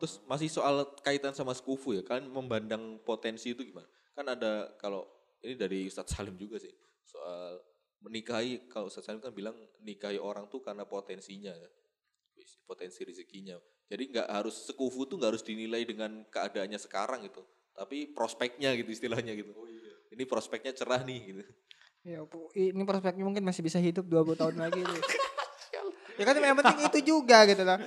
Terus 0.03 0.19
masih 0.27 0.51
soal 0.51 0.83
kaitan 1.07 1.31
sama 1.31 1.55
skufu 1.55 1.95
ya, 1.95 2.03
kalian 2.03 2.27
memandang 2.27 2.99
potensi 3.07 3.55
itu 3.55 3.63
gimana? 3.63 3.87
Kan 4.19 4.27
ada 4.27 4.75
kalau 4.83 5.07
ini 5.47 5.55
dari 5.55 5.87
Ustadz 5.87 6.11
Salim 6.19 6.35
juga 6.35 6.59
sih 6.59 6.75
soal 7.07 7.63
menikahi 8.03 8.67
kalau 8.67 8.91
Ustadz 8.91 9.07
Salim 9.07 9.23
kan 9.23 9.31
bilang 9.31 9.55
nikahi 9.79 10.19
orang 10.19 10.51
tuh 10.51 10.59
karena 10.59 10.83
potensinya, 10.83 11.55
ya. 11.55 11.71
potensi 12.67 13.07
rezekinya. 13.07 13.55
Jadi 13.87 14.11
nggak 14.11 14.27
harus 14.27 14.67
sekufu 14.67 15.07
tuh 15.07 15.23
nggak 15.23 15.39
harus 15.39 15.45
dinilai 15.47 15.87
dengan 15.87 16.27
keadaannya 16.27 16.83
sekarang 16.83 17.23
gitu, 17.23 17.47
tapi 17.71 18.11
prospeknya 18.11 18.75
gitu 18.75 18.91
istilahnya 18.91 19.39
gitu. 19.39 19.55
Ini 20.11 20.27
prospeknya 20.27 20.75
cerah 20.75 21.07
nih 21.07 21.21
gitu. 21.31 21.43
Ya, 22.03 22.19
ini 22.59 22.83
prospeknya 22.83 23.23
mungkin 23.23 23.47
masih 23.47 23.63
bisa 23.63 23.79
hidup 23.79 24.11
20 24.11 24.35
tahun 24.35 24.57
lagi 24.59 24.83
tuh. 24.83 24.99
ya 26.19 26.25
kan 26.27 26.35
yang 26.43 26.59
penting 26.59 26.79
itu 26.91 26.99
juga 27.15 27.47
gitu 27.47 27.63
lah. 27.63 27.79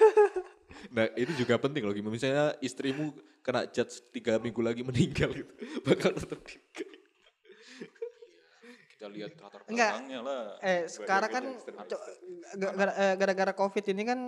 Nah 0.96 1.12
itu 1.12 1.44
juga 1.44 1.60
penting 1.60 1.84
loh, 1.84 1.92
gimana 1.92 2.14
misalnya 2.14 2.56
istrimu 2.64 3.12
kena 3.44 3.68
judge 3.68 4.00
tiga 4.14 4.40
minggu 4.40 4.64
lagi 4.64 4.80
meninggal 4.80 5.28
gitu, 5.34 5.52
bakal 5.86 6.14
tetap 6.16 6.40
nikah. 6.40 6.88
Kita 8.96 9.06
lihat 9.12 9.32
latar 9.40 9.60
Enggak. 9.68 9.92
belakangnya 9.92 10.20
lah. 10.24 10.42
Eh 10.60 10.80
sekarang 10.88 11.30
kan 11.32 11.44
eh, 12.96 13.14
gara-gara 13.16 13.52
covid 13.52 13.84
ini 13.92 14.02
kan 14.08 14.20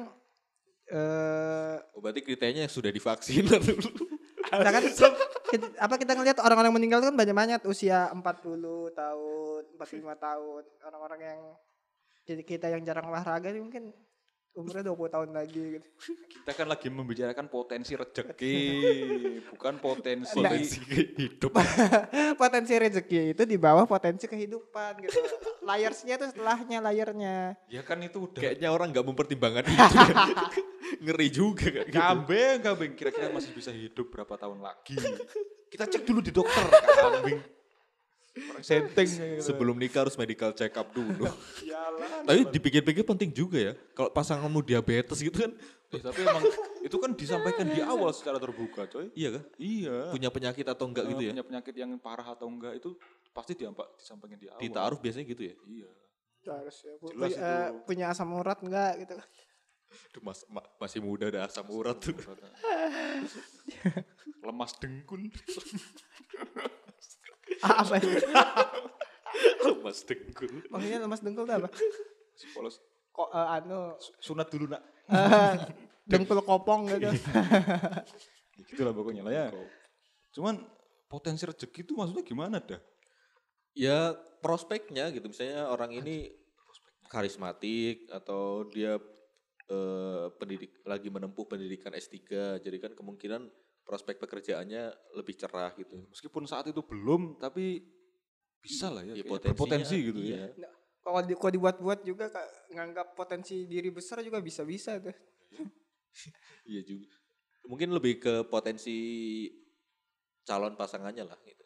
eh 0.92 1.76
Oh, 1.96 2.00
berarti 2.04 2.20
kriterianya 2.20 2.68
sudah 2.68 2.92
divaksin 2.92 3.48
atau 3.48 3.72
nah 4.52 4.68
kan 4.68 4.84
kita- 5.48 5.76
apa 5.80 5.94
kita 5.96 6.12
ngelihat 6.12 6.38
orang-orang 6.44 6.72
meninggal 6.76 7.00
itu 7.00 7.08
kan 7.08 7.16
banyak 7.16 7.36
banget 7.36 7.62
usia 7.64 8.12
40 8.12 8.92
tahun, 8.92 9.62
45 9.80 10.16
tahun, 10.20 10.62
orang-orang 10.84 11.20
yang 11.20 11.40
jadi 12.28 12.42
kita 12.44 12.66
yang 12.68 12.82
jarang 12.84 13.08
olahraga 13.08 13.48
ini 13.48 13.60
mungkin 13.64 13.92
umurnya 14.52 14.92
20 14.92 15.14
tahun 15.14 15.30
lagi 15.32 15.62
gitu. 15.80 15.88
Kita 16.28 16.52
kan 16.52 16.66
lagi 16.68 16.92
membicarakan 16.92 17.48
potensi 17.48 17.96
rezeki, 17.96 18.56
bukan 19.56 19.74
potensi. 19.80 20.36
potensi 20.36 20.78
hidup. 21.16 21.56
potensi 22.42 22.72
rezeki 22.76 23.32
itu 23.32 23.42
di 23.48 23.56
bawah 23.56 23.88
potensi 23.88 24.28
kehidupan 24.28 25.08
gitu. 25.08 25.16
Layersnya 25.64 26.20
itu 26.20 26.26
setelahnya 26.36 26.78
layernya. 26.84 27.36
Ya 27.72 27.80
kan 27.80 28.04
itu 28.04 28.28
udah 28.28 28.40
Kayaknya 28.44 28.68
orang 28.68 28.92
nggak 28.92 29.06
mempertimbangkan 29.08 29.64
itu. 29.72 29.96
Ngeri 31.00 31.28
juga 31.32 31.66
kayak 31.72 31.86
gitu. 31.88 31.96
kambing, 31.96 32.56
kambing. 32.60 32.92
Kira-kira 32.92 33.32
masih 33.32 33.56
bisa 33.56 33.72
hidup 33.72 34.12
berapa 34.12 34.36
tahun 34.36 34.60
lagi? 34.60 35.00
Kita 35.72 35.88
cek 35.88 36.04
dulu 36.04 36.20
di 36.20 36.28
dokter, 36.28 36.68
kambing. 37.00 37.61
Setting. 38.58 39.06
gitu. 39.36 39.44
Sebelum 39.44 39.76
nikah 39.76 40.02
harus 40.02 40.14
medical 40.14 40.50
check 40.50 40.72
up 40.72 40.88
dulu. 40.88 41.28
Jalan. 41.62 42.24
Tapi 42.24 42.40
dipikir-pikir 42.48 43.02
penting 43.02 43.28
juga 43.28 43.58
ya. 43.60 43.72
Kalau 43.92 44.08
pasanganmu 44.08 44.62
diabetes 44.62 45.20
gitu 45.20 45.38
kan, 45.38 45.52
Eh, 45.92 46.00
tapi 46.00 46.24
emang 46.24 46.40
itu 46.80 46.96
kan 46.96 47.12
disampaikan 47.12 47.68
di 47.68 47.78
awal 47.78 48.08
secara 48.10 48.36
terbuka, 48.36 48.84
coy. 48.86 49.08
iya 49.12 49.28
kan? 49.30 49.42
Iya. 49.54 50.08
Punya 50.08 50.28
penyakit 50.32 50.64
atau 50.64 50.84
enggak 50.88 51.04
Eh, 51.04 51.08
gitu 51.12 51.22
ya? 51.22 51.30
Punya 51.32 51.44
penyakit 51.44 51.74
yang 51.76 51.90
parah 51.96 52.26
atau 52.26 52.48
enggak 52.48 52.72
itu 52.74 52.96
pasti 53.28 53.52
diampak 53.52 53.84
disampaikan 53.96 54.34
di 54.34 54.48
awal. 54.48 54.58
Ditaruh 54.58 54.96
biasanya 54.96 55.24
gitu 55.28 55.42
ya. 55.44 55.52
Iya. 55.62 55.88
Harus 56.48 56.76
ya. 56.80 56.92
Pu- 56.96 57.12
Jelas 57.12 57.28
punya, 57.28 57.44
eh, 57.44 57.68
itu. 57.68 57.76
punya 57.84 58.04
asam 58.08 58.28
urat 58.32 58.56
enggak 58.58 58.92
gitu. 59.04 59.14
Aduh, 59.92 60.20
mas, 60.24 60.40
ma- 60.48 60.64
masih 60.80 60.98
muda 60.98 61.28
ada 61.28 61.44
asam 61.44 61.68
urat 61.68 61.94
tuh. 62.00 62.16
Lemas 64.42 64.72
dengkul. 64.80 65.28
Apa 67.62 67.94
itu? 68.02 68.18
mas 69.84 70.00
dengkul. 70.06 70.50
Maksudnya 70.68 70.98
lemas 71.02 71.20
dengkul 71.22 71.44
itu 71.46 71.54
apa? 71.54 71.68
Si 72.38 72.46
polos 72.54 72.78
Kok 73.12 73.28
eh, 73.28 73.48
anu 73.60 73.96
sunat 74.00 74.48
dulu 74.48 74.72
nak. 74.72 74.82
eh, 75.12 75.54
dengkul 76.08 76.40
kopong 76.42 76.88
gitu. 76.90 77.12
Ya 78.52 78.68
gitu 78.68 78.84
lah 78.84 78.92
pokoknya 78.92 79.24
lah 79.24 79.32
ya. 79.32 79.46
Cuman 80.36 80.60
potensi 81.08 81.48
rezeki 81.48 81.88
itu 81.88 81.96
maksudnya 81.96 82.20
gimana 82.20 82.60
dah? 82.60 82.80
Ya 83.72 84.12
prospeknya 84.44 85.08
gitu. 85.08 85.24
Misalnya 85.32 85.72
orang 85.72 85.88
ini 85.96 86.36
karismatik 87.08 88.12
atau 88.12 88.68
dia 88.68 89.00
eh, 89.72 90.26
pendidik 90.36 90.84
lagi 90.84 91.08
menempuh 91.08 91.48
pendidikan 91.48 91.96
S3. 91.96 92.60
Jadi 92.60 92.76
kan 92.76 92.92
kemungkinan 92.92 93.48
prospek 93.82 94.22
pekerjaannya 94.22 95.14
lebih 95.18 95.34
cerah 95.36 95.74
gitu. 95.74 96.06
Meskipun 96.10 96.46
saat 96.46 96.70
itu 96.70 96.80
belum, 96.82 97.38
tapi 97.38 97.82
bisa 98.62 98.88
lah 98.88 99.02
ya. 99.02 99.18
Ya, 99.18 99.24
potensinya, 99.52 100.06
gitu 100.06 100.20
iya. 100.22 100.54
ya. 100.54 100.70
Kalau 101.02 101.20
di, 101.26 101.34
kalau 101.34 101.52
dibuat-buat 101.58 102.06
juga 102.06 102.30
Kak, 102.30 102.70
nganggap 102.78 103.18
potensi 103.18 103.66
diri 103.66 103.90
besar 103.90 104.22
juga 104.22 104.38
bisa-bisa 104.38 104.98
tuh. 105.02 105.14
Iya 106.68 106.84
juga. 106.84 107.08
Mungkin 107.64 107.88
lebih 107.88 108.20
ke 108.20 108.44
potensi 108.44 109.48
calon 110.44 110.76
pasangannya 110.76 111.24
lah 111.24 111.40
gitu. 111.40 111.64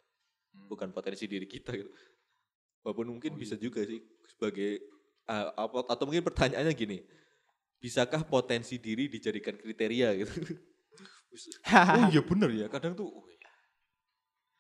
Hmm. 0.55 0.71
Bukan 0.71 0.95
potensi 0.95 1.27
diri 1.27 1.51
kita 1.51 1.75
gitu. 1.75 1.91
Walaupun 2.87 3.19
mungkin 3.19 3.35
bisa 3.35 3.59
juga 3.59 3.83
sih 3.83 3.99
sebagai 4.31 4.87
apa 5.27 5.83
atau 5.91 6.07
mungkin 6.07 6.23
pertanyaannya 6.23 6.73
gini. 6.79 7.03
Bisakah 7.83 8.23
potensi 8.25 8.79
diri 8.79 9.11
dijadikan 9.11 9.59
kriteria 9.59 10.15
gitu? 10.15 10.33
oh 11.97 12.05
iya 12.11 12.21
bener 12.25 12.51
ya, 12.53 12.67
kadang 12.73 12.97
tuh 12.97 13.07
oh 13.07 13.27
iya. 13.29 13.51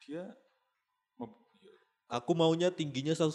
dia 0.00 0.24
aku 2.06 2.32
maunya 2.38 2.70
tingginya 2.70 3.14
180. 3.14 3.34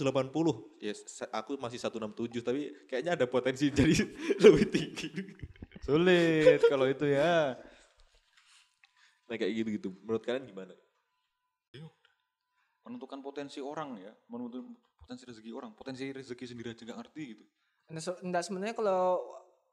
Ya 0.80 0.94
aku 1.36 1.60
masih 1.60 1.80
167 1.80 2.39
tapi 2.44 2.72
kayaknya 2.88 3.20
ada 3.20 3.26
potensi 3.28 3.68
jadi 3.78 3.94
lebih 4.39 4.66
tinggi. 4.72 5.10
sulit 5.82 6.62
kalau 6.70 6.88
itu 6.88 7.10
ya. 7.10 7.58
Nah 9.28 9.36
kayak 9.36 9.52
gitu-gitu. 9.64 9.89
Menurut 10.04 10.24
kalian 10.24 10.48
gimana? 10.48 10.74
Menentukan 12.82 13.22
potensi 13.22 13.62
orang 13.62 13.94
ya, 14.02 14.12
menentukan 14.26 14.74
potensi 14.98 15.24
rezeki 15.30 15.52
orang, 15.54 15.72
potensi 15.78 16.10
rezeki 16.10 16.46
sendiri 16.50 16.74
aja 16.74 16.82
nggak 16.82 17.00
ngerti 17.06 17.24
gitu. 17.38 17.44
Nah, 17.94 18.02
so- 18.02 18.18
enggak 18.26 18.42
sebenarnya 18.42 18.74
kalau 18.74 19.22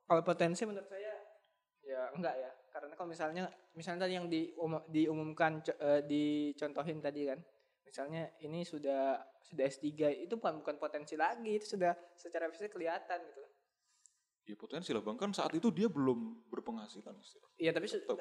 kalau 0.05 0.23
potensi 0.25 0.67
menurut 0.69 0.89
saya 0.91 1.15
ya 1.85 2.13
enggak 2.13 2.37
ya. 2.37 2.51
Kalau 2.99 3.15
misalnya 3.15 3.47
misalnya 3.73 4.11
tadi 4.11 4.19
yang 4.19 4.27
dium- 4.27 4.83
diumumkan 4.91 5.63
co- 5.63 5.79
eh, 5.79 6.03
dicontohin 6.03 6.99
tadi 6.99 7.31
kan. 7.31 7.39
Misalnya 7.87 8.27
ini 8.43 8.67
sudah 8.67 9.23
sudah 9.41 9.65
S3 9.65 9.87
itu 10.19 10.35
bukan 10.35 10.59
bukan 10.61 10.77
potensi 10.77 11.15
lagi, 11.15 11.57
itu 11.57 11.79
sudah 11.79 11.95
secara 12.13 12.51
fisik 12.51 12.75
kelihatan 12.75 13.23
gitu. 13.23 13.43
Ya 14.45 14.57
potensi 14.59 14.91
lah 14.91 14.99
bang, 14.99 15.15
kan 15.15 15.31
saat 15.31 15.55
itu 15.55 15.71
dia 15.71 15.87
belum 15.87 16.51
berpenghasilan. 16.51 17.15
Iya, 17.55 17.71
tapi 17.71 17.87
su- 17.87 18.03
Tetap. 18.03 18.19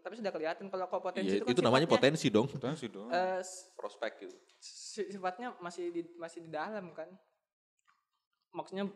tapi 0.00 0.14
sudah 0.16 0.32
kelihatan 0.32 0.70
kalau 0.70 0.86
kalau 0.86 1.02
potensi 1.02 1.28
Iya, 1.28 1.42
itu, 1.42 1.44
kan 1.44 1.52
itu 1.52 1.62
namanya 1.66 1.88
potensi 1.90 2.26
dong. 2.30 2.46
Potensi 2.46 2.86
dong. 2.86 3.10
eh, 3.10 3.40
s- 3.42 3.74
Prospek 3.74 4.12
gitu. 4.22 4.36
si- 4.56 5.10
sifatnya 5.10 5.52
masih 5.58 5.90
di 5.90 6.00
masih 6.16 6.46
di 6.46 6.50
dalam 6.54 6.94
kan. 6.94 7.10
Maksudnya 8.54 8.86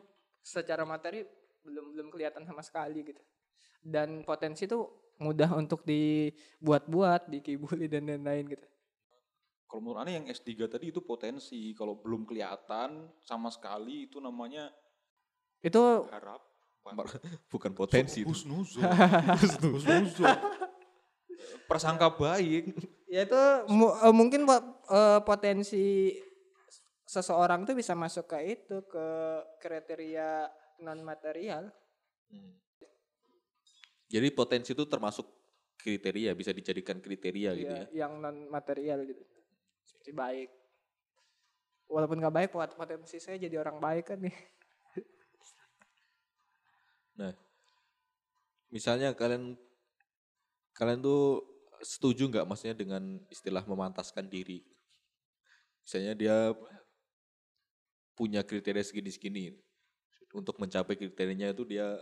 secara 0.40 0.88
materi 0.88 1.26
belum 1.60 1.92
belum 1.92 2.08
kelihatan 2.08 2.46
sama 2.46 2.62
sekali 2.62 3.04
gitu. 3.04 3.20
Dan 3.80 4.22
potensi 4.22 4.68
itu 4.68 4.84
mudah 5.20 5.52
untuk 5.56 5.84
dibuat-buat, 5.84 7.28
dikibuli 7.28 7.86
dan 7.88 8.08
lain-lain 8.08 8.56
gitu. 8.56 8.66
Kalau 9.70 9.80
menurut 9.86 10.02
aneh 10.02 10.18
yang 10.18 10.26
S3 10.26 10.66
tadi 10.66 10.90
itu 10.90 10.98
potensi, 10.98 11.70
kalau 11.78 11.94
belum 11.94 12.26
kelihatan 12.26 13.06
sama 13.22 13.54
sekali 13.54 14.10
itu 14.10 14.18
namanya 14.18 14.66
Itu 15.62 16.08
harap. 16.10 16.40
Bukan 17.52 17.70
potensi 17.80 18.24
itu. 18.24 18.32
Husnuzon. 18.32 18.82
Husnuzon. 19.76 20.36
Persangka 21.68 22.10
baik. 22.16 22.74
ya 23.06 23.26
itu 23.26 23.42
mu- 23.70 23.94
eh, 23.94 24.14
mungkin 24.14 24.42
po- 24.48 24.82
eh, 24.90 25.20
potensi 25.22 26.14
seseorang 27.06 27.66
tuh 27.66 27.74
bisa 27.74 27.94
masuk 27.94 28.26
ke 28.26 28.38
itu 28.58 28.82
ke 28.86 29.06
kriteria 29.60 30.50
non 30.82 31.02
material. 31.02 31.70
Hmm. 32.30 32.54
Jadi 34.10 34.28
potensi 34.34 34.74
itu 34.74 34.84
termasuk 34.90 35.22
kriteria, 35.78 36.34
bisa 36.34 36.50
dijadikan 36.50 36.98
kriteria 36.98 37.50
gitu 37.54 37.74
ya. 37.74 37.86
yang 38.04 38.18
non 38.18 38.50
material 38.50 39.06
gitu. 39.06 39.22
Seperti 39.86 40.10
baik. 40.10 40.50
Walaupun 41.86 42.18
nggak 42.18 42.34
baik, 42.34 42.50
pot- 42.50 42.74
potensi 42.74 43.22
saya 43.22 43.38
jadi 43.38 43.56
orang 43.62 43.78
baik 43.78 44.10
kan 44.10 44.18
nih. 44.18 44.36
Nah, 47.20 47.36
misalnya 48.72 49.12
kalian 49.12 49.52
kalian 50.72 51.00
tuh 51.04 51.44
setuju 51.84 52.32
nggak 52.32 52.48
maksudnya 52.48 52.76
dengan 52.76 53.20
istilah 53.28 53.60
memantaskan 53.68 54.24
diri? 54.24 54.64
Misalnya 55.84 56.14
dia 56.16 56.36
punya 58.16 58.44
kriteria 58.44 58.84
segini-segini. 58.84 59.56
Untuk 60.30 60.56
mencapai 60.62 60.94
kriterianya 60.94 61.50
itu 61.52 61.66
dia 61.66 61.98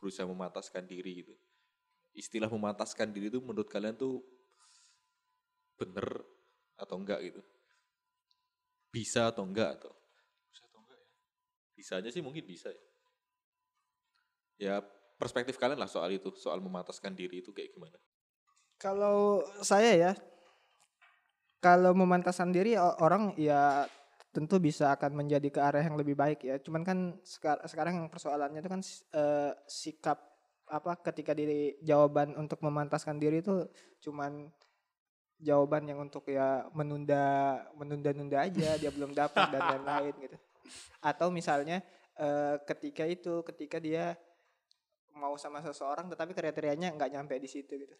berusaha 0.00 0.24
memantaskan 0.24 0.88
diri 0.88 1.22
gitu. 1.22 1.34
Istilah 2.16 2.48
memantaskan 2.48 3.12
diri 3.12 3.28
itu 3.28 3.38
menurut 3.38 3.68
kalian 3.68 3.94
tuh 3.94 4.24
bener 5.76 6.24
atau 6.80 6.96
enggak 6.96 7.20
gitu? 7.20 7.40
Bisa 8.90 9.28
atau 9.28 9.44
enggak 9.44 9.78
atau? 9.78 9.92
Bisa 10.50 10.64
atau 10.66 10.80
enggak 10.82 10.98
ya? 10.98 11.10
Bisa 11.76 11.92
aja 12.00 12.08
sih 12.08 12.24
mungkin 12.24 12.42
bisa 12.48 12.72
ya. 12.72 12.84
Ya 14.60 14.74
perspektif 15.20 15.60
kalian 15.60 15.78
lah 15.78 15.88
soal 15.88 16.16
itu, 16.16 16.32
soal 16.36 16.64
memantaskan 16.64 17.12
diri 17.12 17.44
itu 17.44 17.52
kayak 17.52 17.76
gimana? 17.76 18.00
Kalau 18.80 19.44
saya 19.60 19.92
ya, 19.92 20.12
kalau 21.60 21.92
memantaskan 21.92 22.52
diri 22.56 22.76
orang 22.80 23.36
ya 23.36 23.84
tentu 24.30 24.62
bisa 24.62 24.94
akan 24.94 25.14
menjadi 25.18 25.48
ke 25.50 25.60
arah 25.60 25.82
yang 25.82 25.98
lebih 25.98 26.14
baik 26.14 26.46
ya. 26.46 26.56
Cuman 26.62 26.86
kan 26.86 26.98
sekar- 27.26 27.62
sekarang 27.66 27.98
yang 27.98 28.08
persoalannya 28.10 28.62
itu 28.62 28.70
kan 28.70 28.82
eh, 29.14 29.52
sikap 29.66 30.18
apa 30.70 30.94
ketika 31.02 31.34
diri 31.34 31.74
jawaban 31.82 32.38
untuk 32.38 32.62
memantaskan 32.62 33.18
diri 33.18 33.42
itu 33.42 33.66
cuman 33.98 34.46
jawaban 35.42 35.82
yang 35.90 35.98
untuk 35.98 36.30
ya 36.30 36.70
menunda 36.70 37.58
menunda-nunda 37.74 38.46
aja 38.46 38.78
dia 38.78 38.90
belum 38.94 39.10
dapat 39.10 39.50
dan 39.50 39.62
lain-lain 39.66 40.14
gitu. 40.30 40.36
Atau 41.02 41.34
misalnya 41.34 41.82
eh, 42.14 42.56
ketika 42.70 43.02
itu 43.02 43.42
ketika 43.42 43.82
dia 43.82 44.14
mau 45.10 45.34
sama 45.34 45.58
seseorang 45.58 46.06
tetapi 46.06 46.32
kriterianya 46.32 46.94
nggak 46.94 47.10
nyampe 47.18 47.34
di 47.42 47.50
situ 47.50 47.74
gitu. 47.74 47.96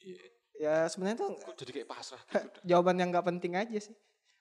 Iya. 0.00 0.24
Ya 0.54 0.76
sebenarnya 0.86 1.18
tuh 1.18 1.30
Kok 1.34 1.54
jadi 1.60 1.70
kayak 1.82 1.88
pasrah 1.90 2.22
gitu 2.24 2.58
jawaban 2.72 2.96
yang 2.96 3.10
nggak 3.12 3.26
penting 3.26 3.52
aja 3.58 3.78
sih. 3.90 3.94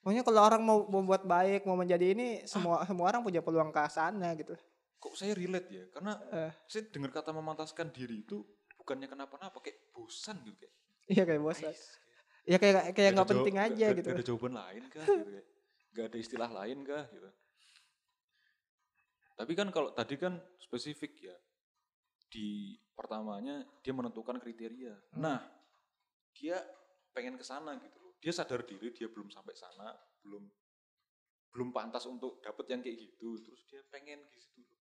Pokoknya 0.03 0.23
kalau 0.27 0.41
orang 0.43 0.59
mau 0.59 0.83
membuat 0.83 1.23
baik, 1.23 1.63
mau 1.63 1.79
menjadi 1.79 2.11
ini, 2.11 2.43
semua 2.43 2.83
semua 2.83 3.07
orang 3.07 3.23
punya 3.23 3.39
peluang 3.39 3.71
ke 3.71 3.79
sana 3.87 4.35
gitu. 4.35 4.51
Kok 4.99 5.15
saya 5.15 5.31
relate 5.31 5.69
ya? 5.71 5.83
Karena 5.87 6.19
Eh. 6.27 6.51
saya 6.67 6.83
dengar 6.91 7.15
kata 7.15 7.31
memantaskan 7.31 7.87
diri 7.87 8.19
itu 8.19 8.43
bukannya 8.75 9.07
kenapa-napa, 9.07 9.63
kayak 9.63 9.95
bosan 9.95 10.43
gitu 10.43 10.59
kayak. 10.59 10.73
Iya 11.07 11.23
kayak 11.23 11.41
bosan. 11.41 11.71
Ya 12.43 12.57
kayak 12.59 12.91
kayak 12.91 13.15
nggak 13.15 13.23
jawab- 13.23 13.31
penting 13.31 13.55
aja 13.55 13.71
nggak- 13.71 13.95
gitu. 13.95 14.09
nggak 14.11 14.19
ada 14.19 14.27
jawaban 14.27 14.53
lain 14.59 14.83
kah 14.91 15.05
gitu 15.07 15.23
kayak. 15.31 15.45
Gak 15.93 16.05
ada 16.09 16.17
istilah 16.19 16.49
lain 16.51 16.77
kah 16.83 17.03
gitu. 17.07 17.29
Tapi 19.33 19.51
kan 19.55 19.67
kalau 19.71 19.89
tadi 19.95 20.15
kan 20.19 20.35
spesifik 20.59 21.31
ya. 21.31 21.35
Di 22.27 22.75
pertamanya 22.91 23.63
dia 23.79 23.93
menentukan 23.93 24.35
kriteria. 24.35 25.15
Nah, 25.15 25.39
dia 26.33 26.59
pengen 27.13 27.37
ke 27.37 27.45
sana 27.45 27.77
gitu. 27.79 28.02
Dia 28.23 28.31
sadar 28.31 28.63
diri 28.63 28.87
dia 28.95 29.11
belum 29.11 29.27
sampai 29.27 29.51
sana, 29.51 29.91
belum 30.23 30.47
belum 31.51 31.69
pantas 31.75 32.07
untuk 32.07 32.39
dapat 32.39 32.71
yang 32.71 32.79
kayak 32.79 32.95
gitu. 33.03 33.35
Terus 33.43 33.61
dia 33.67 33.83
pengen 33.91 34.23
ke 34.31 34.39
situ 34.39 34.63
loh. 34.63 34.79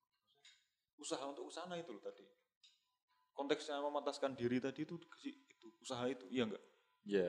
Usaha 1.03 1.26
untuk 1.26 1.51
ke 1.51 1.53
sana 1.59 1.74
itu 1.74 1.90
loh 1.90 1.99
tadi. 1.99 2.22
Konteksnya 3.34 3.82
memantaskan 3.82 4.38
diri 4.38 4.62
tadi 4.62 4.86
itu 4.86 4.95
itu 5.26 5.68
usaha 5.82 6.07
itu, 6.07 6.22
iya 6.30 6.47
enggak? 6.47 6.64
Ya. 7.03 7.28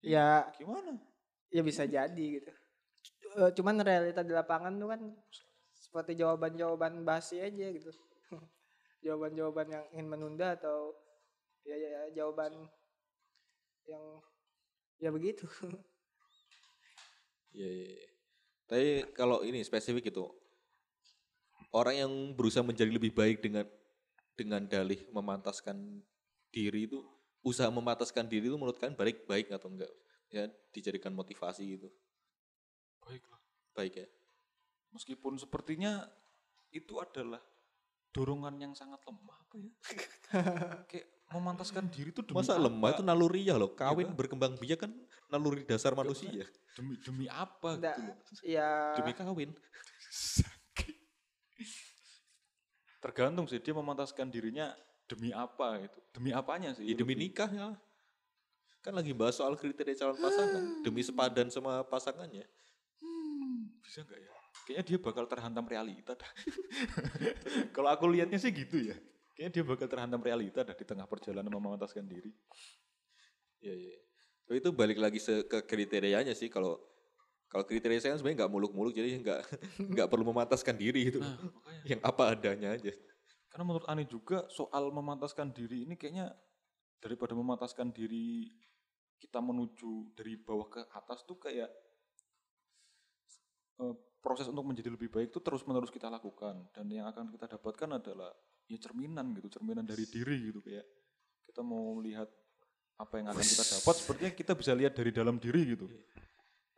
Ya 0.00 0.26
Gimana? 0.56 0.96
ya 1.52 1.60
bisa 1.60 1.84
jadi 1.84 2.24
gitu. 2.40 2.48
Eh, 3.36 3.50
Cuman 3.52 3.76
realita 3.84 4.24
di 4.24 4.32
lapangan 4.32 4.72
tuh 4.80 4.88
kan 4.88 5.00
seperti 5.76 6.16
jawaban-jawaban 6.16 7.04
basi 7.04 7.44
aja 7.44 7.68
gitu. 7.68 7.92
Jawaban-jawaban 9.04 9.68
yang 9.68 9.84
ingin 9.92 10.08
menunda 10.08 10.56
atau 10.56 10.96
ya, 11.66 11.76
ya, 11.76 11.88
ya, 11.90 12.02
jawaban 12.22 12.54
yang 13.84 14.22
ya 15.02 15.10
begitu. 15.10 15.50
Iya, 17.52 17.68
iya, 17.68 17.86
iya. 17.98 18.08
Tapi 18.70 18.86
kalau 19.12 19.42
ini 19.42 19.60
spesifik 19.66 20.14
itu 20.14 20.24
orang 21.74 22.06
yang 22.06 22.12
berusaha 22.38 22.62
menjadi 22.64 22.88
lebih 22.88 23.12
baik 23.12 23.42
dengan 23.42 23.66
dengan 24.32 24.64
dalih 24.64 25.02
memantaskan 25.12 26.00
diri 26.48 26.88
itu 26.88 27.04
usaha 27.44 27.68
memantaskan 27.68 28.30
diri 28.30 28.48
itu 28.48 28.56
menurut 28.56 28.78
kalian 28.78 28.96
baik 28.96 29.28
baik 29.28 29.52
atau 29.52 29.68
enggak? 29.68 29.90
Ya 30.32 30.48
dijadikan 30.72 31.12
motivasi 31.12 31.76
gitu. 31.76 31.92
Baiklah. 33.04 33.40
Baik 33.76 33.92
ya. 34.00 34.08
Meskipun 34.94 35.36
sepertinya 35.36 36.08
itu 36.72 36.96
adalah 36.96 37.42
dorongan 38.12 38.56
yang 38.56 38.72
sangat 38.72 39.00
lemah 39.04 39.36
apa 39.36 39.54
ya? 39.60 39.72
Kayak 40.88 41.08
memantaskan 41.32 41.88
diri 41.88 42.12
itu 42.12 42.20
demi 42.20 42.36
Masa 42.38 42.54
apa? 42.56 42.68
lemah 42.68 42.88
itu 42.92 43.02
naluri 43.02 43.42
ya 43.48 43.56
loh. 43.56 43.72
Kawin 43.72 44.12
kan? 44.12 44.16
berkembang 44.16 44.52
biak 44.56 44.84
kan 44.86 44.92
naluri 45.28 45.64
dasar 45.64 45.96
manusia. 45.96 46.44
demi 46.72 46.96
demi 47.04 47.26
apa 47.28 47.76
Nggak, 47.76 47.96
gitu 47.96 48.02
loh. 48.08 48.16
ya 48.44 48.70
Demi 48.96 49.12
kawin. 49.12 49.50
Tergantung 53.02 53.46
sih 53.50 53.58
dia 53.58 53.74
memantaskan 53.74 54.30
dirinya 54.30 54.70
demi 55.10 55.34
apa 55.34 55.82
gitu. 55.82 55.98
Demi 56.14 56.30
apanya 56.30 56.70
sih? 56.72 56.86
Ya, 56.86 56.94
demi 56.94 57.18
lebih? 57.18 57.34
nikah 57.34 57.50
ya. 57.50 57.68
Kan 58.82 58.94
lagi 58.94 59.10
bahas 59.14 59.38
soal 59.38 59.54
kriteria 59.58 59.94
calon 59.94 60.18
pasangan. 60.18 60.62
Demi 60.86 61.02
sepadan 61.02 61.50
sama 61.50 61.82
pasangannya. 61.82 62.46
Bisa 63.82 64.06
nggak 64.06 64.20
ya? 64.22 64.30
Kayaknya 64.62 64.84
dia 64.86 64.98
bakal 65.02 65.24
terhantam 65.26 65.66
realita 65.66 66.14
dah. 66.14 66.30
Kalau 67.74 67.90
aku 67.90 68.06
lihatnya 68.06 68.38
sih 68.38 68.54
gitu 68.54 68.78
ya. 68.78 68.96
Kayaknya 69.42 69.58
dia 69.58 69.64
bakal 69.66 69.88
terhantam 69.90 70.22
realita 70.22 70.62
dah 70.62 70.70
di 70.70 70.86
tengah 70.86 71.02
perjalanan 71.10 71.50
memantaskan 71.50 72.06
diri. 72.06 72.30
Iya, 73.58 73.74
iya. 73.74 73.98
Tapi 74.46 74.62
itu 74.62 74.70
balik 74.70 75.02
lagi 75.02 75.18
ke 75.18 75.66
kriterianya 75.66 76.30
sih 76.30 76.46
kalau 76.46 76.78
kalau 77.50 77.66
kriteria 77.66 77.98
saya 77.98 78.14
kan 78.14 78.22
sebenarnya 78.22 78.46
nggak 78.46 78.52
muluk-muluk 78.54 78.94
jadi 78.94 79.18
nggak 79.18 79.40
nggak 79.98 80.06
perlu 80.06 80.30
memantaskan 80.30 80.78
diri 80.78 81.10
itu. 81.10 81.18
Nah, 81.18 81.42
makanya. 81.42 81.82
Yang 81.90 82.00
apa 82.06 82.22
adanya 82.30 82.68
aja. 82.70 82.94
Karena 83.50 83.64
menurut 83.66 83.86
Ani 83.90 84.06
juga 84.06 84.46
soal 84.46 84.94
memantaskan 84.94 85.50
diri 85.50 85.90
ini 85.90 85.98
kayaknya 85.98 86.30
daripada 87.02 87.34
memantaskan 87.34 87.90
diri 87.90 88.46
kita 89.18 89.42
menuju 89.42 90.14
dari 90.14 90.38
bawah 90.38 90.70
ke 90.70 90.86
atas 90.86 91.26
tuh 91.26 91.42
kayak 91.42 91.66
eh, 93.82 93.94
proses 94.22 94.46
untuk 94.46 94.70
menjadi 94.70 94.94
lebih 94.94 95.10
baik 95.10 95.34
itu 95.34 95.42
terus 95.42 95.66
menerus 95.66 95.90
kita 95.90 96.06
lakukan 96.06 96.62
dan 96.70 96.86
yang 96.86 97.10
akan 97.10 97.26
kita 97.26 97.50
dapatkan 97.58 97.98
adalah 97.98 98.30
ya 98.70 98.78
cerminan 98.78 99.34
gitu 99.36 99.48
cerminan 99.58 99.84
dari 99.86 100.04
diri 100.06 100.52
gitu 100.52 100.60
kayak 100.62 100.86
kita 101.48 101.60
mau 101.60 101.98
melihat 101.98 102.28
apa 103.00 103.14
yang 103.18 103.28
akan 103.34 103.44
kita 103.44 103.64
dapat 103.66 103.94
sepertinya 103.98 104.32
kita 104.32 104.52
bisa 104.54 104.72
lihat 104.76 104.92
dari 104.94 105.10
dalam 105.10 105.36
diri 105.40 105.74
gitu 105.74 105.86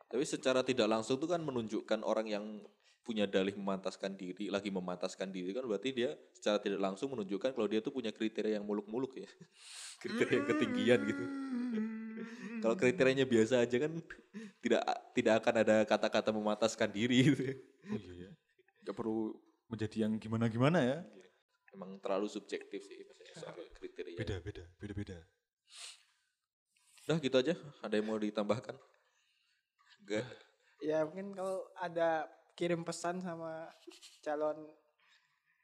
Tapi 0.04 0.22
secara 0.22 0.62
tidak 0.62 0.86
langsung 0.86 1.18
itu 1.18 1.26
kan 1.26 1.42
menunjukkan 1.42 2.06
orang 2.06 2.30
yang 2.30 2.44
punya 3.04 3.28
dalih 3.28 3.52
memantaskan 3.52 4.16
diri, 4.16 4.48
lagi 4.48 4.72
memantaskan 4.72 5.28
diri 5.28 5.52
kan 5.52 5.66
berarti 5.68 5.92
dia 5.92 6.16
secara 6.32 6.56
tidak 6.56 6.80
langsung 6.80 7.12
menunjukkan 7.12 7.52
kalau 7.52 7.68
dia 7.68 7.84
tuh 7.84 7.92
punya 7.92 8.14
kriteria 8.14 8.56
yang 8.56 8.64
muluk-muluk 8.64 9.20
ya. 9.20 9.28
kriteria 10.02 10.40
yang 10.40 10.46
ketinggian 10.48 11.00
gitu. 11.04 11.24
kalau 12.64 12.74
kriterianya 12.80 13.28
biasa 13.28 13.60
aja 13.60 13.76
kan 13.76 13.92
tidak 14.64 14.82
tidak 15.12 15.34
akan 15.44 15.54
ada 15.60 15.76
kata-kata 15.84 16.30
memantaskan 16.32 16.88
diri 16.88 17.18
gitu. 17.28 17.44
oh 17.92 17.98
iya 18.00 18.12
ya 18.24 18.30
nggak 18.88 18.96
perlu 18.96 19.36
menjadi 19.68 20.08
yang 20.08 20.16
gimana 20.16 20.48
gimana 20.48 20.78
ya 20.80 20.98
Emang 21.74 21.98
terlalu 21.98 22.26
subjektif 22.26 22.80
sih 22.80 23.02
maksudnya 23.02 23.34
soal 23.34 23.58
kriteria. 23.72 24.14
beda 24.14 24.36
beda 24.40 24.64
beda 24.78 24.94
beda 24.94 25.16
Udah 27.04 27.18
gitu 27.18 27.36
aja. 27.36 27.52
Ada 27.82 27.94
yang 27.94 28.06
mau 28.06 28.16
ditambahkan? 28.16 28.72
Enggak. 30.00 30.24
ya 30.78 31.00
mungkin 31.02 31.32
kalau 31.32 31.64
ada 31.74 32.28
kirim 32.52 32.80
pesan 32.80 33.18
sama 33.18 33.68
calon 34.20 34.68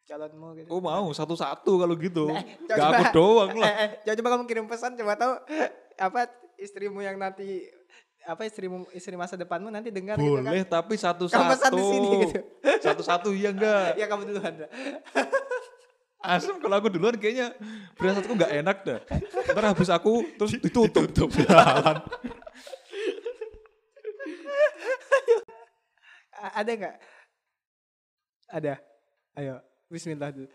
calonmu 0.02 0.48
gitu. 0.56 0.68
Oh 0.68 0.80
mau 0.80 1.06
satu-satu 1.10 1.72
kalau 1.78 1.94
gitu. 1.94 2.26
Nah, 2.26 2.42
Gak 2.66 2.76
coba- 2.76 2.98
aku 2.98 3.04
doang 3.14 3.52
lah. 3.54 3.72
Eh, 3.78 3.88
coba 4.04 4.14
coba 4.16 4.28
kamu 4.30 4.44
kirim 4.44 4.66
pesan 4.66 4.96
coba 4.96 5.12
tahu 5.14 5.32
apa 5.96 6.20
istrimu 6.56 6.98
yang 6.98 7.14
nanti 7.14 7.68
apa 8.22 8.44
istrimu 8.44 8.84
istri 8.90 9.14
masa 9.14 9.32
depanmu 9.32 9.68
nanti 9.68 9.88
dengar 9.88 10.16
gitu 10.16 10.36
kan. 10.36 10.44
Boleh 10.44 10.64
tapi 10.64 10.94
Kamu 10.96 11.00
pesan 11.00 11.14
satu-satu. 11.24 11.72
di 11.72 11.82
sini 11.86 12.06
gitu. 12.18 12.36
Satu-satu 12.80 13.28
iya 13.30 13.50
enggak. 13.50 13.96
Ya 14.00 14.06
kamu 14.06 14.22
duluan. 14.26 14.54
Asem 16.20 16.60
kalau 16.60 16.76
aku 16.76 16.92
duluan 16.92 17.16
kayaknya 17.16 17.56
berasatku 17.96 18.36
nggak 18.36 18.52
enak 18.60 18.76
dah. 18.84 19.00
Ntar 19.56 19.64
habis 19.72 19.88
aku 19.88 20.20
terus 20.36 20.52
ditutup. 20.60 21.08
Jalan. 21.32 21.96
A- 26.40 26.54
Ada 26.60 26.72
nggak? 26.76 26.96
Ada. 28.52 28.74
Ayo, 29.36 29.64
Bismillah 29.88 30.28
dulu. 30.32 30.48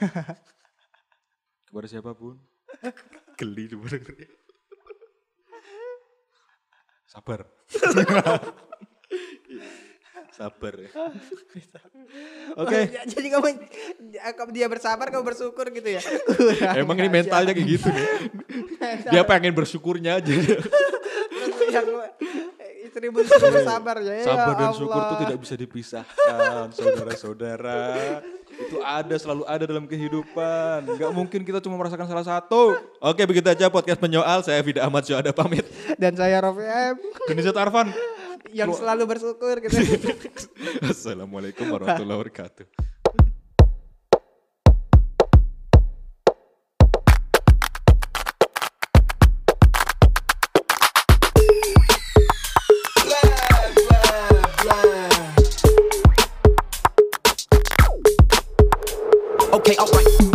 Kepada 1.68 1.86
siapa 1.88 2.12
pun. 2.12 2.36
Geli 3.40 3.72
cuma 3.72 3.88
dengernya. 3.88 4.28
Sabar. 7.08 7.44
Sabar 10.32 10.72
ya. 10.80 10.88
Oke. 12.60 12.76
Oh, 12.76 12.84
j- 12.88 13.04
jadi 13.04 13.28
kamu 13.36 13.48
dia 14.52 14.66
bersabar 14.68 15.12
kamu 15.12 15.24
bersyukur 15.28 15.68
gitu 15.68 15.88
ya. 15.92 16.00
Kurang 16.00 16.76
Emang 16.82 16.96
ini 16.96 17.08
mentalnya 17.12 17.52
kayak 17.52 17.68
gitu 17.68 17.88
nih. 17.92 18.06
Mental. 18.82 19.10
Dia 19.12 19.22
pengen 19.28 19.52
bersyukurnya 19.52 20.18
aja. 20.20 20.32
Terus 20.32 21.58
yang 21.72 21.86
suruh 23.24 23.50
bersabar 23.56 23.96
ya. 24.04 24.12
Ya 24.20 24.24
Sabar 24.24 24.54
dan 24.56 24.70
syukur 24.76 25.00
itu 25.00 25.16
tidak 25.24 25.38
bisa 25.40 25.54
dipisahkan, 25.56 26.66
saudara-saudara. 26.76 27.80
Itu 28.52 28.84
ada, 28.84 29.16
selalu 29.16 29.42
ada 29.48 29.64
dalam 29.64 29.88
kehidupan. 29.88 31.00
Gak 31.00 31.12
mungkin 31.16 31.40
kita 31.40 31.64
cuma 31.64 31.80
merasakan 31.80 32.04
salah 32.04 32.26
satu. 32.26 32.76
Oke 33.00 33.24
begitu 33.24 33.48
aja 33.48 33.72
podcast 33.72 33.96
penyoal. 33.96 34.44
Saya 34.44 34.60
Vida 34.60 34.84
Ahmad 34.84 35.08
Syuhada 35.08 35.32
pamit. 35.32 35.64
Dan 35.96 36.12
saya 36.12 36.36
Rofi 36.44 36.68
M. 36.68 37.00
Denizat 37.32 37.56
Arfan. 37.56 37.88
Yang 38.52 38.70
selalu 38.76 39.08
bersyukur 39.08 39.56
gitu. 39.64 39.76
Assalamualaikum 40.92 41.66
warahmatullahi 41.72 42.20
wabarakatuh. 42.20 42.66
Okay, 59.52 59.76
alright. 59.78 60.31